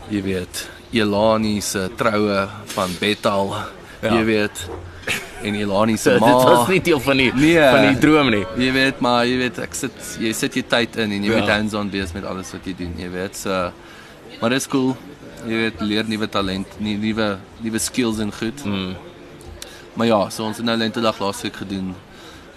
jy 0.10 0.22
weet, 0.22 0.70
Elani 0.92 1.62
se 1.62 1.90
troue 1.96 2.48
van 2.66 2.90
Betal, 3.00 3.56
ja. 4.02 4.14
jy 4.14 4.24
weet. 4.26 4.68
En 5.44 5.56
Elani 5.56 5.98
se 5.98 6.10
So, 6.10 6.20
ma. 6.20 6.26
dit 6.26 6.44
was 6.50 6.68
nie 6.68 6.82
deel 6.82 7.00
van 7.00 7.18
die 7.18 7.32
Nee. 7.34 7.60
van 7.70 7.88
die 7.88 7.98
droom 7.98 8.30
nie. 8.30 8.46
Jy 8.58 8.72
weet 8.74 9.00
maar 9.00 9.26
jy 9.26 9.38
weet 9.38 9.60
ek 9.60 9.74
sit 9.74 9.92
jy 10.20 10.32
sit 10.34 10.54
jy 10.56 10.64
tyd 10.68 10.96
in 10.96 11.12
en 11.12 11.24
jy 11.24 11.32
Ja. 11.32 11.40
moet 11.40 11.50
hands-on 11.50 11.90
wees 11.92 12.12
met 12.14 12.26
alles 12.26 12.52
wat 12.52 12.66
jy 12.66 12.74
doen, 12.78 12.94
jy 12.98 13.10
weet. 13.10 13.36
So 13.38 13.72
maar 14.42 14.50
dit 14.50 14.60
is 14.60 14.68
cool. 14.68 14.96
Jy 15.46 15.54
weet 15.56 15.82
leer 15.82 16.04
nuwe 16.08 16.28
talent, 16.30 16.68
nuwe 16.80 17.38
nuwe 17.62 17.80
skills 17.80 18.20
en 18.20 18.32
goed. 18.34 18.66
Mm. 18.66 18.96
Maar 19.94 20.08
ja, 20.08 20.30
so 20.30 20.44
ons 20.44 20.58
het 20.58 20.66
nou 20.66 20.78
lentedag 20.78 21.20
laasweek 21.20 21.56
gedoen. 21.56 21.96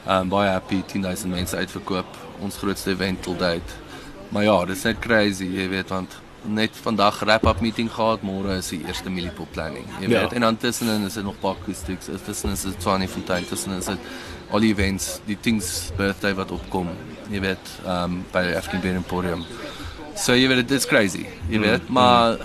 Um 0.09 0.29
baie 0.29 0.51
happy 0.51 0.83
10000 0.87 1.31
mense 1.31 1.57
uitverkoop. 1.57 2.07
Ons 2.41 2.57
grootste 2.57 2.91
event 2.91 3.23
tot 3.23 3.39
date. 3.39 3.73
Maar 4.29 4.43
ja, 4.45 4.65
dit 4.65 4.77
is 4.77 4.83
net 4.83 4.99
crazy, 4.99 5.45
jy 5.45 5.69
weet 5.69 5.89
want 5.89 6.13
net 6.45 6.71
vandag 6.83 7.19
wrap-up 7.25 7.61
meeting 7.61 7.91
gehad, 7.93 8.23
môre 8.23 8.57
is 8.59 8.69
die 8.73 8.81
eerste 8.87 9.11
Milipop 9.11 9.51
planning. 9.53 9.87
Jy 10.01 10.09
Ja. 10.09 10.21
weet, 10.23 10.33
en 10.33 10.41
dan 10.41 10.57
tussenin 10.57 11.05
is 11.07 11.15
dit 11.15 11.25
nog 11.25 11.39
paar 11.41 11.57
acoustics, 11.61 12.09
is 12.09 12.21
tussenin 12.27 12.53
is 12.55 12.63
dit 12.63 12.79
Tshwane 12.79 13.09
Fontein, 13.09 13.45
tussenin 13.49 13.79
is 13.79 13.87
dit 13.87 13.99
al 14.51 14.61
die 14.61 14.71
events, 14.73 15.21
die 15.27 15.37
things 15.41 15.91
birthday 15.97 16.35
wat 16.35 16.51
opkom. 16.51 16.89
Jy 17.31 17.41
weet, 17.41 17.71
um 17.87 18.25
by 18.33 18.55
African 18.57 18.81
Beer 18.81 18.95
Emporium. 18.97 19.45
So 20.17 20.33
jy 20.35 20.49
weet, 20.49 20.71
it's 20.71 20.87
crazy. 20.87 21.27
Jy 21.51 21.61
weet, 21.61 21.89
maar 21.89 22.37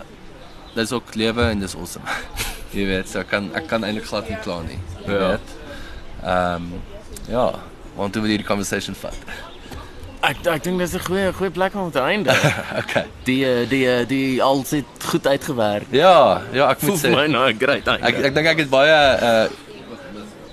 dis 0.75 0.91
ook 0.91 1.15
lewe 1.15 1.41
en 1.49 1.59
dis 1.59 1.75
awesome. 1.75 2.05
jy 2.73 2.85
weet, 2.85 3.09
so 3.09 3.19
ek 3.19 3.29
kan 3.29 3.49
ek 3.55 3.67
kan 3.67 3.83
eintlik 3.83 4.05
glad 4.05 4.29
nie 4.29 4.37
kla 4.43 4.61
nie. 4.61 4.79
Jy 5.05 5.11
Ja. 5.13 5.27
weet. 5.29 5.55
Um 6.23 6.73
ja, 7.29 7.59
want 7.95 8.13
toe 8.13 8.21
wil 8.21 8.29
hierdie 8.31 8.45
conversation 8.47 8.95
vat. 8.95 9.15
Ek 10.25 10.41
ek 10.49 10.63
dink 10.65 10.79
dis 10.81 10.95
'n 10.95 11.03
goeie 11.05 11.33
goeie 11.37 11.51
plek 11.53 11.75
om 11.77 11.91
te 11.91 12.01
eindig. 12.01 12.39
okay. 12.81 13.05
Die 13.27 13.41
eh, 13.45 13.69
die 13.69 13.83
eh, 13.85 14.07
die 14.09 14.41
al 14.41 14.63
het 14.69 15.05
goed 15.11 15.27
uitgewerk. 15.27 15.91
Ja, 15.93 16.41
ja, 16.51 16.69
ek 16.73 16.81
moet 16.81 16.99
sê 17.01 17.11
my 17.13 17.27
nou 17.29 17.45
great 17.53 17.87
ek 17.87 18.01
einde. 18.01 18.23
ek 18.29 18.33
dink 18.33 18.47
ek 18.53 18.63
het 18.65 18.69
baie 18.69 18.99
uh 19.29 19.47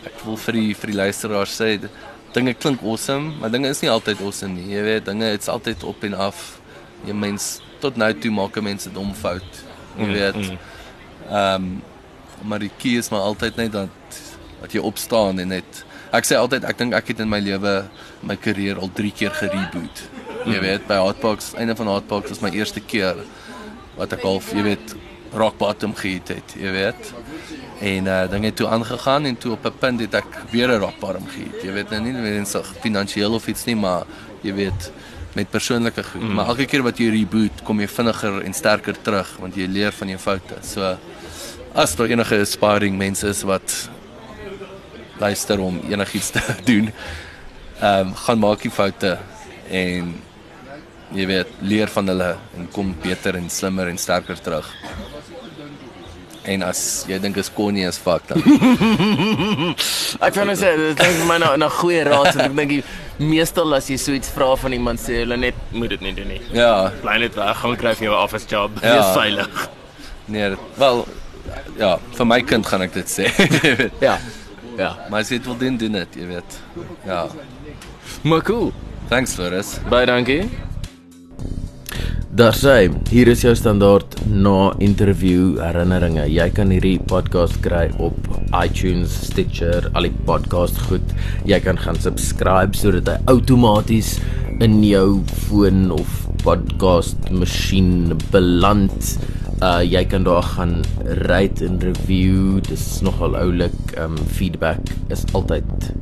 ek 0.09 0.25
wil 0.27 0.37
vir 0.37 0.59
die 0.59 0.75
vir 0.75 0.93
die 0.93 0.99
luisteraars 0.99 1.55
sê 1.61 1.71
dinge 2.33 2.55
klink 2.55 2.83
awesome, 2.83 3.37
maar 3.41 3.51
dinge 3.53 3.69
is 3.69 3.81
nie 3.83 3.91
altyd 3.93 4.21
awesome 4.21 4.55
nie. 4.57 4.75
Jy 4.75 4.83
weet, 4.83 5.05
dinge 5.07 5.31
dit's 5.35 5.49
altyd 5.53 5.85
op 5.85 6.05
en 6.05 6.15
af. 6.15 6.61
Jy 7.07 7.17
mens 7.17 7.61
tot 7.81 7.97
nou 7.97 8.13
toe 8.15 8.31
maak 8.33 8.61
mense 8.63 8.93
dom 8.93 9.15
fout. 9.15 9.65
Jy 9.99 10.11
weet. 10.13 10.43
Ehm 11.31 11.55
um, 11.55 11.73
maar 12.43 12.59
die 12.59 12.73
key 12.83 12.97
is 12.99 13.07
maar 13.13 13.23
altyd 13.23 13.57
net 13.57 13.73
dat 13.73 14.21
dat 14.61 14.73
jy 14.75 14.81
opstaan 14.83 15.39
en 15.39 15.53
net 15.55 15.85
ek 16.13 16.29
sê 16.29 16.37
altyd 16.37 16.65
ek 16.69 16.79
dink 16.79 16.95
ek 16.95 17.13
het 17.13 17.23
in 17.25 17.31
my 17.31 17.41
lewe 17.41 17.77
my 18.23 18.37
karier 18.37 18.79
al 18.79 18.91
3 18.93 19.13
keer 19.17 19.31
gereboot. 19.31 20.03
Jy 20.45 20.59
weet 20.61 20.87
by 20.89 20.99
Hotbox, 20.99 21.53
einde 21.55 21.77
van 21.79 21.87
Hotbox 21.87 22.29
was 22.35 22.43
my 22.43 22.51
eerste 22.51 22.81
keer 22.81 23.17
wat 23.97 24.13
ek 24.13 24.25
half, 24.27 24.51
jy 24.53 24.65
weet, 24.67 24.95
rock 25.33 25.57
bottom 25.59 25.95
gehit 25.97 26.29
het, 26.29 26.55
jy 26.59 26.73
weet. 26.75 27.13
En 27.83 28.09
uh 28.11 28.19
dinge 28.31 28.51
het 28.51 28.57
toe 28.61 28.69
aangegaan 28.69 29.27
en 29.31 29.37
toe 29.37 29.53
op 29.53 29.65
'n 29.67 29.79
punt 29.79 30.01
het 30.01 30.15
ek 30.15 30.31
weer 30.51 30.69
'n 30.69 30.81
rock 30.81 30.99
bottom 31.01 31.27
gehit. 31.29 31.63
Jy 31.63 31.73
weet 31.73 31.91
nou 31.91 32.01
nie 32.01 32.13
noodwendig 32.13 32.75
finansiëel 32.81 33.33
of 33.33 33.47
iets 33.47 33.65
nie, 33.65 33.77
maar 33.77 34.05
jy 34.43 34.55
weet 34.55 34.93
met 35.35 35.51
persoonlike 35.51 36.03
goed. 36.03 36.23
Mm. 36.23 36.35
Maar 36.35 36.47
elke 36.47 36.67
keer 36.67 36.83
wat 36.83 36.99
jy 36.99 37.09
reboot, 37.11 37.63
kom 37.65 37.81
jy 37.81 37.89
vinniger 37.89 38.43
en 38.43 38.53
sterker 38.53 38.97
terug 39.03 39.37
want 39.41 39.55
jy 39.55 39.67
leer 39.67 39.93
van 39.93 40.09
jou 40.09 40.19
foute. 40.19 40.55
So 40.63 40.99
as 41.75 41.97
daar 41.97 42.07
enige 42.07 42.41
aspiring 42.41 42.99
mense 42.99 43.29
is 43.29 43.43
wat 43.43 43.89
luister 45.21 45.61
om 45.61 45.81
enigiets 45.91 46.31
te 46.31 46.41
doen, 46.71 46.93
ehm 47.81 48.07
um, 48.09 48.15
gaan 48.15 48.39
maak 48.39 48.63
die 48.63 48.71
foute 48.71 49.19
en 49.71 50.15
jy 51.13 51.27
weet 51.27 51.49
leer 51.61 51.89
van 51.93 52.07
hulle 52.09 52.37
en 52.57 52.69
kom 52.73 52.95
beter 53.03 53.37
en 53.37 53.51
slimmer 53.51 53.89
en 53.89 53.99
sterker 53.99 54.39
terug. 54.41 54.69
En 56.45 56.63
as 56.67 57.05
jy 57.07 57.19
dink 57.23 57.37
is 57.39 57.51
Connie 57.55 57.85
is 57.87 57.99
fuck 58.03 58.25
dan. 58.27 58.43
Ek 60.27 60.35
wil 60.35 60.49
net 60.51 60.59
sê 60.59 60.73
dit 60.79 60.99
klink 60.99 61.21
my 61.29 61.37
nou 61.39 61.53
'n 61.57 61.69
goeie 61.71 62.03
raad 62.09 62.35
en 62.35 62.41
ek 62.49 62.57
dink 62.57 62.71
die 62.71 62.83
meestal 63.23 63.75
as 63.77 63.87
jy 63.91 63.97
so 63.97 64.13
iets 64.13 64.29
vra 64.35 64.49
van 64.57 64.73
iemand 64.73 64.99
sê 65.01 65.21
hulle 65.23 65.37
net 65.37 65.55
moet 65.71 65.91
dit 65.95 66.01
nie 66.01 66.13
doen 66.17 66.29
nie. 66.29 66.41
ja, 66.53 66.91
Bly 67.03 67.19
net 67.23 67.35
weg, 67.39 67.57
gaan 67.61 67.77
kry 67.77 67.95
vir 67.95 68.05
jou 68.09 68.15
'n 68.17 68.23
office 68.25 68.47
job. 68.51 68.71
Ja. 68.83 68.95
Wees 68.97 69.15
veilig. 69.17 69.69
nee, 70.27 70.57
wel 70.79 71.07
ja, 71.79 71.99
vir 72.17 72.27
my 72.27 72.41
kind 72.43 72.67
gaan 72.67 72.83
ek 72.83 72.93
dit 72.95 73.07
sê. 73.11 73.27
Ja. 74.01 74.19
Ja. 74.77 74.97
maar 75.11 75.25
dit 75.29 75.45
wil 75.45 75.57
doen, 75.57 75.77
doen 75.77 75.93
dit, 75.93 76.15
jy 76.15 76.27
weet. 76.27 76.61
Ja. 77.07 77.27
Maar 78.23 78.43
cool. 78.43 78.73
Thanks 79.09 79.35
Floris. 79.35 79.79
Baie 79.91 80.07
dankie. 80.07 80.49
Daar 82.33 82.57
sê, 82.57 82.89
hier 83.11 83.29
is 83.29 83.43
jou 83.45 83.53
standaard 83.53 84.15
na 84.25 84.71
interview 84.81 85.59
herinneringe. 85.61 86.25
Jy 86.33 86.47
kan 86.57 86.71
hierdie 86.73 86.97
podcast 87.11 87.59
kry 87.61 87.91
op 88.01 88.17
iTunes, 88.57 89.13
Stitcher, 89.27 89.91
al 89.93 90.09
die 90.09 90.15
podcast 90.25 90.81
goed. 90.89 91.13
Jy 91.45 91.59
kan 91.61 91.77
gaan 91.77 92.01
subscribe 92.01 92.79
sodat 92.79 93.11
hy 93.13 93.19
outomaties 93.35 94.15
in 94.65 94.81
jou 94.87 95.21
foon 95.45 95.91
of 95.93 96.23
podcast 96.41 97.29
masjien 97.37 98.15
beland. 98.33 99.13
Uh 99.63 99.79
jy 99.87 100.03
kan 100.11 100.25
daar 100.27 100.43
gaan 100.43 100.81
rate 101.31 101.65
en 101.67 101.79
review. 101.81 102.59
Dis 102.67 103.01
nogal 103.07 103.37
oulik. 103.39 103.79
Um 103.99 104.19
feedback 104.35 104.81
is 105.09 105.23
altyd 105.33 105.93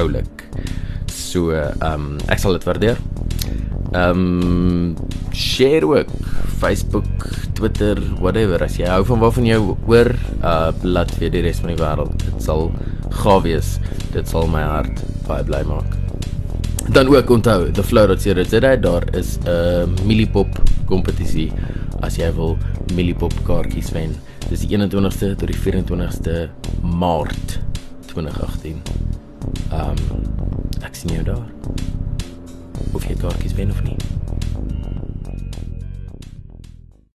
oulik. 0.00 0.46
So 1.10 1.52
um, 1.84 2.16
ek 2.32 2.40
sal 2.40 2.56
dit 2.56 2.64
waardeer. 2.64 2.98
Um, 3.90 4.94
share 5.34 5.86
ook 5.86 6.10
Facebook, 6.60 7.26
Twitter, 7.58 7.98
whatever 8.20 8.62
as 8.62 8.76
jy 8.78 8.86
hou 8.88 9.02
van 9.08 9.22
waarvan 9.22 9.48
jy 9.48 9.58
hoor, 9.58 10.12
uh 10.40 10.70
laat 10.86 11.12
vir 11.18 11.32
die 11.34 11.44
res 11.44 11.60
van 11.60 11.74
die 11.74 11.80
wêreld. 11.80 12.14
Dit 12.24 12.44
sal 12.46 12.70
gaaf 13.22 13.44
wees. 13.44 13.76
Dit 14.14 14.30
sal 14.30 14.48
my 14.50 14.62
hart 14.64 15.02
baie 15.28 15.44
bly 15.46 15.60
maak. 15.68 15.98
Dan 16.90 17.10
ook 17.12 17.30
onthou, 17.30 17.68
the 17.70 17.84
flow.co.za 17.86 18.76
daar 18.82 19.04
is 19.14 19.36
'n 19.44 19.48
uh, 19.48 20.06
Milipop 20.06 20.48
kompetisie 20.86 21.52
as 22.06 22.16
jy 22.20 22.30
wil 22.36 22.56
Milipop 22.96 23.34
kaartjies 23.46 23.92
wen. 23.96 24.14
Dis 24.48 24.64
die 24.64 24.76
21ste 24.76 25.34
tot 25.38 25.50
die 25.50 25.58
24ste 25.58 26.48
Maart 26.82 27.58
2018. 28.12 28.80
Ehm 29.70 30.00
um, 30.10 30.24
ek 30.86 30.96
sien 30.96 31.12
jou 31.14 31.24
daar. 31.28 31.44
Of 32.96 33.04
jy 33.06 33.18
kaartjies 33.20 33.54
wen 33.58 33.70
of 33.74 33.82
nie. 33.86 33.98